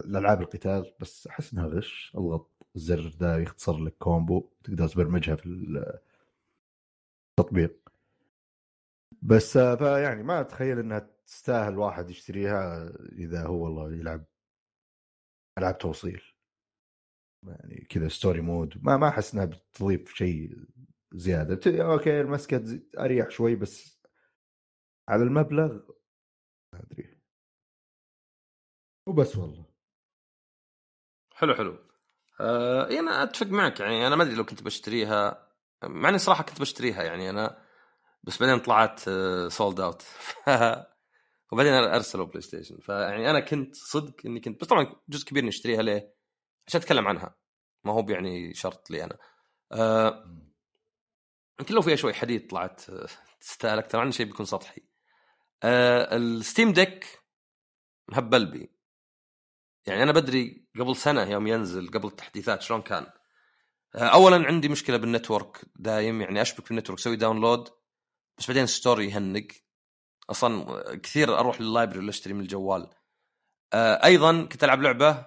الألعاب 0.05 0.41
القتال 0.41 0.93
بس 0.99 1.27
أحس 1.27 1.53
إنها 1.53 1.67
غش. 1.67 2.11
اضغط 2.15 2.51
الزر 2.75 3.09
ذا 3.19 3.37
يختصر 3.37 3.77
لك 3.77 3.97
combo 3.97 4.49
تقدر 4.63 4.87
تبرمجها 4.87 5.35
في 5.35 5.45
التطبيق. 7.39 7.89
بس 9.21 9.57
آه، 9.57 9.75
فيعني 9.75 10.23
ما 10.23 10.41
أتخيل 10.41 10.79
إنها 10.79 11.09
تستاهل 11.27 11.77
واحد 11.77 12.09
يشتريها 12.09 12.89
إذا 13.11 13.43
هو 13.45 13.63
والله 13.63 13.93
يلعب. 13.93 14.25
العاب 15.57 15.77
توصيل 15.77 16.21
يعني 17.47 17.87
كذا 17.89 18.07
story 18.07 18.41
mode 18.41 18.83
ما 18.83 18.97
ما 18.97 19.07
أحس 19.07 19.33
إنها 19.33 19.45
بتضيف 19.45 20.13
شيء 20.15 20.57
زيادة. 21.13 21.83
okay 21.83 22.21
المسكة 22.21 22.79
أريح 22.99 23.29
شوي 23.29 23.55
بس 23.55 24.01
على 25.09 25.23
المبلغ 25.23 25.73
ما 26.73 26.79
أدري. 26.81 27.21
وبس 29.07 29.35
والله. 29.35 29.65
حلو 31.35 31.55
حلو. 31.55 31.77
آه 32.41 32.89
أنا 32.99 33.23
أتفق 33.23 33.47
معك. 33.47 33.79
يعني 33.79 34.07
أنا 34.07 34.15
ما 34.15 34.23
أدري 34.23 34.35
لو 34.35 34.45
كنت 34.45 34.63
بشتريها. 34.63 35.47
مع 35.83 36.09
إني 36.09 36.17
صراحة 36.17 36.43
كنت 36.43 36.61
بشتريها 36.61 37.03
يعني 37.03 37.29
أنا 37.29 37.65
بس 38.23 38.39
بعدين 38.43 38.59
طلعت 38.59 38.99
sold 39.51 39.79
out 39.79 40.03
وبعدين 41.51 41.73
أرسلوا 41.73 42.25
PlayStation 42.25 42.77
فيعني 42.77 43.29
أنا 43.29 43.39
كنت 43.39 43.75
صدق 43.75 44.15
إني 44.25 44.39
كنت 44.39 44.61
بس 44.61 44.67
طبعا 44.67 44.95
جزء 45.09 45.25
كبير 45.25 45.45
نشتريها 45.45 45.81
ليه؟ 45.81 46.15
عشان 46.67 46.81
أتكلم 46.81 47.07
عنها. 47.07 47.35
ما 47.83 47.93
هو 47.93 48.05
يعني 48.09 48.53
شرط 48.53 48.91
لي 48.91 49.03
أنا. 49.03 49.17
آه 49.71 50.41
يمكن 51.59 51.75
لو 51.75 51.81
فيها 51.81 51.95
شوي 51.95 52.13
حديد 52.13 52.47
طلعت 52.47 52.89
آه، 52.89 53.07
تستاهل 53.41 53.77
أكثر 53.77 53.99
عن 53.99 54.11
شيء 54.11 54.25
بيكون 54.25 54.45
سطحي. 54.45 54.81
آه 55.63 56.15
ال 56.15 56.25
Steam 56.25 56.73
Deck 56.73 57.23
مهبل 58.09 58.45
بي 58.45 58.71
يعني 59.85 60.03
أنا 60.03 60.11
بدري 60.11 60.67
قبل 60.79 60.95
سنة 60.95 61.23
يوم 61.31 61.47
ينزل 61.47 61.91
قبل 61.91 62.07
التحديثات 62.07 62.61
شلون 62.61 62.81
كان. 62.81 63.07
آه، 63.95 63.99
اولا 63.99 64.47
عندي 64.47 64.69
مشكلة 64.69 64.97
بال 64.97 65.11
network 65.11 65.61
دايم 65.75 66.21
يعني 66.21 66.41
أشبك 66.41 66.69
بال 66.69 66.76
network 66.76 66.99
أسوي 66.99 67.15
download 67.15 67.69
بس 68.37 68.47
بعدين 68.47 68.65
store 68.65 69.05
يهنق. 69.09 69.47
أصلا 70.29 70.95
كثير 70.95 71.39
أروح 71.39 71.61
لل 71.61 71.69
library 71.69 71.99
ولا 71.99 72.09
اشتري 72.09 72.33
من 72.33 72.41
الجوال. 72.41 72.89
آه، 73.73 74.05
أيضا 74.05 74.41
كنت 74.45 74.63
ألعب 74.63 74.81
لعبة 74.81 75.25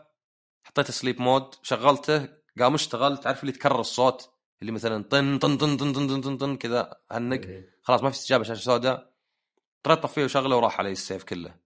حطيت 0.64 0.90
sleep 0.90 1.20
mode 1.20 1.54
شغلته 1.62 2.28
قام 2.58 2.74
اشتغل 2.74 3.18
تعرف 3.18 3.40
اللي 3.40 3.52
تكرر 3.52 3.80
الصوت؟ 3.80 4.30
اللي 4.62 4.72
مثلا 4.72 5.02
طن 5.02 5.38
طن 5.38 5.56
طن 5.56 5.76
طن 5.76 5.92
طن 5.92 6.06
طن, 6.08 6.20
طن, 6.20 6.36
طن 6.36 6.56
كذا 6.56 7.00
هنق 7.10 7.40
خلاص 7.82 8.02
ما 8.02 8.10
في 8.10 8.16
استجابة 8.16 8.44
شاشة 8.44 8.60
سوداء. 8.60 9.12
اضطريت 9.76 9.98
اطفيه 9.98 10.24
وشغله 10.24 10.56
وراح 10.56 10.78
علي 10.78 10.92
ال 10.92 10.99
save 10.99 11.24
كله. 11.24 11.56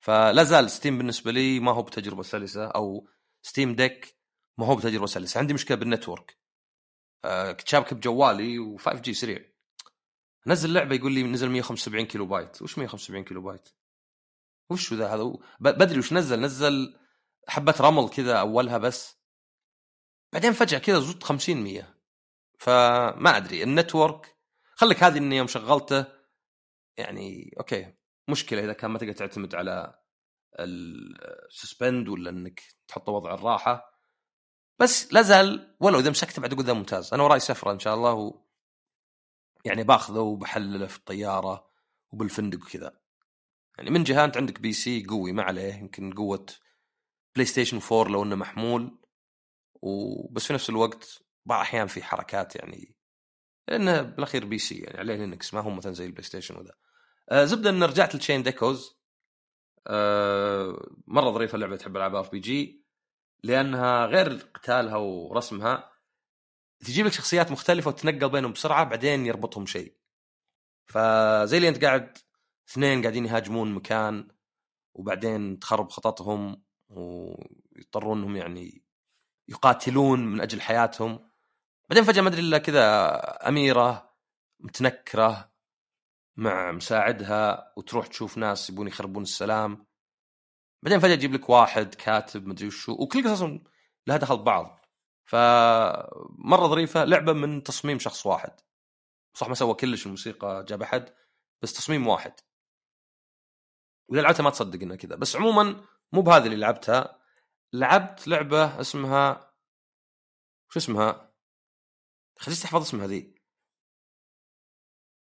فلا 0.00 0.44
زال 0.44 0.70
Steam 0.70 0.98
بالنسبة 0.98 1.32
لي 1.32 1.60
ما 1.60 1.72
هو 1.72 1.82
بتجربة 1.82 2.22
سلسة 2.22 2.66
أو 2.66 3.08
Steam 3.42 3.74
Deck 3.74 4.18
ما 4.58 4.66
هو 4.66 4.76
بتجربة 4.76 5.06
سلسة. 5.06 5.38
عندي 5.38 5.54
مشكلة 5.54 5.76
بال 5.76 5.88
network. 5.88 6.38
آه 7.24 7.52
كنت 7.52 7.68
شابك 7.68 7.94
بجوالي 7.94 8.78
و 8.78 8.94
5G 8.94 9.14
سريع. 9.14 9.44
نزل 10.48 10.72
لعبة 10.72 10.94
يقول 10.94 11.12
لي 11.12 11.22
نزل 11.22 11.48
175 11.48 12.06
كيلو 12.06 12.26
بايت. 12.26 12.62
وش 12.62 12.78
175 12.78 13.24
كيلو 13.24 13.42
بايت؟ 13.42 13.68
وش 14.70 14.94
ذا 14.94 15.14
هذا؟ 15.14 15.32
بدري 15.60 15.98
وش 15.98 16.12
نزل؟ 16.12 16.40
نزل 16.40 16.98
حبة 17.48 17.74
رمل 17.80 18.08
كذا 18.08 18.34
أولها 18.40 18.78
بس. 18.78 19.18
بعدين 20.32 20.52
فجأة 20.52 20.78
كذا 20.78 21.00
زدت 21.00 21.22
50 21.22 21.56
100 21.56 21.94
فما 22.58 23.36
أدري 23.36 23.62
ال 23.62 23.71
network 23.71 24.36
خليك 24.74 25.04
هذه 25.04 25.18
إني 25.18 25.36
يوم 25.36 25.46
شغلته. 25.46 26.04
يعني 26.96 27.54
okay 27.58 27.94
مشكلة 28.28 28.64
إذا 28.64 28.72
كان 28.72 28.90
ما 28.90 28.98
تقدر 28.98 29.12
تعتمد 29.12 29.54
على 29.54 29.98
ال 30.58 30.77
suspend 30.77 32.08
ولا 32.08 32.30
إنك 32.30 32.62
تحطه 32.88 33.12
وضع 33.12 33.34
الراحة. 33.34 33.98
بس 34.78 35.12
لا 35.12 35.22
زال 35.22 35.76
ولو 35.80 35.98
إذا 35.98 36.10
مسكته 36.10 36.42
بعد 36.42 36.52
أقول 36.52 36.64
ذا 36.64 36.72
ممتاز. 36.72 37.14
أنا 37.14 37.22
وراي 37.22 37.40
سفرة 37.40 37.72
إن 37.72 37.78
شاء 37.78 37.94
الله 37.94 38.47
يعني 39.68 39.84
باخذه 39.84 40.18
وبحلله 40.18 40.86
في 40.86 40.96
الطيارة 40.96 41.66
وبالفندق 42.12 42.58
وكذا. 42.58 43.00
يعني 43.78 43.90
من 43.90 44.04
جهة 44.04 44.24
أنت 44.24 44.36
عندك 44.36 44.60
PC 44.60 45.06
قوي 45.08 45.32
ما 45.32 45.42
عليه 45.42 45.74
يمكن 45.74 46.12
قوة 46.12 46.46
PlayStation 47.34 47.80
4 47.92 48.12
لو 48.12 48.22
إنه 48.22 48.36
محمول. 48.36 48.98
وبس 49.82 50.46
في 50.46 50.52
نفس 50.52 50.70
الوقت 50.70 51.22
بعض 51.46 51.58
الأحيان 51.60 51.86
في 51.86 52.02
حركات 52.02 52.56
يعني 52.56 52.96
لأنه 53.68 54.02
بالأخير 54.02 54.44
PC 54.44 54.74
يعني 54.78 54.98
عليه 54.98 55.14
Linux 55.14 55.54
ما 55.54 55.60
هو 55.60 55.70
مثلا 55.70 55.92
زي 55.92 56.06
ال 56.06 56.22
PlayStation 56.22 56.56
وذا. 56.56 56.74
آه 57.30 57.44
زبده 57.44 57.70
إن 57.70 57.82
رجعت 57.82 58.14
ل 58.14 58.17
Chained 58.17 58.42
Echoes 58.42 58.98
آه 59.86 60.88
مرة 61.06 61.30
ظريفة 61.30 61.54
اللعبة 61.56 61.76
تحب 61.76 61.96
العاب 61.96 62.14
RPG 62.14 62.84
لأنها 63.42 64.06
غير 64.06 64.32
قتالها 64.54 64.96
ورسمها. 64.96 65.87
تجيب 66.80 67.06
لك 67.06 67.12
شخصيات 67.12 67.50
مختلفة 67.52 67.88
وتنقل 67.88 68.30
بينهم 68.30 68.52
بسرعة 68.52 68.84
بعدين 68.84 69.26
يربطهم 69.26 69.66
شيء. 69.66 69.96
فزي 70.86 71.56
اللي 71.56 71.68
انت 71.68 71.84
قاعد 71.84 72.18
اثنين 72.70 73.02
قاعدين 73.02 73.26
يهاجمون 73.26 73.74
مكان 73.74 74.28
وبعدين 74.94 75.58
تخرب 75.58 75.90
خططهم 75.90 76.62
ويضطرون 76.88 78.18
انهم 78.18 78.36
يعني 78.36 78.82
يقاتلون 79.48 80.26
من 80.26 80.40
أجل 80.40 80.60
حياتهم. 80.60 81.30
بعدين 81.88 82.04
فجأة 82.04 82.22
ما 82.22 82.28
أدري 82.28 82.40
إلا 82.40 82.58
كذا 82.58 83.14
أميرة 83.48 84.14
متنكرة 84.60 85.52
مع 86.36 86.72
مساعدها 86.72 87.72
وتروح 87.76 88.06
تشوف 88.06 88.38
ناس 88.38 88.70
يبون 88.70 88.86
يخربون 88.88 89.22
السلام. 89.22 89.86
بعدين 90.82 91.00
فجأة 91.00 91.12
يجيب 91.12 91.34
لك 91.34 91.48
واحد 91.48 91.94
كاتب 91.94 92.46
مدري 92.46 92.66
وشو 92.66 92.92
وكل 92.92 93.24
قصصهم 93.24 93.64
لها 94.06 94.16
دخل 94.16 94.36
ببعض 94.36 94.77
فمرة 95.28 96.66
ظريفة 96.66 97.04
لعبة 97.04 97.32
من 97.32 97.62
تصميم 97.62 97.98
شخص 97.98 98.26
واحد. 98.26 98.60
صح 99.34 99.48
ما 99.48 99.54
سوى 99.54 99.74
كلش 99.74 100.06
الموسيقى 100.06 100.64
جاب 100.68 100.82
أحد 100.82 101.14
بس 101.62 101.72
تصميم 101.72 102.06
واحد. 102.06 102.40
واذا 104.08 104.22
لعبتها 104.22 104.42
ما 104.42 104.50
تصدق 104.50 104.82
إنها 104.82 104.96
كذا. 104.96 105.16
بس 105.16 105.36
عموما 105.36 105.84
مو 106.12 106.20
بهذه 106.20 106.44
اللي 106.46 106.56
لعبتها. 106.56 107.22
لعبت 107.72 108.28
لعبة 108.28 108.80
اسمها 108.80 109.54
شو 110.70 110.78
اسمها؟ 110.78 111.34
خليني 112.38 112.60
تحفظ 112.60 112.80
اسمها 112.80 113.06
ذي. 113.06 113.34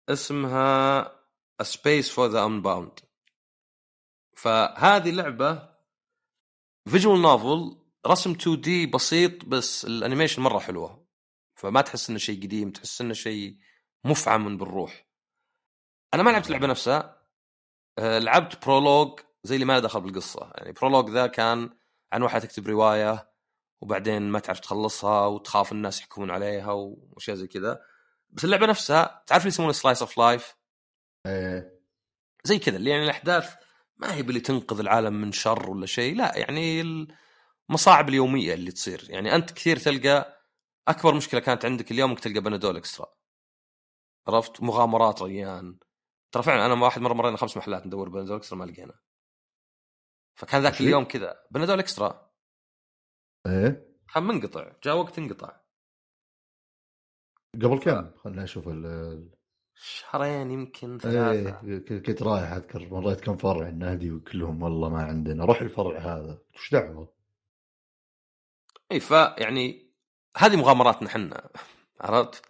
اسمها 0.09 1.17
A 1.61 1.65
Space 1.65 2.09
for 2.09 2.29
the 2.29 2.39
Unbound. 2.47 3.05
فهذه 4.35 5.11
لعبة 5.11 5.77
visual 6.87 7.21
novel 7.21 7.86
رسم 8.07 8.31
2D 8.31 8.85
بسيط 8.85 9.45
بس 9.45 9.85
ال 9.85 9.91
animation 9.91 10.41
مرة 10.41 10.59
حلوة. 10.59 11.07
فما 11.55 11.81
تحس 11.81 12.09
إنه 12.09 12.19
شيء 12.19 12.43
قديم 12.43 12.71
تحس 12.71 13.01
إنه 13.01 13.13
شيء 13.13 13.57
مفعم 14.03 14.57
بالروح. 14.57 15.07
أنا 16.13 16.23
ما 16.23 16.29
لعبت 16.29 16.47
اللعبة 16.47 16.67
نفسها. 16.67 17.21
آه، 17.99 18.19
لعبت 18.19 18.65
prologue 18.65 19.19
زي 19.43 19.55
اللي 19.55 19.65
ما 19.65 19.73
له 19.73 19.79
دخل 19.79 20.01
بالقصة. 20.01 20.51
يعني 20.55 20.71
prologue 20.71 21.09
ذا 21.09 21.27
كان 21.27 21.69
عن 22.13 22.21
واحد 22.21 22.41
تكتب 22.41 22.67
رواية 22.67 23.31
وبعدين 23.81 24.21
ما 24.21 24.39
تعرف 24.39 24.59
تخلصها 24.59 25.25
وتخاف 25.25 25.71
الناس 25.71 25.99
يحكمون 25.99 26.31
عليها 26.31 26.71
وأشياء 26.71 27.35
زي 27.35 27.47
كذا. 27.47 27.79
بس 28.29 28.45
اللعبة 28.45 28.65
نفسها 28.65 29.23
تعرف 29.27 29.41
اللي 29.41 29.53
يسمونه 29.53 29.71
slice 29.71 30.01
of 30.01 30.17
life 30.17 30.55
زي 32.43 32.59
كذا 32.59 32.77
اللي 32.77 32.89
يعني 32.89 33.03
الأحداث 33.03 33.55
ما 33.97 34.13
هي 34.13 34.23
باللي 34.23 34.39
تنقذ 34.39 34.79
العالم 34.79 35.21
من 35.21 35.31
شر 35.31 35.69
ولا 35.69 35.85
شيء. 35.85 36.15
لا 36.15 36.37
يعني 36.37 37.07
المصاعب 37.69 38.09
اليومية 38.09 38.53
اللي 38.53 38.71
تصير. 38.71 39.07
يعني 39.09 39.35
أنت 39.35 39.51
كثير 39.51 39.77
تلقى 39.77 40.43
أكبر 40.87 41.15
مشكلة 41.15 41.39
كانت 41.39 41.65
عندك 41.65 41.91
اليوم 41.91 42.09
إنك 42.09 42.19
تلقى 42.19 42.39
بنادول 42.39 42.77
إكسترا. 42.77 43.13
عرفت؟ 44.27 44.63
مغامرات 44.63 45.21
ريان. 45.21 45.79
ترى 46.31 46.43
فعلا 46.43 46.65
أنا 46.65 46.83
واحد 46.83 47.01
مرة 47.01 47.13
مرينا 47.13 47.37
خمس 47.37 47.57
محلات 47.57 47.85
ندور 47.85 48.09
بنادول 48.09 48.37
إكسترا 48.37 48.57
ما 48.57 48.65
لقينا. 48.65 48.99
فكان 50.35 50.61
ذاك 50.61 50.81
اليوم 50.81 51.03
كذا. 51.03 51.43
بنادول 51.51 51.79
إكسترا. 51.79 52.31
إيه. 53.45 53.97
كان 54.13 54.23
منقطع. 54.23 54.71
جاء 54.83 54.97
وقت 54.97 55.19
انقطع. 55.19 55.61
قبل 57.53 57.79
كم؟ 57.79 58.11
خلنا 58.17 58.43
نشوف 58.43 58.67
ال 58.67 59.37
شهرين 59.75 60.51
يمكن 60.51 60.97
ثلاثة. 60.97 61.61
إيه 61.67 61.99
كنت 61.99 62.23
رايح 62.23 62.51
أذكر 62.51 62.89
مريت 62.89 63.21
كم 63.21 63.37
فرع 63.37 63.67
النادي 63.67 64.11
وكلهم 64.11 64.63
والله 64.63 64.89
ما 64.89 65.03
عندنا. 65.03 65.45
روح 65.45 65.61
الفرع 65.61 65.99
هذا. 65.99 66.41
وش 66.55 66.71
دعوة؟ 66.71 67.16
إي 68.91 68.99
فيعني 68.99 69.91
هذه 70.37 70.55
مغامراتنا 70.55 71.09
حنا 71.09 71.49
عرفت؟ 72.01 72.45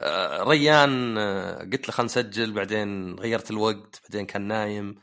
آه، 0.00 0.42
ريان 0.42 1.18
آه، 1.18 1.58
قلت 1.58 1.88
له 1.88 1.94
خلينا 1.94 2.04
نسجل 2.12 2.52
بعدين 2.52 3.14
غيرت 3.14 3.50
الوقت 3.50 4.00
بعدين 4.02 4.26
كان 4.26 4.42
نايم. 4.42 4.94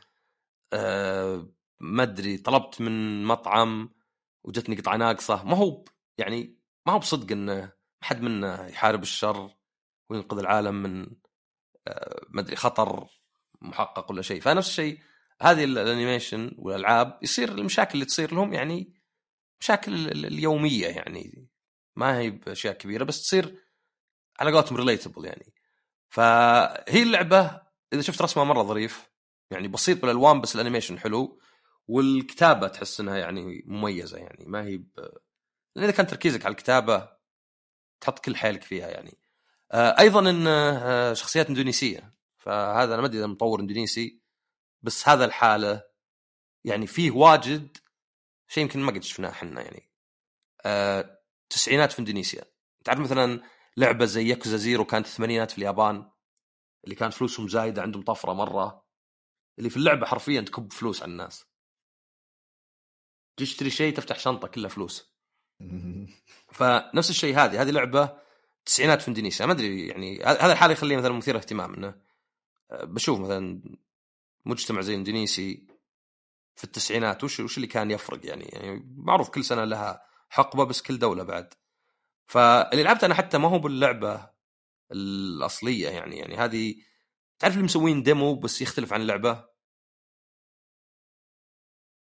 آه، 0.72 1.48
ما 1.80 2.02
أدري 2.02 2.38
طلبت 2.38 2.80
من 2.80 3.24
مطعم 3.24 3.90
وجتني 4.44 4.76
قطعة 4.76 4.96
ناقصة. 4.96 5.44
ما 5.44 5.56
هو 5.56 5.84
يعني 6.18 6.58
ما 6.86 6.92
هو 6.92 6.98
بصدق 6.98 7.32
انه 7.32 7.72
حد 8.02 8.22
منا 8.22 8.68
يحارب 8.68 9.02
الشر 9.02 9.50
وينقذ 10.10 10.38
العالم 10.38 10.74
من 10.82 11.06
ما 12.28 12.40
أدري 12.40 12.56
خطر 12.56 13.06
محقق 13.60 14.10
ولا 14.10 14.22
شيء. 14.22 14.40
فنفس 14.40 14.68
الشيء 14.68 14.98
هذه 15.42 15.64
ال- 15.64 15.78
ال 15.78 15.86
animation 15.86 16.54
والألعاب 16.58 17.18
يصير 17.22 17.48
المشاكل 17.48 17.94
اللي 17.94 18.04
تصير 18.04 18.34
لهم 18.34 18.52
يعني 18.52 19.01
مشاكل 19.62 19.94
ال- 19.94 20.10
ال- 20.12 20.26
اليومية 20.26 20.86
يعني. 20.86 21.48
ما 21.96 22.18
هي 22.18 22.30
بأشياء 22.30 22.74
كبيرة 22.74 23.04
بس 23.04 23.22
تصير 23.22 23.58
على 24.40 24.52
قولتهم 24.52 24.76
relatable 24.76 25.24
يعني. 25.24 25.54
فهي 26.08 27.02
اللعبة 27.02 27.60
إذا 27.92 28.02
شفت 28.02 28.22
رسمها 28.22 28.44
مرة 28.44 28.62
ظريف 28.62 29.10
يعني 29.50 29.68
بسيط 29.68 30.02
بالألوان 30.02 30.40
بس 30.40 30.54
ال 30.54 30.58
animation 30.58 30.98
حلو 30.98 31.40
والكتابة 31.88 32.68
تحس 32.68 33.00
إنها 33.00 33.16
يعني 33.16 33.64
مميزة 33.66 34.18
يعني. 34.18 34.44
ما 34.46 34.64
هي 34.64 34.76
ب... 34.76 34.90
لأن 35.76 35.84
إذا 35.84 35.92
كان 35.92 36.06
تركيزك 36.06 36.46
على 36.46 36.52
الكتابة 36.52 37.08
تحط 38.00 38.18
كل 38.18 38.36
حيلك 38.36 38.62
فيها 38.62 38.88
يعني. 38.88 39.18
آه 39.72 39.98
أيضا 39.98 40.30
إن 40.30 40.46
آه 40.46 41.12
شخصيات 41.12 41.48
إندونيسية. 41.48 42.14
فهذا 42.36 42.94
أنا 42.94 43.02
ما 43.02 43.06
أدري 43.06 43.18
إذا 43.18 43.26
مطور 43.26 43.60
إندونيسي 43.60 44.22
بس 44.82 45.08
هذا 45.08 45.24
الحالة 45.24 45.82
يعني 46.64 46.86
فيه 46.86 47.10
واجد 47.10 47.76
شيء 48.52 48.62
يمكن 48.62 48.80
ما 48.80 48.92
قد 48.92 49.02
شفناه 49.02 49.30
إحنا 49.30 49.62
يعني. 49.62 49.90
آه 50.64 51.18
تسعينات 51.50 51.92
في 51.92 51.98
إندونيسيا. 51.98 52.44
تعرف 52.84 53.00
مثلا 53.00 53.42
لعبة 53.76 54.04
زي 54.04 54.28
ياكوزا 54.28 54.56
زيرو 54.56 54.84
كانت 54.84 55.06
الثمانينات 55.06 55.50
في 55.50 55.58
اليابان؟ 55.58 56.10
اللي 56.84 56.94
كانت 56.94 57.14
فلوسهم 57.14 57.48
زايدة 57.48 57.82
عندهم 57.82 58.02
طفرة 58.02 58.32
مرة. 58.32 58.86
اللي 59.58 59.70
في 59.70 59.76
اللعبة 59.76 60.06
حرفيا 60.06 60.40
تكب 60.40 60.72
فلوس 60.72 61.02
على 61.02 61.12
الناس. 61.12 61.44
تشتري 63.36 63.70
شيء 63.70 63.94
تفتح 63.96 64.18
شنطة 64.18 64.48
كلها 64.48 64.68
فلوس. 64.68 65.14
فنفس 66.58 67.10
الشيء 67.10 67.34
هذه. 67.36 67.62
هذه 67.62 67.70
لعبة 67.70 68.18
تسعينات 68.64 69.02
في 69.02 69.08
إندونيسيا. 69.08 69.46
ما 69.46 69.52
أدري 69.52 69.86
يعني 69.88 70.22
هذا 70.24 70.52
الحاله 70.52 70.72
يخليه 70.72 70.96
مثلا 70.96 71.12
مثير 71.12 71.36
اهتمام 71.36 71.74
إنه 71.74 71.94
آه، 72.70 72.84
بشوف 72.84 73.20
مثلا 73.20 73.62
مجتمع 74.44 74.80
زي 74.80 74.92
الاندونيسي 74.92 75.71
في 76.54 76.64
التسعينات 76.64 77.24
وش 77.24 77.40
وش 77.40 77.56
اللي 77.56 77.66
كان 77.66 77.90
يفرق 77.90 78.26
يعني, 78.26 78.44
يعني 78.44 78.94
معروف 78.96 79.30
كل 79.30 79.44
سنة 79.44 79.64
لها 79.64 80.02
حقبة 80.28 80.64
بس 80.64 80.82
كل 80.82 80.98
دولة 80.98 81.22
بعد. 81.22 81.54
فاللي 82.26 82.82
لعبته 82.82 83.06
أنا 83.06 83.14
حتى 83.14 83.38
ما 83.38 83.48
هو 83.48 83.58
باللعبة 83.58 84.30
الأصلية 84.92 85.88
يعني. 85.88 86.18
يعني 86.18 86.36
هذه 86.36 86.74
تعرف 87.38 87.54
اللي 87.54 87.64
مسوين 87.64 88.02
ديمو 88.02 88.34
بس 88.34 88.62
يختلف 88.62 88.92
عن 88.92 89.00
اللعبة؟ 89.00 89.52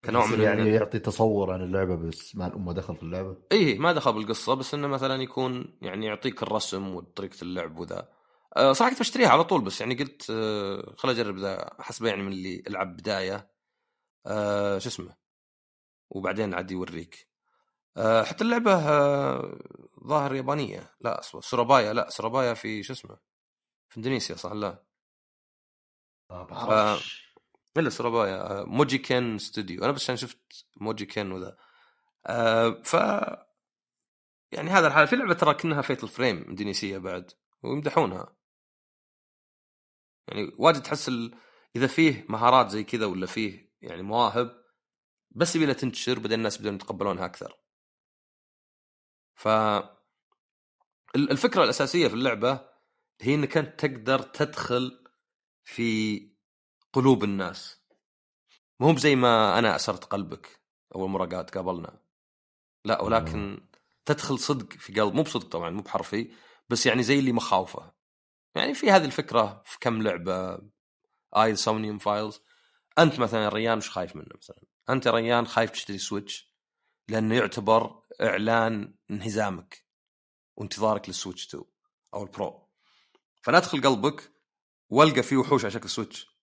كنوع 0.04 0.26
من 0.26 0.40
يعني 0.40 0.70
يعطي 0.70 0.98
تصور 0.98 1.52
عن 1.52 1.62
اللعبة 1.62 1.96
بس 1.96 2.36
ما 2.36 2.46
الامه 2.46 2.72
دخل 2.72 2.96
في 2.96 3.02
اللعبة؟ 3.02 3.36
إيه 3.52 3.78
ما 3.78 3.92
دخل 3.92 4.12
بالقصة 4.12 4.54
بس 4.54 4.74
إنه 4.74 4.86
مثلا 4.86 5.22
يكون 5.22 5.78
يعني 5.82 6.06
يعطيك 6.06 6.42
الرسم 6.42 6.94
وطريقة 6.94 7.36
اللعب 7.42 7.78
وذا. 7.78 8.08
أه 8.56 8.72
صراحة 8.72 8.90
كنت 8.90 9.00
بشتريها 9.00 9.28
على 9.28 9.44
طول 9.44 9.60
بس 9.60 9.80
يعني 9.80 9.94
قلت 9.94 10.30
أه 10.30 10.94
خل 10.98 11.10
أجرب 11.10 11.38
ذا 11.38 11.70
حسب 11.80 12.04
يعني 12.04 12.22
من 12.22 12.32
اللي 12.32 12.62
ألعب 12.68 12.96
بداية. 12.96 13.55
أه 14.26 14.78
شو 14.78 14.88
اسمه؟ 14.88 15.16
وبعدين 16.10 16.54
عاد 16.54 16.70
يوريك. 16.70 17.28
أه 17.96 18.22
حتى 18.22 18.44
اللعبة 18.44 18.74
أه 18.74 19.58
ظاهر 20.06 20.34
يابانية. 20.34 20.94
لا 21.00 21.20
أصبر 21.20 21.40
سورابايا 21.40 21.92
لا 21.92 22.10
سورابايا 22.10 22.54
في 22.54 22.82
شو 22.82 22.92
اسمه؟ 22.92 23.18
في 23.88 23.96
إندونيسيا 23.96 24.36
صح؟ 24.36 24.52
لا. 24.52 24.84
ما 26.30 26.42
بعرفش 26.42 27.26
إلا 27.76 27.90
سورابايا 27.90 28.60
آه، 28.60 28.64
Mojiken 28.64 29.38
Studio. 29.38 29.84
أنا 29.84 29.92
بس 29.92 30.02
عشان 30.02 30.16
شفت 30.16 30.66
Mojiken 30.76 31.32
وذا. 31.32 31.56
آه 32.26 32.82
ف 32.84 32.94
يعني 34.52 34.70
هذا 34.70 34.86
الحال. 34.86 35.08
في 35.08 35.16
لعبة 35.16 35.34
ترى 35.34 35.54
كأنها 35.54 35.82
فيتل 35.82 36.08
فريم 36.08 36.44
إندونيسية 36.48 36.98
بعد 36.98 37.32
ويمدحونها. 37.62 38.36
يعني 40.28 40.52
واجد 40.58 40.82
تحس 40.82 41.08
ال... 41.08 41.34
إذا 41.76 41.86
فيه 41.86 42.26
مهارات 42.28 42.70
زي 42.70 42.84
كذا 42.84 43.06
ولا 43.06 43.26
فيه 43.26 43.65
يعني 43.82 44.02
مواهب 44.02 44.64
بس 45.30 45.56
يبي 45.56 45.74
تنتشر 45.74 46.18
بعدين 46.18 46.38
الناس 46.38 46.58
بدون 46.58 46.74
يتقبلونها 46.74 47.24
أكثر. 47.24 47.60
ف 49.34 49.48
الفكرة 51.16 51.64
الأساسية 51.64 52.08
في 52.08 52.14
اللعبة 52.14 52.68
هي 53.20 53.34
إنك 53.34 53.56
أنت 53.56 53.80
تقدر 53.80 54.22
تدخل 54.22 55.04
في 55.64 56.20
قلوب 56.92 57.24
الناس. 57.24 57.80
مو 58.80 58.92
بزي 58.92 59.16
ما 59.16 59.58
أنا 59.58 59.76
أسرت 59.76 60.04
قلبك 60.04 60.60
أول 60.94 61.10
مرة 61.10 61.26
قاعد 61.26 61.46
تقابلنا. 61.46 62.00
لا 62.84 63.02
ولكن 63.02 63.68
تدخل 64.04 64.38
صدق 64.38 64.72
في 64.72 65.00
قلب 65.00 65.14
مو 65.14 65.22
بصدق 65.22 65.48
طبعا 65.48 65.70
مو 65.70 65.82
بحرفي 65.82 66.32
بس 66.68 66.86
يعني 66.86 67.02
زي 67.02 67.18
اللي 67.18 67.32
مخاوفه. 67.32 67.92
يعني 68.54 68.74
في 68.74 68.90
هذه 68.90 69.04
الفكرة 69.04 69.62
في 69.64 69.78
كم 69.80 70.02
لعبة 70.02 70.58
AI 71.36 71.56
Somnium 71.56 71.98
Files 71.98 72.40
أنت 72.98 73.18
مثلا 73.18 73.48
ريان 73.48 73.78
وش 73.78 73.90
خايف 73.90 74.16
منه 74.16 74.28
مثلا؟ 74.36 74.62
أنت 74.90 75.08
ريان 75.08 75.46
خايف 75.46 75.70
تشتري 75.70 75.98
Switch 75.98 76.56
لأنه 77.08 77.34
يعتبر 77.34 78.02
إعلان 78.20 78.94
انهزامك 79.10 79.86
وانتظارك 80.56 81.08
لل 81.08 81.18
Switch 81.18 81.46
2 81.46 81.64
أو 82.14 82.22
ال 82.22 82.31
Pro. 82.31 82.68
فأنا 83.42 83.58
أدخل 83.58 83.82
قلبك 83.82 84.32
وألقى 84.88 85.22
فيه 85.22 85.36
وحوش 85.36 85.64
على 85.64 85.70
شكل 85.70 85.88
Switch. 85.88 86.36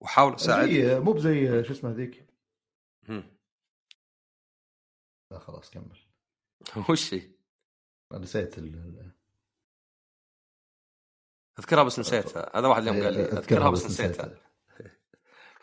وحاول 0.00 0.34
أساعد. 0.34 0.68
مو 1.02 1.12
بزي 1.12 1.64
شو 1.64 1.72
اسمه 1.72 1.90
ذيك 1.90 2.26
لا 5.30 5.38
خلاص 5.38 5.70
كمل. 5.70 5.98
وش 6.90 7.14
هي؟ 7.14 7.30
نسيت 8.12 8.58
ال... 8.58 9.12
أذكرها 11.58 11.82
بس 11.82 11.98
نسيتها. 11.98 12.58
هذا 12.58 12.68
واحد 12.68 12.82
اليوم 12.82 13.04
قال 13.04 13.14
لي 13.14 13.22
أذكرها 13.22 13.70
بس 13.70 13.86
نسيتها. 13.86 14.43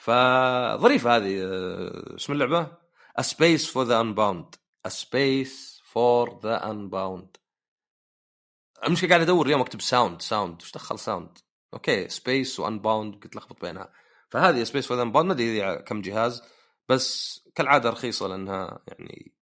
فظريفة 0.02 1.16
هذه 1.16 1.44
آه، 1.44 2.16
اسم 2.16 2.34
اللعبة؟ 2.34 2.78
A 3.20 3.24
Space 3.24 3.66
for 3.68 3.86
the 3.86 4.02
Unbound. 4.04 4.58
A 4.88 4.90
Space 4.90 5.82
for 5.94 6.40
the 6.42 6.60
Unbound. 6.64 7.28
المشكلة 8.86 9.10
قاعد 9.10 9.22
أدور 9.22 9.46
اليوم 9.46 9.62
أكتب 9.62 9.82
sound 9.82 10.22
sound 10.22 10.62
إيش 10.62 10.72
دخل 10.72 11.00
sound؟ 11.00 11.38
okay 11.74 12.10
Space 12.10 12.60
و 12.60 12.68
Unbound 12.68 13.24
قلت 13.24 13.36
لخبط 13.36 13.62
بينها. 13.62 13.94
فهذه 14.30 14.64
Space 14.64 14.88
for 14.88 15.02
Unbound 15.02 15.28
ما 15.28 15.34
أدري 15.34 15.84
كم 15.84 16.02
جهاز 16.02 16.44
بس 16.90 17.40
كالعادة 17.56 17.90
رخيصة 17.90 18.28
لأنها 18.28 18.84
يعني 18.88 19.36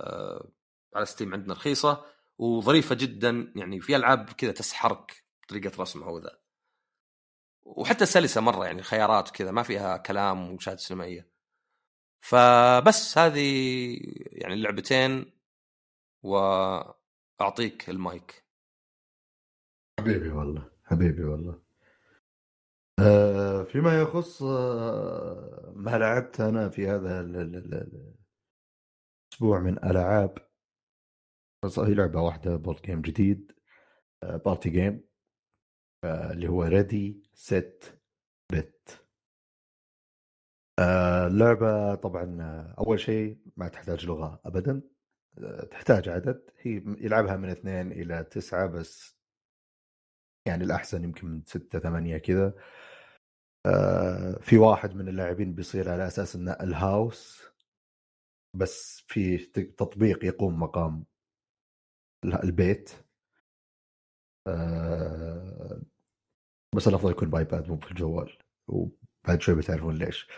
آه 0.00 0.52
على 0.94 1.06
Steam 1.06 1.34
عندنا 1.34 1.54
رخيصة 1.54 2.04
وظريفة 2.38 2.94
جدا 2.94 3.52
يعني 3.56 3.80
في 3.80 3.96
ألعاب 3.96 4.30
كذا 4.30 4.52
تسحرك 4.52 5.24
بطريقة 5.42 5.82
رسمها 5.82 6.10
وذا 6.10 6.38
وحتى 7.76 8.06
سلسة 8.06 8.40
مرة 8.40 8.66
يعني 8.66 8.82
خيارات 8.82 9.28
وكذا 9.28 9.50
ما 9.50 9.62
فيها 9.62 9.96
كلام 9.96 10.50
ومشاهد 10.50 10.78
سينمائية. 10.78 11.30
فبس 12.20 13.18
هذه 13.18 13.98
يعني 14.32 14.54
اللعبتين 14.54 15.32
وأعطيك 16.22 17.90
المايك. 17.90 18.44
حبيبي 20.00 20.28
والله 20.28 20.70
حبيبي 20.84 21.24
والله. 21.24 21.62
آه 23.00 23.62
فيما 23.64 24.00
يخص 24.00 24.42
آه 24.42 25.72
ما 25.76 25.98
لعبت 25.98 26.40
أنا 26.40 26.68
في 26.68 26.88
هذا 26.88 27.20
الأسبوع 27.20 28.00
من 29.60 29.84
ألعاب. 29.84 30.48
هي 31.64 31.94
لعبة 31.94 32.20
واحدة 32.20 32.56
board 32.56 32.82
game 32.82 33.00
جديد 33.00 33.52
party 34.22 34.70
game 34.70 34.94
آه 34.94 35.07
اللي 36.04 36.48
هو 36.48 36.62
Ready 36.62 37.22
Set 37.34 37.84
Bet 38.52 39.08
اللعبة 41.26 41.94
طبعا 41.94 42.42
أول 42.78 43.00
شيء 43.00 43.38
ما 43.56 43.68
تحتاج 43.68 44.06
لغة 44.06 44.40
أبدا. 44.44 44.82
آه، 45.38 45.64
تحتاج 45.64 46.08
عدد. 46.08 46.50
هي 46.58 46.72
يلعبها 47.00 47.36
من 47.36 47.48
اثنين 47.50 47.92
إلى 47.92 48.24
تسعة 48.24 48.66
بس. 48.66 49.18
يعني 50.46 50.64
الأحسن 50.64 51.04
يمكن 51.04 51.26
من 51.26 51.42
ستة 51.46 51.78
ثمانية 51.78 52.18
كذا. 52.18 52.54
آه، 53.66 54.38
في 54.40 54.58
واحد 54.58 54.94
من 54.96 55.08
اللاعبين 55.08 55.54
بيصير 55.54 55.90
على 55.90 56.06
أساس 56.06 56.36
أنه 56.36 56.52
الهاوس. 56.52 57.42
بس 58.54 59.04
في 59.06 59.38
تطبيق 59.78 60.24
يقوم 60.24 60.60
مقام 60.60 61.04
البيت. 62.24 62.90
بس 66.76 66.88
الأفضل 66.88 67.10
يكون 67.10 67.30
بايباد 67.30 67.68
مو 67.68 67.76
في 67.76 67.90
الجوال 67.90 68.38
وبعد 68.68 69.40
شوي 69.40 69.54
بتعرفون 69.54 69.94
ليش. 69.94 70.28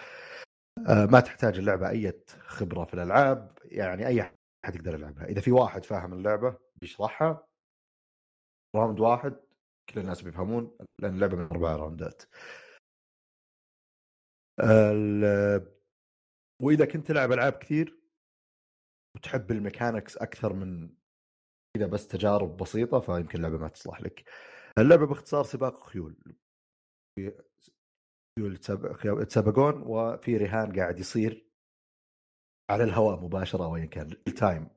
آه، 0.89 1.07
ما 1.07 1.21
تحتاج 1.21 1.59
اللعبة 1.59 1.91
أي 1.91 2.23
خبرة 2.41 2.85
في 2.85 2.95
الألعاب 2.95 3.59
يعني 3.65 4.07
أي 4.07 4.21
أحد 4.21 4.75
يقدر 4.75 4.95
يلعبها. 4.95 5.25
إذا 5.25 5.41
في 5.41 5.51
واحد 5.53 5.85
فاهم 5.85 6.13
اللعبة 6.13 6.59
بيشرحها 6.81 7.47
round 8.77 9.01
واحد 9.01 9.37
كل 9.89 10.01
الناس 10.01 10.23
بيفهمون 10.23 10.77
لأن 10.99 11.15
اللعبة 11.15 11.37
من 11.37 11.45
أربع 11.45 11.77
راوندات. 11.77 12.23
وإذا 16.63 16.85
كنت 16.85 17.07
تلعب 17.07 17.33
ألعاب 17.33 17.53
كثير 17.53 18.01
وتحب 19.17 19.51
ال 19.51 19.57
mechanics 19.57 20.17
أكثر 20.17 20.53
من 20.53 21.00
اذا 21.77 21.87
بس 21.87 22.07
تجارب 22.07 22.57
بسيطة 22.57 23.01
فيمكن 23.01 23.39
اللعبة 23.39 23.59
ما 23.59 23.69
تصلح 23.69 24.01
لك. 24.01 24.25
اللعبة 24.79 25.07
باختصار 25.07 25.45
سباق 25.45 25.87
خيول. 25.87 26.17
يتسابقون 29.05 29.83
وفي 29.87 30.37
رهان 30.37 30.73
قاعد 30.81 31.01
يصير 31.01 31.47
على 32.71 32.85
الهواء 32.85 33.21
مباشرة 33.21 33.67
وين 33.67 33.87
كان 33.87 34.11
ال 34.29 34.37
time 34.37 34.69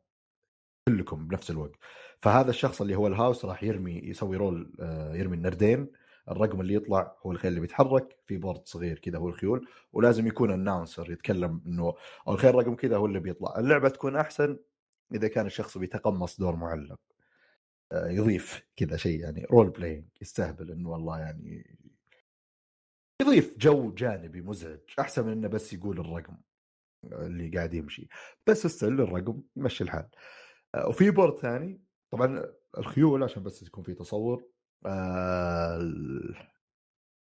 كلكم 0.87 1.27
بنفس 1.27 1.51
الوقت. 1.51 1.75
فهذا 2.21 2.49
الشخص 2.49 2.81
اللي 2.81 2.95
هو 2.95 3.07
ال 3.07 3.14
house 3.14 3.45
راح 3.45 3.63
يرمي 3.63 3.91
يسوي 3.93 4.37
roll 4.37 4.75
آه، 4.79 5.15
يرمي 5.15 5.37
النردين. 5.37 5.91
الرقم 6.31 6.61
اللي 6.61 6.73
يطلع 6.73 7.17
هو 7.25 7.31
الخيل 7.31 7.49
اللي 7.49 7.61
بيتحرك. 7.61 8.17
في 8.27 8.37
board 8.37 8.67
صغير 8.67 8.99
كذا 8.99 9.17
هو 9.17 9.29
الخيول 9.29 9.67
ولازم 9.93 10.27
يكون 10.27 10.51
ال 10.53 10.59
announcer 10.59 11.11
يتكلم 11.11 11.61
إنه 11.65 11.93
الخيل 12.27 12.55
رقم 12.55 12.75
كذا 12.75 12.97
هو 12.97 13.05
اللي 13.05 13.19
بيطلع. 13.19 13.59
اللعبة 13.59 13.89
تكون 13.89 14.15
أحسن 14.15 14.59
إذا 15.13 15.27
كان 15.27 15.45
الشخص 15.45 15.77
بيتقمص 15.77 16.39
دور 16.39 16.55
معلم 16.55 16.97
آه، 17.91 18.07
يضيف 18.07 18.63
كذا 18.75 18.97
شيء 18.97 19.19
يعني 19.19 19.45
role 19.51 19.69
playing 19.69 20.05
يستهبل 20.21 20.71
إنه 20.71 20.89
والله 20.89 21.19
يعني 21.19 21.77
يضيف 23.21 23.57
جو 23.57 23.91
جانبي 23.93 24.41
مزعج 24.41 24.79
أحسن 24.99 25.25
من 25.25 25.31
إنه 25.31 25.47
بس 25.47 25.73
يقول 25.73 25.99
الرقم 25.99 26.37
اللي 27.03 27.49
قاعد 27.49 27.73
يمشي. 27.73 28.07
بس 28.47 28.65
استل 28.65 29.01
الرقم 29.01 29.41
يمشي 29.55 29.83
الحال. 29.83 30.09
آه، 30.75 30.87
وفي 30.87 31.11
بورد 31.11 31.37
ثاني 31.37 31.81
طبعا 32.11 32.45
الخيول 32.77 33.23
عشان 33.23 33.43
بس 33.43 33.63
يكون 33.63 33.83
في 33.83 33.93
تصور 33.93 34.45
آه 34.85 35.77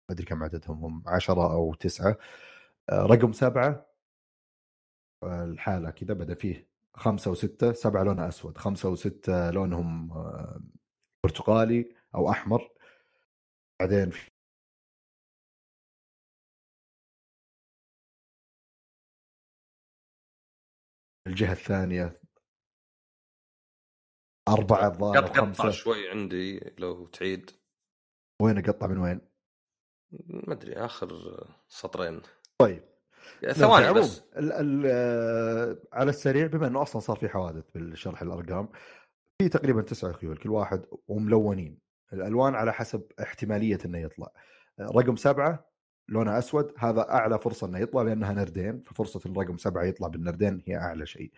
ما 0.09 0.13
أدري 0.13 0.25
كم 0.25 0.43
عددهم 0.43 0.85
هم 0.85 1.03
عشرة 1.07 1.53
أو 1.53 1.73
تسعة 1.73 2.17
آه 2.89 3.05
رقم 3.05 3.31
سبعة 3.33 3.87
الحالة 5.23 5.89
كذا 5.89 6.13
بدأ 6.13 6.35
فيه 6.35 6.67
خمسة 6.97 7.31
وستة 7.31 7.73
سبعة 7.73 8.03
لونها 8.03 8.27
أسود 8.27 8.57
خمسة 8.57 8.89
وستة 8.89 9.51
لونهم 9.51 10.11
آه 10.11 10.61
برتقالي 11.23 11.95
أو 12.15 12.31
أحمر. 12.31 12.69
بعدين 13.79 14.09
في 14.09 14.31
الجهة 21.27 21.51
الثانية. 21.51 22.21
أربعة 24.47 24.87
الظاهر 24.87 25.33
خمسة. 25.33 25.71
شوي 25.71 26.09
عندي 26.09 26.59
لو 26.77 27.07
تعيد. 27.07 27.51
وين 28.41 28.57
أقطع 28.57 28.87
من 28.87 28.97
وين؟ 28.97 29.21
ما 30.27 30.53
أدري 30.53 30.73
آخر 30.73 31.09
سطرين. 31.67 32.21
طيب. 32.59 32.96
ثواني 33.51 33.93
بس 33.93 34.23
ال 34.37 34.51
ال 34.51 35.79
على 35.93 36.09
السريع 36.09 36.47
بما 36.47 36.67
إنه 36.67 36.81
أصلا 36.81 37.01
صار 37.01 37.15
في 37.17 37.29
حوادث 37.29 37.63
بالشرح 37.75 38.21
الأرقام 38.21 38.69
في 39.41 39.49
تقريبا 39.49 39.81
تسعة 39.81 40.11
خيول 40.11 40.37
كل 40.37 40.49
واحد 40.49 40.85
وملونين 41.07 41.79
الألوان 42.13 42.55
على 42.55 42.73
حسب 42.73 43.01
احتمالية 43.21 43.77
إنه 43.85 43.97
يطلع 43.97 44.31
رقم 44.79 45.15
سبعة 45.15 45.67
لونها 46.09 46.39
أسود 46.39 46.73
هذا 46.77 47.09
أعلى 47.09 47.39
فرصة 47.39 47.67
إنه 47.67 47.79
يطلع 47.79 48.01
لأنها 48.01 48.33
نردين 48.33 48.83
ففرصة 48.85 49.21
الرقم 49.25 49.57
سبعة 49.57 49.83
يطلع 49.83 50.07
بالنردين 50.07 50.63
هي 50.65 50.77
أعلى 50.77 51.05
شيء. 51.05 51.31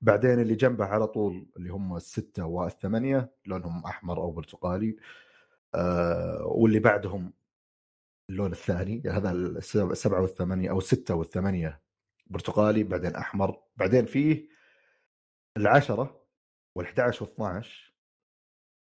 بعدين 0.00 0.40
اللي 0.40 0.54
جنبه 0.54 0.84
على 0.84 1.06
طول 1.06 1.46
اللي 1.56 1.70
هم 1.70 1.96
الستة 1.96 2.44
والثمانية 2.46 3.30
لونهم 3.46 3.84
أحمر 3.84 4.18
أو 4.18 4.30
برتقالي. 4.30 4.96
آه 5.74 6.42
واللي 6.46 6.78
بعدهم 6.78 7.32
اللون 8.30 8.52
الثاني 8.52 9.02
هذا 9.10 9.30
السبعه 9.30 10.20
والثمانية 10.20 10.70
أو 10.70 10.78
السته 10.78 11.14
والثمانية 11.14 11.80
برتقالي 12.26 12.82
بعدين 12.82 13.16
أحمر 13.16 13.62
بعدين 13.76 14.06
فيه 14.06 14.48
العشرة 15.56 16.26
وال11 16.78 17.14
و12 17.14 17.66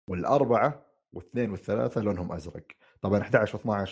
والأربعة 0.09 0.87
والاثنين 1.13 1.51
والثلاثة 1.51 2.01
لونهم 2.01 2.33
أزرق. 2.33 2.67
طبعا 3.01 3.21
11 3.21 3.59
و12 3.59 3.91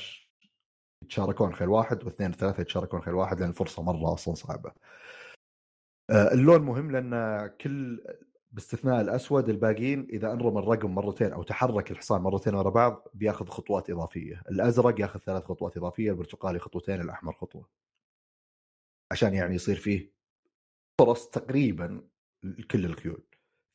يتشاركون 1.05 1.55
خيل 1.55 1.69
واحد 1.69 2.05
واثنين 2.05 2.31
وثلاثه 2.31 2.61
يتشاركون 2.61 3.03
خيل 3.03 3.15
واحد 3.15 3.41
لأن 3.41 3.49
الفرصة 3.49 3.83
مرة 3.83 4.15
أصلا 4.15 4.35
صعبة. 4.35 4.73
آه، 6.11 6.33
اللون 6.33 6.63
مهم 6.63 6.91
لأن 6.91 7.47
كل 7.61 8.05
باستثناء 8.55 9.01
الأسود 9.01 9.49
الباقيين 9.49 10.07
إذا 10.11 10.33
أنرم 10.33 10.59
الرقم 10.59 10.95
مرتين 10.95 11.33
أو 11.33 11.43
تحرك 11.43 11.91
الحصان 11.91 12.21
مرتين 12.21 12.55
ورا 12.55 12.71
بعض 12.71 13.09
بياخذ 13.15 13.47
خطوات 13.47 13.91
إضافية، 13.91 14.43
الأزرق 14.51 15.01
ياخذ 15.01 15.21
ثلاث 15.21 15.45
خطوات 15.45 15.77
إضافية، 15.77 16.11
البرتقالي 16.11 16.59
خطوتين، 16.59 17.01
الأحمر 17.01 17.33
خطوة. 17.33 17.69
عشان 19.13 19.35
يعني 19.35 19.55
يصير 19.55 19.77
فيه 19.77 20.13
فرص 21.01 21.29
تقريبا 21.29 22.09
لكل 22.43 22.85
الخيول 22.85 23.25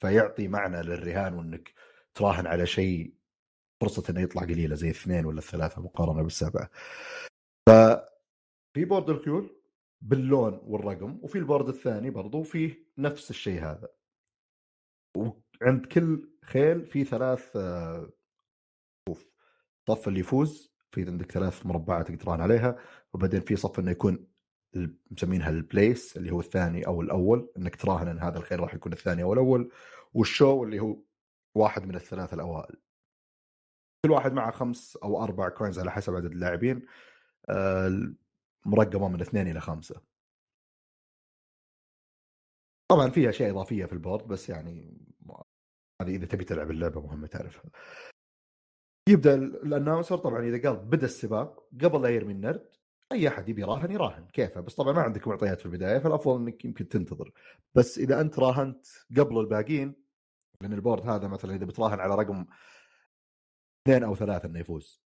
فيعطي 0.01 0.47
معنى 0.47 0.81
للرهان 0.81 1.33
وإنك 1.33 1.73
تراهن 2.13 2.47
على 2.47 2.65
شيء 2.65 3.13
فرصة 3.81 4.03
إنه 4.09 4.21
يطلع 4.21 4.41
قليلة 4.41 4.75
زي 4.75 4.89
اثنين 4.89 5.25
ولا 5.25 5.39
الثلاثة 5.39 5.81
مقارنة 5.81 6.23
بالسبعة. 6.23 6.69
ف 7.69 7.71
في 8.73 8.85
board 8.85 9.09
الخيول 9.09 9.61
باللون 10.01 10.61
والرقم 10.63 11.19
وفي 11.21 11.37
ال 11.37 11.42
board 11.42 11.67
الثاني 11.69 12.09
برضو 12.09 12.43
فيه 12.43 12.89
نفس 12.97 13.29
الشيء 13.29 13.61
هذا 13.61 13.98
وعند 15.15 15.85
كل 15.85 16.29
خيل 16.43 16.85
في 16.85 17.03
ثلاث 17.03 17.55
آه، 17.55 18.09
صفوف. 19.09 19.29
صف 19.87 20.07
اللي 20.07 20.19
يفوز 20.19 20.73
في 20.91 21.05
عندك 21.05 21.31
ثلاث 21.31 21.65
مربعات 21.65 22.11
تقدر 22.11 22.26
تراهن 22.26 22.41
عليها 22.41 22.77
وبعدين 23.13 23.41
في 23.41 23.55
صف 23.55 23.79
إنه 23.79 23.91
يكون 23.91 24.27
مسمينها 25.11 25.49
ال 25.49 25.60
place 25.60 26.17
اللي 26.17 26.31
هو 26.31 26.39
الثاني 26.39 26.87
أو 26.87 27.01
الأول 27.01 27.51
إنك 27.57 27.75
تراهن 27.75 28.07
إن 28.07 28.19
هذا 28.19 28.37
الخيل 28.37 28.59
راح 28.59 28.73
يكون 28.73 28.93
الثاني 28.93 29.23
أو 29.23 29.33
الأول 29.33 29.71
وال 30.13 30.30
show 30.30 30.63
اللي 30.63 30.79
هو 30.79 30.97
واحد 31.55 31.85
من 31.87 31.95
الثلاثه 31.95 32.35
الأوائل. 32.35 32.75
كل 34.05 34.11
واحد 34.11 34.33
معه 34.33 34.51
خمس 34.51 34.97
أو 34.97 35.23
أربع 35.23 35.49
coins 35.49 35.79
على 35.79 35.91
حسب 35.91 36.15
عدد 36.15 36.31
اللاعبين 36.31 36.85
آه، 37.49 38.13
مرقمة 38.65 39.07
من 39.09 39.21
اثنين 39.21 39.47
إلى 39.47 39.61
خمسة. 39.61 40.01
طبعا 42.91 43.09
في 43.09 43.29
أشياء 43.29 43.49
إضافية 43.49 43.85
في 43.85 43.93
ال 43.93 43.99
board 43.99 44.27
بس 44.27 44.49
يعني 44.49 44.97
هذه 46.01 46.15
إذا 46.15 46.25
تبي 46.25 46.43
تلعب 46.45 46.71
اللعبة 46.71 47.01
مهمه 47.01 47.27
تعرفها. 47.27 47.71
يبدأ 49.09 49.35
ال 49.35 49.43
announcer 49.43 50.17
طبعا 50.17 50.43
إذا 50.43 50.69
قال 50.69 50.79
بدا 50.79 51.05
السباق 51.05 51.69
قبل 51.83 52.01
لا 52.01 52.09
يرمي 52.09 52.33
النرد 52.33 52.69
أي 53.11 53.27
أحد 53.27 53.49
يبي 53.49 53.61
يراهن 53.61 53.91
يراهن 53.91 54.27
كيفه 54.27 54.61
بس 54.61 54.75
طبعا 54.75 54.93
ما 54.93 55.01
عندك 55.01 55.27
معطيات 55.27 55.59
في 55.59 55.65
البداية 55.65 55.99
فالأفضل 55.99 56.41
إنك 56.41 56.65
يمكن 56.65 56.87
تنتظر. 56.87 57.31
بس 57.75 57.97
إذا 57.97 58.21
أنت 58.21 58.39
راهنت 58.39 58.85
قبل 59.17 59.39
الباقيين 59.39 59.95
لأن 60.61 60.73
ال 60.73 60.79
board 60.79 61.07
هذا 61.09 61.27
مثلا 61.27 61.55
إذا 61.55 61.65
بتراهن 61.65 61.99
على 61.99 62.15
رقم 62.15 62.45
اثنين 63.83 64.03
أو 64.03 64.15
ثلاثة 64.15 64.47
إنه 64.47 64.59
يفوز. 64.59 65.01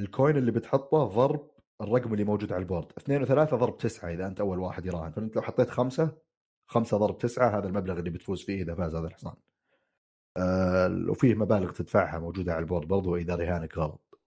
ال 0.00 0.07
coin 0.07 0.36
اللي 0.36 0.52
بتحطه 0.52 1.04
ضرب 1.04 1.50
الرقم 1.80 2.12
اللي 2.12 2.24
موجود 2.24 2.52
على 2.52 2.62
ال 2.62 2.66
board. 2.66 2.92
اثنين 2.98 3.22
وثلاثة 3.22 3.56
ضرب 3.56 3.78
تسعة 3.78 4.12
إذا 4.12 4.26
أنت 4.26 4.40
أول 4.40 4.58
واحد 4.58 4.86
يراهن. 4.86 5.12
فأنت 5.12 5.36
لو 5.36 5.42
حطيت 5.42 5.70
خمسة 5.70 6.29
خمسة 6.70 6.96
ضرب 6.96 7.18
تسعة 7.18 7.58
هذا 7.58 7.68
المبلغ 7.68 7.98
اللي 7.98 8.10
بتفوز 8.10 8.44
فيه 8.44 8.62
إذا 8.62 8.74
فاز 8.74 8.94
هذا 8.94 9.06
الحصان. 9.06 9.34
آه 10.36 11.06
وفيه 11.08 11.34
مبالغ 11.34 11.72
تدفعها 11.72 12.18
موجودة 12.18 12.52
على 12.52 12.60
البورد 12.60 12.88
برضو 12.88 13.16
إذا 13.16 13.34
رهانك 13.34 13.78
غلط. 13.78 14.20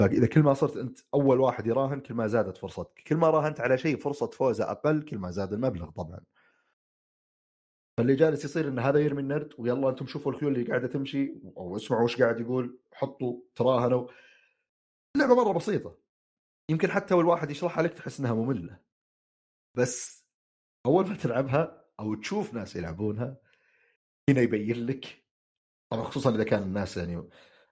فاذا 0.00 0.26
كل 0.26 0.42
ما 0.42 0.54
صرت 0.54 0.76
أنت 0.76 0.98
أول 1.14 1.40
واحد 1.40 1.66
يراهن 1.66 2.00
كل 2.00 2.14
ما 2.14 2.26
زادت 2.26 2.56
فرصتك. 2.56 3.02
كل 3.06 3.16
ما 3.16 3.30
راهنت 3.30 3.60
على 3.60 3.78
شيء 3.78 3.96
فرصة 3.96 4.26
فوزه 4.26 4.70
أقل 4.70 5.02
كل 5.02 5.18
ما 5.18 5.30
زاد 5.30 5.52
المبلغ 5.52 5.90
طبعا. 5.90 6.20
فاللي 7.98 8.14
جالس 8.14 8.44
يصير 8.44 8.68
إن 8.68 8.78
هذا 8.78 8.98
يرمي 8.98 9.20
النرد 9.22 9.54
ويلا 9.58 9.88
أنتم 9.88 10.06
شوفوا 10.06 10.32
الخيول 10.32 10.52
اللي 10.52 10.68
قاعدة 10.68 10.88
تمشي 10.88 11.34
أو 11.56 11.76
اسمعوا 11.76 12.04
وش 12.04 12.22
قاعد 12.22 12.40
يقول 12.40 12.78
حطوا 12.92 13.40
تراهنوا. 13.54 14.08
اللعبه 15.16 15.34
مرة 15.34 15.52
بسيطة. 15.52 15.98
يمكن 16.70 16.90
حتى 16.90 17.14
اول 17.14 17.26
واحد 17.26 17.50
يشرحها 17.50 17.82
لك 17.82 17.94
تحس 17.94 18.20
إنها 18.20 18.34
مملة. 18.34 18.80
بس 19.74 20.25
أول 20.86 21.08
ما 21.08 21.16
تلعبها 21.16 21.84
أو 22.00 22.14
تشوف 22.14 22.54
ناس 22.54 22.76
يلعبونها 22.76 23.36
هنا 24.30 24.40
يبين 24.40 24.86
لك 24.86 25.24
طبعا 25.90 26.04
خصوصا 26.04 26.34
إذا 26.34 26.44
كان 26.44 26.62
الناس 26.62 26.96
يعني 26.96 27.28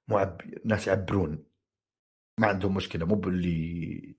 معب 0.08 0.40
ناس 0.64 0.86
يعبرون. 0.88 1.46
ما 2.40 2.46
عندهم 2.46 2.74
مشكلة 2.74 3.06
مو 3.06 3.14
باللي 3.14 4.16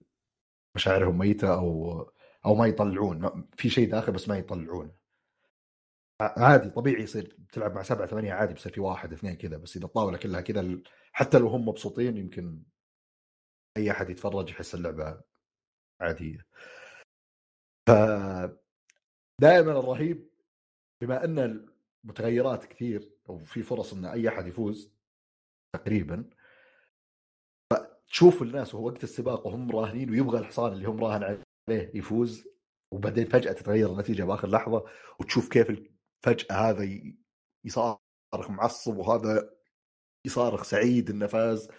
مشاعرهم 0.75 1.17
ميتة 1.17 1.53
أو 1.53 2.01
أو 2.45 2.55
ما 2.55 2.67
يطلعون. 2.67 3.47
في 3.57 3.69
شيء 3.69 3.91
داخل 3.91 4.11
بس 4.13 4.29
ما 4.29 4.37
يطلعون. 4.37 4.91
عادي 6.21 6.69
طبيعي 6.69 7.03
يصير 7.03 7.37
تلعب 7.51 7.75
مع 7.75 7.83
سبعة 7.83 8.07
ثمانية 8.07 8.33
عادي 8.33 8.53
بصير 8.53 8.71
في 8.73 8.81
واحد 8.81 9.13
اثنين 9.13 9.35
كذا 9.35 9.57
بس 9.57 9.77
إذا 9.77 9.85
الطاوله 9.85 10.17
كلها 10.17 10.41
كذا 10.41 10.81
حتى 11.13 11.39
لو 11.39 11.47
هم 11.47 11.67
مبسوطين 11.67 12.17
يمكن 12.17 12.63
أي 13.77 13.91
أحد 13.91 14.09
يتفرج 14.09 14.49
يحس 14.49 14.75
اللعبة 14.75 15.21
عادية. 16.01 16.45
ف 17.87 17.91
دائما 19.41 19.79
الرهيب 19.79 20.29
بما 21.01 21.23
أن 21.25 21.67
المتغيرات 22.03 22.65
كثير 22.65 23.11
وفي 23.27 23.63
فرص 23.63 23.93
إن 23.93 24.05
أي 24.05 24.29
أحد 24.29 24.47
يفوز 24.47 24.91
تقريبا 25.75 26.29
فتشوف 27.73 28.41
الناس 28.41 28.75
وهو 28.75 28.85
وقت 28.85 29.03
السباق 29.03 29.47
وهم 29.47 29.71
راهنين 29.71 30.09
ويبغى 30.09 30.39
الحصان 30.39 30.73
اللي 30.73 30.87
هم 30.87 31.03
راهن 31.03 31.23
عليه 31.23 31.91
يفوز 31.93 32.47
وبعدين 32.91 33.25
فجأة 33.25 33.51
تتغير 33.51 33.91
النتيجة 33.91 34.23
بآخر 34.23 34.49
لحظة 34.49 34.85
وتشوف 35.19 35.49
كيف 35.49 35.89
فجأة 36.25 36.55
هذا 36.55 36.83
يصارخ 37.65 38.49
معصب 38.49 38.97
وهذا 38.97 39.55
يصارخ 40.25 40.63
سعيد 40.63 41.09
إنه 41.09 41.27
فاز. 41.27 41.69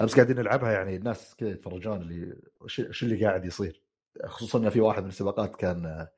امس 0.00 0.14
قاعدين 0.14 0.36
نلعبها 0.36 0.72
يعني 0.72 0.96
الناس 0.96 1.34
كذا 1.36 1.50
يتفرجون 1.50 2.02
اللي 2.02 2.42
شو 2.66 3.06
اللي 3.06 3.24
قاعد 3.24 3.44
يصير؟ 3.44 3.82
خصوصا 4.24 4.70
في 4.70 4.80
واحد 4.80 5.02
من 5.02 5.08
السباقات 5.08 5.56
كان 5.56 6.08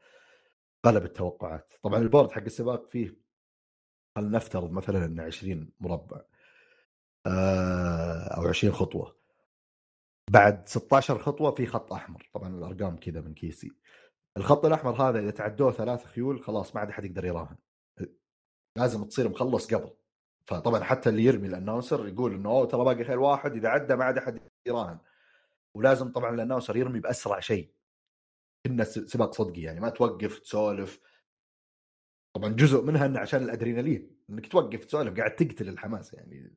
قلب 0.84 1.04
التوقعات. 1.04 1.72
طبعا 1.82 1.98
البورد 1.98 2.32
حق 2.32 2.42
السباق 2.42 2.90
فيه 2.90 3.16
خلينا 4.16 4.36
نفترض 4.36 4.72
مثلا 4.72 5.04
انه 5.04 5.22
20 5.22 5.72
مربع 5.80 6.22
آه، 7.26 8.36
أو 8.36 8.48
20 8.48 8.74
خطوة. 8.74 9.16
بعد 10.30 10.68
16 10.68 11.18
خطوة 11.18 11.50
في 11.50 11.66
خط 11.66 11.92
أحمر. 11.92 12.30
طبعا 12.34 12.48
الأرقام 12.48 12.96
كذا 12.96 13.20
من 13.20 13.34
كيسي. 13.34 13.72
الخط 14.36 14.64
الأحمر 14.64 14.92
هذا 14.92 15.18
إذا 15.18 15.30
تعدوه 15.30 15.72
ثلاث 15.72 16.04
خيول 16.04 16.42
خلاص 16.42 16.74
ما 16.74 16.80
عاد 16.80 16.88
أحد 16.88 17.04
يقدر 17.04 17.24
يراهن. 17.24 17.56
لازم 18.78 19.04
تصير 19.04 19.28
مخلص 19.28 19.74
قبل. 19.74 19.90
فطبعا 20.46 20.84
حتى 20.84 21.08
اللي 21.08 21.24
يرمي 21.24 21.48
الأناونسر 21.48 22.08
يقول 22.08 22.34
إنه 22.34 22.50
أوه 22.50 22.66
ترى 22.66 22.84
باقي 22.84 23.04
خيل 23.04 23.18
واحد 23.18 23.52
إذا 23.52 23.68
عدى 23.68 23.96
ما 23.96 24.04
عاد 24.04 24.18
أحد 24.18 24.40
يراهن. 24.66 24.98
ولازم 25.74 26.12
طبعا 26.12 26.34
الأناونسر 26.34 26.76
يرمي 26.76 27.00
بأسرع 27.00 27.40
شيء. 27.40 27.73
كنا 28.66 28.84
سباق 28.84 29.34
صدقي 29.34 29.60
يعني 29.60 29.80
ما 29.80 29.88
توقف 29.88 30.38
تسولف. 30.38 31.00
طبعا 32.36 32.48
جزء 32.52 32.82
منها 32.82 33.06
إنه 33.06 33.20
عشان 33.20 33.42
الأدرينالين 33.42 34.16
إنك 34.30 34.46
توقف 34.46 34.84
تسولف 34.84 35.16
قاعد 35.16 35.36
تقتل 35.36 35.68
الحماس 35.68 36.14
يعني. 36.14 36.56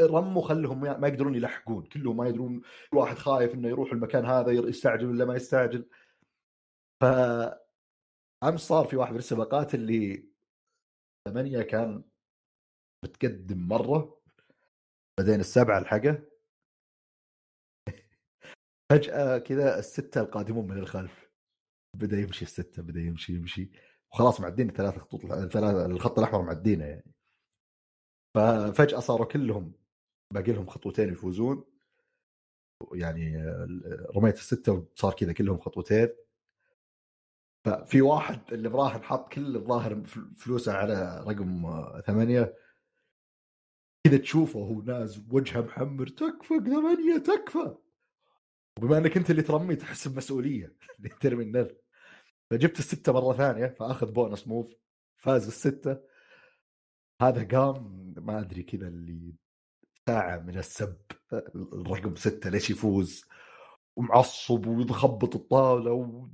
رموا 0.00 0.42
خلهم 0.42 0.80
ما 0.80 1.08
يقدرون 1.08 1.34
يلحقون 1.34 1.82
كلهم 1.84 2.16
ما 2.16 2.28
يدرون 2.28 2.60
كل 2.90 2.96
واحد 2.96 3.18
خايف 3.18 3.54
إنه 3.54 3.68
يروح 3.68 3.92
المكان 3.92 4.26
هذا 4.26 4.50
يستعجل 4.50 5.06
ولا 5.06 5.24
ما 5.24 5.36
يستعجل. 5.36 5.88
ف 7.00 7.04
امس 8.44 8.60
صار 8.60 8.84
في 8.84 8.96
واحد 8.96 9.12
من 9.12 9.18
السباقات 9.18 9.74
اللي 9.74 10.28
ثمانية 11.28 11.62
كان 11.62 12.04
متقدم 13.04 13.68
مرة 13.68 14.20
بعدين 15.18 15.40
السبعة 15.40 15.78
ألحقه. 15.78 16.31
فجأة 18.92 19.38
كذا 19.38 19.78
الستة 19.78 20.20
القادمون 20.20 20.68
من 20.68 20.78
الخلف. 20.78 21.30
بدأ 21.96 22.20
يمشي 22.20 22.44
الستة 22.44 22.82
بدأ 22.82 23.00
يمشي 23.00 23.32
يمشي. 23.32 23.70
وخلاص 24.12 24.40
معدين 24.40 24.70
ثلاث 24.70 24.98
خطوط 24.98 25.20
ثلاث 25.26 25.90
الخط 25.90 26.18
الأحمر 26.18 26.42
معدينة 26.42 26.84
يعني. 26.84 27.14
ففجأة 28.36 28.98
صاروا 29.00 29.26
كلهم 29.26 29.72
باقي 30.34 30.52
لهم 30.52 30.66
خطوتين 30.66 31.12
يفوزون. 31.12 31.64
يعني 32.92 33.44
رميت 34.16 34.34
الستة 34.34 34.72
وصار 34.72 35.12
كذا 35.12 35.32
كلهم 35.32 35.58
خطوتين. 35.58 36.08
ففي 37.64 38.02
واحد 38.02 38.52
اللي 38.52 38.68
براهن 38.68 39.02
حط 39.02 39.32
كل 39.32 39.56
الظاهر 39.56 40.02
فلوسه 40.36 40.72
على 40.72 41.24
رقم 41.26 41.62
ثمانية. 42.06 42.56
كذا 44.06 44.16
تشوفه 44.16 44.60
هو 44.60 44.82
ناز 44.82 45.24
وجهه 45.30 45.60
محمر 45.60 46.06
تكفى 46.06 46.54
ثمانية 46.54 47.18
تكفى. 47.18 47.76
وبما 48.82 48.98
انك 48.98 49.16
انت 49.16 49.30
اللي 49.30 49.42
ترمي 49.42 49.76
تحس 49.76 50.08
بمسؤولية 50.08 50.76
اللي 50.98 51.08
ترمي 51.08 51.44
النذر. 51.44 51.76
فجبت 52.50 52.78
الستة 52.78 53.12
مرة 53.12 53.32
ثانية 53.32 53.66
فأخذ 53.66 54.12
بونس 54.12 54.48
موف 54.48 54.74
فاز 55.16 55.46
السته 55.46 55.98
هذا 57.22 57.58
قام 57.58 58.14
ما 58.16 58.40
أدري 58.40 58.62
كذا 58.62 58.88
اللي 58.88 59.34
ساعة 60.06 60.38
من 60.38 60.58
السب 60.58 60.96
الرقم 61.54 62.16
ستة 62.16 62.50
ليش 62.50 62.70
يفوز؟ 62.70 63.24
ومعصب 63.96 64.66
ويخبط 64.66 65.36
الطاولة 65.36 65.92
و... 65.92 66.28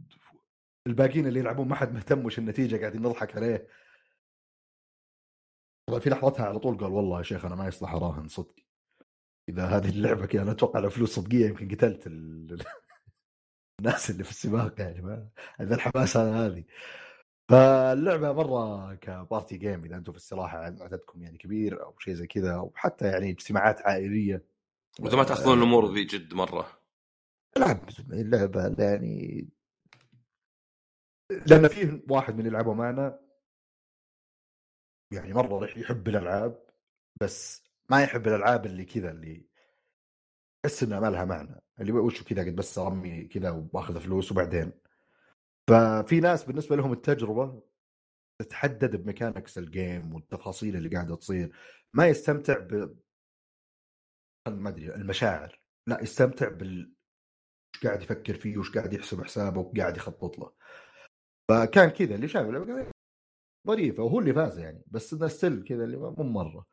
الباقيين 0.86 1.26
اللي 1.26 1.40
يلعبون 1.40 1.68
ما 1.68 1.74
حد 1.74 1.92
مهتم 1.94 2.24
وش 2.24 2.38
النتيجة 2.38 2.76
قاعدين 2.76 3.03
نضحك 3.03 3.36
عليه. 3.36 3.68
طبعا 5.86 6.01
في 6.01 6.11
لحظتها 6.11 6.46
على 6.46 6.59
طول 6.59 6.78
قال 6.78 6.92
والله 6.92 7.18
يا 7.18 7.22
شيخ 7.22 7.44
أنا 7.44 7.55
ما 7.55 7.68
يصلح 7.68 7.94
أراهن 7.94 8.28
صدق. 8.28 8.68
إذا 9.49 9.66
هذه 9.66 9.88
اللعبة 9.88 10.26
كذا 10.26 10.42
أنا 10.42 10.53
أتوقع 10.53 10.80
لو 10.80 10.90
فلوس 10.90 11.14
صدقية 11.14 11.46
يمكن 11.46 11.68
قتلت 11.68 12.07
ال... 12.07 12.59
الناس 13.80 14.11
اللي 14.11 14.24
في 14.24 14.30
السباق 14.30 14.80
يعني 14.80 15.03
ما 15.03 15.28
هذا 15.57 15.74
الحماسه 15.74 16.46
هذه 16.46 16.64
فاللعبة 17.51 18.32
مرة 18.32 18.94
كبارتي 18.94 19.57
جيم 19.57 19.84
إذا 19.84 19.96
أنتم 19.96 20.12
في 20.12 20.18
الصراحه 20.18 20.59
عددكم 20.59 21.22
يعني 21.22 21.38
كبير 21.38 21.82
أو 21.82 21.99
شيء 21.99 22.14
زي 22.14 22.26
كذا 22.26 22.55
أو 22.55 22.72
حتى 22.74 23.07
يعني 23.07 23.30
اجتماعات 23.30 23.82
عائلية. 23.82 24.44
وإذا 25.01 25.16
ما 25.16 25.24
تأخذون 25.24 25.59
الأمور 25.59 25.92
ذي 25.92 26.05
جد 26.05 26.34
مرة. 26.34 26.80
العب 27.57 27.88
اللعبة 28.12 28.74
يعني 28.78 29.49
لأن 31.46 31.68
في 31.68 32.03
واحد 32.11 32.34
من 32.34 32.40
اللي 32.40 32.51
يلعبوا 32.51 32.74
معنا 32.74 33.20
يعني 35.12 35.32
مرة 35.34 35.78
يحب 35.78 36.09
الألعاب 36.09 36.66
بس 37.22 37.68
ما 37.91 38.03
يحب 38.03 38.28
الألعاب 38.28 38.66
اللي 38.66 38.84
كذا 38.84 39.11
اللي 39.11 39.47
تحس 40.62 40.82
إنها 40.82 41.01
ما 41.01 41.11
لها 41.11 41.24
معنى 41.24 41.61
اللي 41.80 41.93
وشو 41.93 42.24
كذا 42.24 42.43
قد 42.43 42.57
بس 42.57 42.78
أرمي 42.78 43.24
كذا 43.24 43.51
وباخذ 43.51 44.01
فلوس 44.01 44.32
وبعدين. 44.32 44.72
ففي 45.68 46.20
ناس 46.20 46.45
بالنسبة 46.45 46.76
لهم 46.76 46.93
التجربة 46.93 47.62
تتحدد 48.39 48.97
ب 48.97 49.03
mechanics 49.03 49.59
ال 49.59 49.70
game 49.70 50.14
والتفاصيل 50.14 50.76
اللي 50.76 50.89
قاعدة 50.89 51.16
تصير 51.16 51.53
ما 51.95 52.07
يستمتع 52.07 52.59
ب 52.59 52.97
ما 54.49 54.68
أدري 54.68 54.95
المشاعر 54.95 55.61
لا 55.86 56.03
يستمتع 56.03 56.49
بال 56.49 56.93
وش 57.74 57.86
قاعد 57.86 58.03
يفكر 58.03 58.34
فيه 58.34 58.59
وش 58.59 58.72
قاعد 58.76 58.93
يحسب 58.93 59.24
حسابه 59.24 59.61
وقاعد 59.61 59.97
يخطط 59.97 60.39
له. 60.39 60.53
فكان 61.49 61.89
كذا 61.91 62.14
اللي 62.14 62.28
شاف 62.28 62.47
ظريفة 63.66 64.03
وهو 64.03 64.18
اللي 64.20 64.34
فاز 64.34 64.59
يعني 64.59 64.82
بس 64.86 65.12
إنه 65.14 65.28
still 65.28 65.64
كذا 65.64 65.84
اللي 65.84 65.97
مو 65.97 66.24
مرة. 66.24 66.66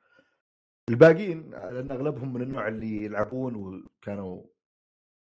الباقيين 0.89 1.49
لأن 1.49 1.91
أغلبهم 1.91 2.33
من 2.33 2.41
النوع 2.41 2.67
اللي 2.67 3.03
يلعبون 3.05 3.55
وكانوا 3.55 4.43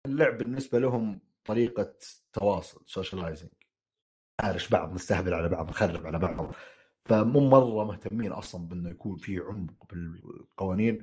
اللعب 0.07 0.39
بالنسبة 0.39 0.79
لهم 0.79 1.21
طريقة 1.45 1.95
تواصل 2.33 2.83
socializing 2.87 3.51
عارش 4.41 4.69
بعض 4.69 4.95
نستهبل 4.95 5.35
على 5.35 5.49
بعض 5.49 5.71
نخرب 5.71 6.07
على 6.07 6.19
بعض. 6.19 6.55
فمو 7.05 7.41
مرة 7.49 7.85
مهتمين 7.85 8.33
أصلا 8.33 8.69
بأنه 8.69 8.91
يكون 8.91 9.17
في 9.17 9.39
عمق 9.39 9.87
بالقوانين. 9.95 11.03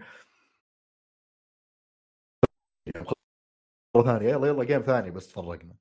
مرة 3.95 4.03
ثانية 4.03 4.29
يلا 4.29 4.47
يلا 4.47 4.63
جيم 4.63 4.81
ثاني 4.81 5.11
بس 5.11 5.27
تفرقنا. 5.31 5.75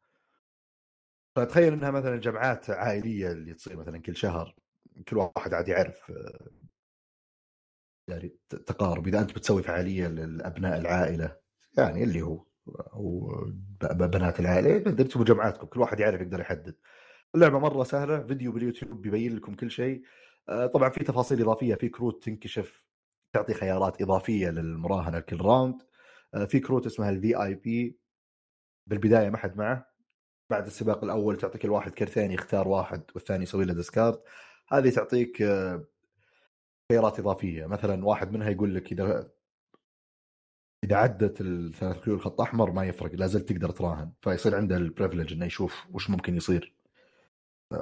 فتخيل 1.36 1.72
إنها 1.72 1.90
مثلا 1.90 2.16
جمعات 2.16 2.70
عائلية 2.70 3.32
اللي 3.32 3.54
تصير 3.54 3.76
مثلا 3.76 3.98
كل 3.98 4.16
شهر 4.16 4.54
كل 5.08 5.16
واحد 5.16 5.54
عاد 5.54 5.68
يعرف 5.68 6.12
يعني 8.09 8.36
تقارب. 8.48 9.07
إذا 9.09 9.20
أنت 9.20 9.32
بتسوي 9.32 9.62
فعالية 9.62 10.07
لابناء 10.09 10.78
العائلة 10.80 11.36
يعني 11.78 12.05
اللي 12.05 12.22
هو 12.22 12.44
أو 12.92 13.30
بنات 13.82 14.40
العائلة 14.40 14.76
أنتم 14.76 15.24
جمعاتكم 15.24 15.66
كل 15.66 15.80
واحد 15.80 16.00
يعرف 16.00 16.20
يقدر 16.20 16.40
يحدد. 16.40 16.76
اللعبة 17.34 17.59
مرة 17.59 17.84
سهلة 17.84 18.26
فيديو 18.26 18.52
باليوتيوب 18.52 19.02
بيبين 19.02 19.36
لكم 19.36 19.55
كل 19.55 19.70
شيء. 19.70 20.02
آه، 20.48 20.66
طبعا 20.66 20.90
في 20.90 21.05
تفاصيل 21.05 21.40
إضافية 21.42 21.74
في 21.74 21.88
كروت 21.88 22.24
تنكشف 22.24 22.84
تعطي 23.32 23.55
خيارات 23.55 24.02
إضافية 24.02 24.50
للمراهنة 24.50 25.20
كل 25.20 25.40
round. 25.40 25.82
آه، 26.34 26.44
في 26.44 26.61
كروت 26.61 26.86
اسمها 26.86 27.11
ال 27.11 27.42
VIP 27.42 27.99
بالبداية 28.86 29.30
ما 29.30 29.36
حد 29.36 29.57
معه. 29.57 29.94
بعد 30.50 30.66
السباق 30.66 31.05
الأول 31.05 31.36
تعطيك 31.36 31.64
الواحد 31.64 31.92
كرتين 31.92 32.32
يختار 32.32 32.68
واحد 32.68 33.02
والثاني 33.14 33.42
يسوي 33.42 33.64
له 33.64 33.74
discard 33.74 34.20
هذه 34.68 34.90
تعطيك 34.90 35.42
آه، 35.42 35.84
خيارات 36.93 37.18
إضافية. 37.18 37.66
مثلا 37.66 38.05
واحد 38.05 38.32
منها 38.32 38.51
يقول 38.51 38.74
لك 38.74 38.93
إذا 38.93 39.30
إذا 40.85 40.97
عدت 40.97 41.41
الثلاث 41.41 42.01
خيول 42.01 42.20
خط 42.20 42.41
أحمر 42.41 42.70
ما 42.70 42.85
يفرق 42.85 43.14
لا 43.14 43.26
زلت 43.26 43.49
تقدر 43.49 43.70
تراهن. 43.70 44.12
فيصير 44.22 44.57
عنده 44.57 44.76
ال 44.76 44.82
privilege 44.82 45.32
إنه 45.32 45.47
يشوف 45.47 45.87
وش 45.91 46.11
ممكن 46.11 46.37
يصير. 46.37 46.74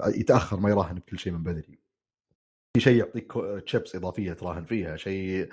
يتأخر 0.06 0.60
ما 0.60 0.70
يراهن 0.70 0.94
بكل 0.94 1.18
شيء 1.18 1.32
من 1.32 1.42
بدري. 1.42 1.78
في 2.76 2.80
شيء 2.80 2.98
يعطيك 2.98 3.32
تشيبس 3.66 3.96
إضافية 3.96 4.32
تراهن 4.32 4.64
فيها. 4.64 4.96
شيء 4.96 5.48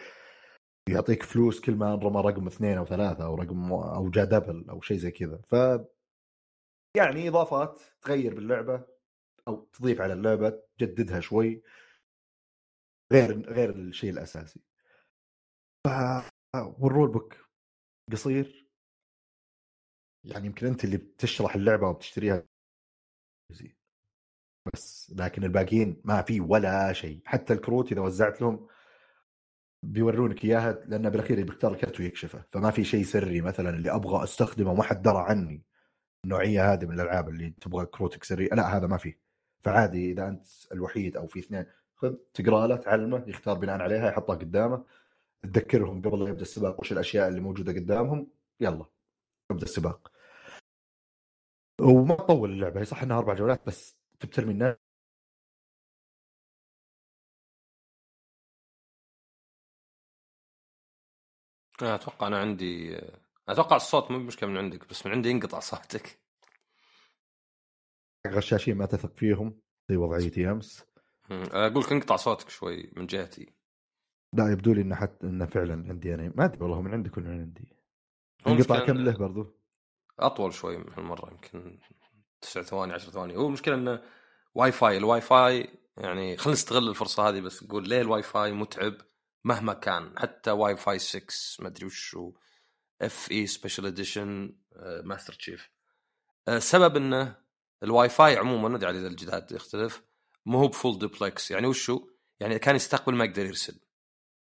يعطيك 0.89 1.23
فلوس 1.23 1.61
كل 1.61 1.75
ما 1.75 1.95
رمى 1.95 2.21
رقم 2.21 2.47
اثنين 2.47 2.77
أو 2.77 2.85
ثلاثة 2.85 3.25
أو 3.25 3.35
رقم 3.35 3.73
أو 3.73 4.09
جاء 4.09 4.25
double 4.25 4.65
أو 4.69 4.81
شيء 4.81 4.97
زي 4.97 5.11
كذا. 5.11 5.41
ف 5.47 5.53
يعني 6.97 7.27
إضافات 7.27 7.81
تغير 8.01 8.35
باللعبة 8.35 8.83
أو 9.47 9.69
تضيف 9.73 10.01
على 10.01 10.13
اللعبة 10.13 10.59
تجددها 10.77 11.19
شوي. 11.19 11.61
غير 13.13 13.53
غير 13.53 13.69
الشيء 13.69 14.09
الأساسي. 14.09 14.61
ف 15.87 15.89
وال 16.55 16.74
rule 16.74 17.11
book 17.11 17.35
قصير. 18.11 18.69
يعني 20.23 20.45
يمكن 20.45 20.67
أنت 20.67 20.83
اللي 20.83 20.97
بتشرح 20.97 21.55
اللعبة 21.55 21.87
وبتشتريها. 21.87 22.43
بس 24.73 25.13
لكن 25.15 25.43
الباقيين 25.43 26.01
ما 26.05 26.21
في 26.21 26.41
ولا 26.41 26.93
شيء. 26.93 27.21
حتى 27.25 27.53
الكروت 27.53 27.91
إذا 27.91 28.01
وزعت 28.01 28.41
لهم 28.41 28.67
بيورونك 29.83 30.45
إياها 30.45 30.71
لأن 30.71 31.09
بالأخير 31.09 31.43
بيختار 31.43 31.73
الكرت 31.73 31.99
ويكشفه. 31.99 32.45
فما 32.51 32.71
في 32.71 32.83
شيء 32.83 33.03
سري 33.03 33.41
مثلا 33.41 33.69
اللي 33.69 33.91
أبغى 33.91 34.23
أستخدمه 34.23 34.71
وما 34.71 34.83
حد 34.83 35.01
درى 35.01 35.25
عني 35.27 35.63
النوعية 36.25 36.73
هذه 36.73 36.85
من 36.85 36.93
الألعاب 36.93 37.29
اللي 37.29 37.49
تبغى 37.49 37.85
كروتك 37.85 38.23
سري. 38.23 38.45
لا 38.47 38.77
هذا 38.77 38.87
ما 38.87 38.97
في 38.97 39.15
فعادي 39.63 40.11
إذا 40.11 40.27
أنت 40.27 40.47
الوحيد 40.71 41.17
أو 41.17 41.27
في 41.27 41.39
اثنين. 41.39 41.65
خذ 42.01 42.15
تقرأ 42.33 42.67
له 42.67 42.75
تعلمه 42.75 43.23
يختار 43.27 43.57
بناء 43.57 43.81
عليها 43.81 44.09
يحطها 44.09 44.35
قدامه 44.35 44.85
تذكرهم 45.43 46.01
قبل 46.01 46.23
لا 46.23 46.29
يبدأ 46.29 46.41
السباق 46.41 46.79
وش 46.79 46.91
الأشياء 46.91 47.27
اللي 47.27 47.39
موجودة 47.41 47.73
قدامهم 47.73 48.31
يلا 48.59 48.85
ابدا 49.51 49.63
السباق. 49.63 50.11
وما 51.81 52.15
تطول 52.15 52.51
اللعبة 52.51 52.79
هي 52.81 52.85
صح 52.85 53.03
إنها 53.03 53.17
أربع 53.19 53.33
جولات 53.33 53.67
بس 53.67 53.97
ترمي 54.33 54.51
الناس 54.51 54.75
أتوقع 61.81 62.27
أنا 62.27 62.39
عندي 62.39 62.97
أتوقع 63.49 63.75
الصوت 63.75 64.11
مو 64.11 64.19
مشكلة 64.19 64.49
من 64.49 64.57
عندك 64.57 64.89
بس 64.89 65.05
من 65.05 65.11
عندي 65.11 65.29
ينقطع 65.29 65.59
صوتك. 65.59 66.19
غشاشين 68.27 68.77
ما 68.77 68.85
تثق 68.85 69.13
فيهم 69.17 69.61
زي 69.89 69.97
وضعيتي 69.97 70.51
امس 70.51 70.88
أقول 71.31 71.83
لك 71.83 71.91
انقطع 71.91 72.15
صوتك 72.15 72.49
شوي 72.49 72.91
من 72.95 73.05
جهتي. 73.05 73.53
لا 74.33 74.51
يبدو 74.51 74.73
لي 74.73 74.81
إنه 74.81 74.95
حتى 74.95 75.27
إنه 75.27 75.45
فعلا 75.45 75.73
عندي 75.89 76.13
أنا. 76.13 76.33
ما 76.35 76.45
أدري 76.45 76.63
والله 76.63 76.81
من 76.81 76.93
عندك 76.93 77.17
ولا 77.17 77.29
من 77.29 77.41
عندي؟ 77.41 77.75
انقطع 78.47 78.85
كم 78.85 78.97
له 78.97 79.17
برضو؟ 79.17 79.59
أطول 80.19 80.53
شوي 80.53 80.77
من 80.77 80.93
هالمرة 80.93 81.31
يمكن 81.31 81.79
تسع 82.41 82.61
ثواني 82.61 82.93
عشر 82.93 83.11
ثواني. 83.11 83.37
هو 83.37 83.47
المشكلة 83.47 83.75
إنه 83.75 84.01
Wi-Fi 84.55 84.97
ال 84.97 85.21
Wi-Fi 85.21 85.79
يعني 85.97 86.37
خلينا 86.37 86.53
نستغل 86.53 86.89
الفرصة 86.89 87.29
هذه 87.29 87.41
بس 87.41 87.63
نقول 87.63 87.89
ليه 87.89 88.01
الواي 88.01 88.23
فاي 88.23 88.51
متعب 88.51 88.93
مهما 89.43 89.73
كان؟ 89.73 90.19
حتى 90.19 90.51
واي 90.51 90.77
فاي 90.77 90.99
6 90.99 91.23
ما 91.59 91.67
أدري 91.67 91.85
وشو 91.85 92.33
FE 93.01 93.31
special 93.31 93.85
edition 93.85 94.55
Master 95.03 95.33
Chief 95.33 95.69
السبب 96.49 96.95
إنه 96.95 97.35
الواي 97.83 98.09
فاي 98.09 98.37
عموما 98.37 98.75
أدري 98.75 98.87
على 98.87 99.07
الجداد 99.07 99.51
يختلف 99.51 100.08
مو 100.45 100.59
هو 100.59 100.67
ب 100.67 100.74
full 100.74 100.99
duplex. 100.99 101.51
يعني 101.51 101.67
وشو؟ 101.67 102.07
يعني 102.39 102.59
كان 102.59 102.75
يستقبل 102.75 103.15
ما 103.15 103.25
يقدر 103.25 103.45
يرسل. 103.45 103.79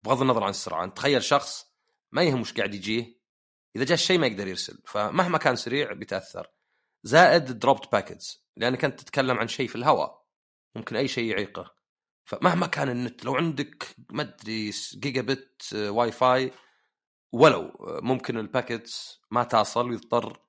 بغض 0.04 0.22
النظر 0.22 0.44
عن 0.44 0.50
السرعة. 0.50 0.84
أنت 0.84 0.98
تخيل 0.98 1.24
شخص 1.24 1.66
ما 2.12 2.24
يهم 2.24 2.42
وش 2.42 2.54
قاعد 2.54 2.74
يجيه 2.74 3.24
إذا 3.76 3.86
جاء 3.86 3.94
الشيء 3.94 4.20
ما 4.20 4.28
يقدر 4.28 4.48
يرسل. 4.48 4.82
فمهما 4.86 5.38
كان 5.38 5.56
سريع 5.56 5.94
بيتأثر. 5.94 6.48
زائد 7.04 7.46
dropped 7.46 7.92
packets 7.92 8.48
لأنك 8.58 8.86
أنت 8.86 9.00
تتكلم 9.00 9.38
عن 9.38 9.48
شيء 9.48 9.68
في 9.68 9.76
الهواء. 9.76 10.28
ممكن 10.76 10.96
أي 10.96 11.08
شيء 11.08 11.32
يعيقه. 11.32 11.76
فمهما 12.26 12.68
كان 12.68 12.90
النت 12.90 13.26
لو 13.26 13.36
عندك 13.36 13.96
ما 14.10 14.22
أدري 14.22 14.72
gigabit 14.94 15.74
Wi-Fi 15.74 16.52
ولو 17.32 17.72
ممكن 17.80 18.38
ال 18.38 18.48
packets 18.48 19.22
ما 19.32 19.44
تصل 19.44 19.90
ويضطر 19.90 20.40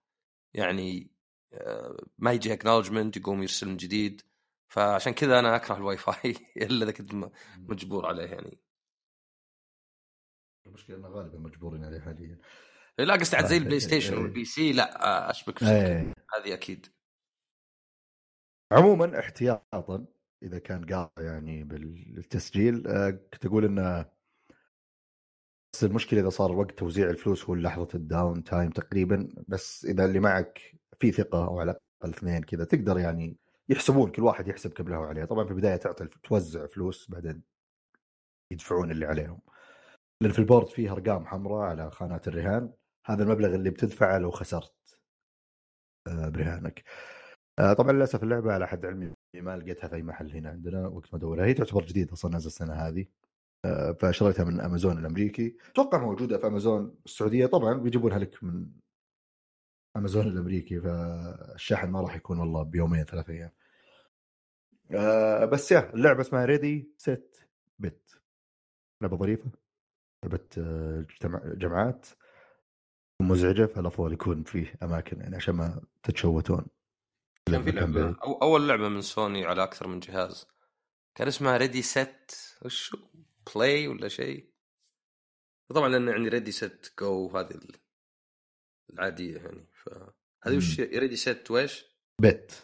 يعني 0.55 1.11
آه، 1.53 2.07
ما 2.19 2.33
يجي 2.33 2.53
acknowledgment 2.53 3.17
يقوم 3.17 3.43
يرسل 3.43 3.69
من 3.69 3.77
جديد. 3.77 4.23
فعشان 4.75 5.13
كذا 5.13 5.39
أنا 5.39 5.57
أكره 5.57 5.77
الواي 5.77 5.97
فاي 5.97 6.37
إلا 6.57 6.85
إذا 6.85 6.93
كنت 6.93 7.15
مجبور 7.57 8.07
عليه 8.07 8.25
يعني. 8.25 8.59
المشكلة 10.67 10.97
إنه 10.97 11.09
غالبا 11.09 11.39
مجبورين 11.39 11.85
عليه 11.85 12.01
حاليا. 12.01 12.39
إيه، 12.99 13.05
لا 13.05 13.15
قصدي 13.15 13.47
زي 13.47 13.57
ال 13.57 13.81
PlayStation 13.81 14.19
وال 14.19 14.45
PC 14.45 14.73
لا 14.73 15.31
أشبك 15.31 15.59
في 15.59 15.71
إيه. 15.71 16.13
هذه 16.39 16.55
أكيد. 16.55 16.87
عموما 18.73 19.19
احتياطا 19.19 20.07
إذا 20.43 20.59
كان 20.59 20.85
قاطع 20.87 21.23
يعني 21.23 21.65
بالتسجيل 21.65 22.87
آه، 22.87 23.11
كنت 23.11 23.47
أقول 23.47 23.65
إنه 23.65 24.11
بس 25.75 25.85
المشكلة 25.85 26.21
إذا 26.21 26.29
صار 26.29 26.53
وقت 26.53 26.79
توزيع 26.79 27.11
الفلوس 27.11 27.45
هو 27.45 27.55
لحظة 27.55 27.89
ال 27.95 28.45
downtime 28.45 28.71
تقريبا 28.71 29.29
بس 29.49 29.85
إذا 29.85 30.05
اللي 30.05 30.21
معك 30.21 30.61
في 30.99 31.13
ثقة 31.13 31.47
أو 31.47 31.61
على 31.61 31.71
الأقل 31.71 32.17
اثنين 32.17 32.43
كذا 32.43 32.65
تقدر 32.65 32.99
يعني 32.99 33.44
يحسبون 33.69 34.11
كل 34.11 34.23
واحد 34.23 34.49
يحسب 34.49 34.73
كم 34.73 34.89
له 34.89 34.97
عليه. 34.97 35.25
طبعا 35.25 35.45
في 35.45 35.51
البداية 35.51 35.77
تعطي 35.77 36.07
توزع 36.07 36.67
فلوس 36.67 37.11
بعدين 37.11 37.43
يدفعون 38.53 38.91
اللي 38.91 39.07
عليهم. 39.07 39.41
لأن 40.23 40.33
في 40.33 40.39
ال 40.39 40.44
board 40.44 40.69
فيه 40.69 40.93
أرقام 40.93 41.27
حمراء 41.27 41.63
على 41.71 41.91
خانات 41.91 42.29
الرهان. 42.29 42.73
هذا 43.07 43.23
المبلغ 43.23 43.55
اللي 43.55 43.71
بتدفعه 43.71 44.19
لو 44.19 44.31
خسرت 44.31 44.99
آه، 46.09 46.29
برهانك. 46.29 46.85
آه، 47.59 47.73
طبعا 47.73 47.93
للأسف 47.93 48.23
اللعبة 48.23 48.53
على 48.53 48.69
حد 48.69 48.87
علمي 48.87 49.13
ما 49.35 49.57
لقيتها 49.57 49.89
في 49.89 49.97
أي 49.97 50.03
محل 50.03 50.33
هنا 50.33 50.51
عندنا 50.51 50.87
وقت 50.89 51.13
ما 51.13 51.19
دورها. 51.19 51.45
هي 51.47 51.55
تعتبر 51.55 51.85
جديدة 51.85 52.13
أصلا 52.13 52.31
نازل 52.31 52.47
السنة 52.47 52.75
هذه. 52.75 53.07
آه، 53.65 53.93
فشريتها 53.93 54.45
من 54.45 54.61
أمازون 54.61 54.99
الأمريكي. 54.99 55.57
أتوقع 55.71 55.99
موجودة 55.99 56.39
في 56.39 56.47
أمازون 56.47 56.95
السعودية. 57.07 57.47
طبعا 57.47 57.75
بيجيبونها 57.75 58.19
لك 58.19 58.45
من 58.45 58.67
أمازون 59.97 60.27
الأمريكي 60.27 60.81
فالشحن 60.81 61.89
ما 61.91 62.01
راح 62.01 62.17
يكون 62.17 62.39
والله 62.39 62.63
بيومين 62.63 63.05
ثلاث 63.05 63.31
أيام. 63.31 63.51
آه 64.91 65.45
بس 65.45 65.73
يا 65.73 65.95
اللعبة 65.95 66.21
اسمها 66.21 66.45
Ready 66.45 66.93
Set 66.99 67.37
Bet 67.79 68.21
لعبة 69.03 69.17
ظريفة 69.17 69.51
لعبة 70.25 70.47
آه، 70.59 71.07
جمع- 71.23 71.43
جمعات. 71.55 72.07
مزعجة 73.21 73.67
فالافضل 73.67 74.13
يكون 74.13 74.43
فيه 74.43 74.75
أماكن 74.83 75.21
يعني 75.21 75.37
عشان 75.37 75.55
ما 75.55 75.83
تتشوتون. 76.03 76.67
كان 77.47 77.63
في 77.65 77.71
لعبة. 77.71 78.17
أو 78.25 78.33
أول 78.43 78.69
لعبة 78.69 78.89
من 78.89 79.01
سوني 79.01 79.45
على 79.47 79.63
أكثر 79.63 79.87
من 79.87 80.01
جهاز. 80.01 80.47
كان 81.15 81.29
اسمها 81.29 81.57
Ready 81.57 81.83
Set 81.83 82.33
وشو؟ 82.65 82.99
Play 83.55 83.89
ولا 83.89 84.09
شيء؟ 84.09 84.51
طبعا 85.69 85.89
لأن 85.89 86.09
يعني 86.09 86.29
ready 86.29 86.53
set 86.53 86.87
go 87.01 87.37
هذه 87.37 87.51
ال- 87.51 87.77
العادية 88.93 89.37
يعني. 89.37 89.69
فهذه 89.85 90.57
وش 90.57 90.81
Ready 90.81 91.17
Set 91.17 91.51
وايش؟ 91.51 91.85
Bet 92.21 92.63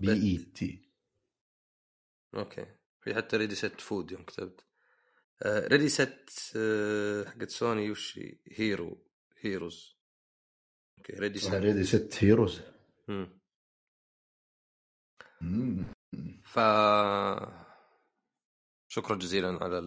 B. 0.00 0.12
E 0.12 0.38
T 0.38 0.88
okay. 2.34 2.66
في 3.00 3.14
حتى 3.14 3.36
Ready 3.36 3.54
Set 3.54 3.80
Food 3.80 4.12
يوم 4.12 4.22
كتبت. 4.22 4.66
آه 5.42 5.68
Ready 5.68 5.88
Set 5.88 6.30
آه 6.56 7.24
حقت 7.24 7.50
سوني 7.50 7.90
وش 7.90 8.18
هي؟ 8.18 8.38
Hero 8.52 9.06
Heroes 9.40 9.96
okay 10.98 11.12
Ready 11.12 11.38
Set 11.38 11.54
Ready 11.54 11.84
Set 11.84 12.24
Heroes. 12.24 12.60
ف 16.44 16.58
شكرا 18.88 19.16
جزيلا 19.16 19.64
على 19.64 19.78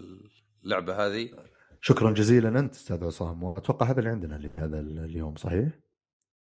اللعبة 0.64 1.06
هذه. 1.06 1.50
شكرا 1.82 2.14
جزيلا 2.14 2.60
أنت 2.60 2.74
أستاذ 2.74 3.06
عصام. 3.06 3.44
وأتوقع 3.44 3.86
هذا 3.86 4.00
اللي 4.00 4.10
عندنا 4.10 4.52
هذا 4.58 4.80
اليوم 4.80 5.36
صحيح؟ 5.36 5.80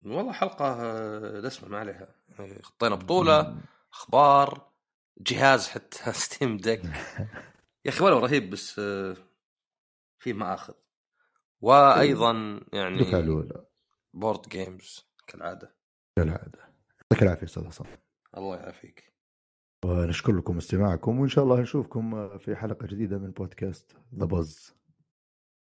والله 0.05 0.33
حلقة 0.33 0.65
آه، 0.65 1.41
دسمه 1.41 1.69
ما 1.69 1.79
عليها. 1.79 2.09
يعني 2.39 2.63
خطينا 2.63 2.95
بطولة 2.95 3.57
أخبار 3.93 4.71
جهاز 5.21 5.69
حتى 5.69 6.13
Steam 6.23 6.57
Deck 6.57 6.85
يا 7.85 7.91
أخي 7.91 8.05
ولو 8.05 8.19
رهيب 8.19 8.51
بس 8.51 8.79
آه، 8.79 9.17
فيه 10.19 10.33
مآخذ. 10.33 10.75
وأيضا 11.61 12.31
الدفعه 12.31 12.79
يعني 12.79 13.01
الأولى. 13.01 13.65
board 14.15 14.49
games 14.49 15.07
كالعادة. 15.27 15.75
كالعادة. 16.17 16.59
يعطيك 17.01 17.23
العافية 17.23 17.47
أستاذ 17.47 17.67
عصام 17.67 17.87
الله 18.37 18.57
يعافيك. 18.57 19.13
ونشكر 19.85 20.33
لكم 20.37 20.57
استماعكم 20.57 21.21
وإن 21.21 21.29
شاء 21.29 21.45
الله 21.45 21.61
نشوفكم 21.61 22.39
في 22.39 22.57
حلقة 22.57 22.87
جديدة 22.87 23.19
من 23.19 23.31
بودكاست 23.31 23.97
ذا 24.15 24.25
بز 24.25 24.75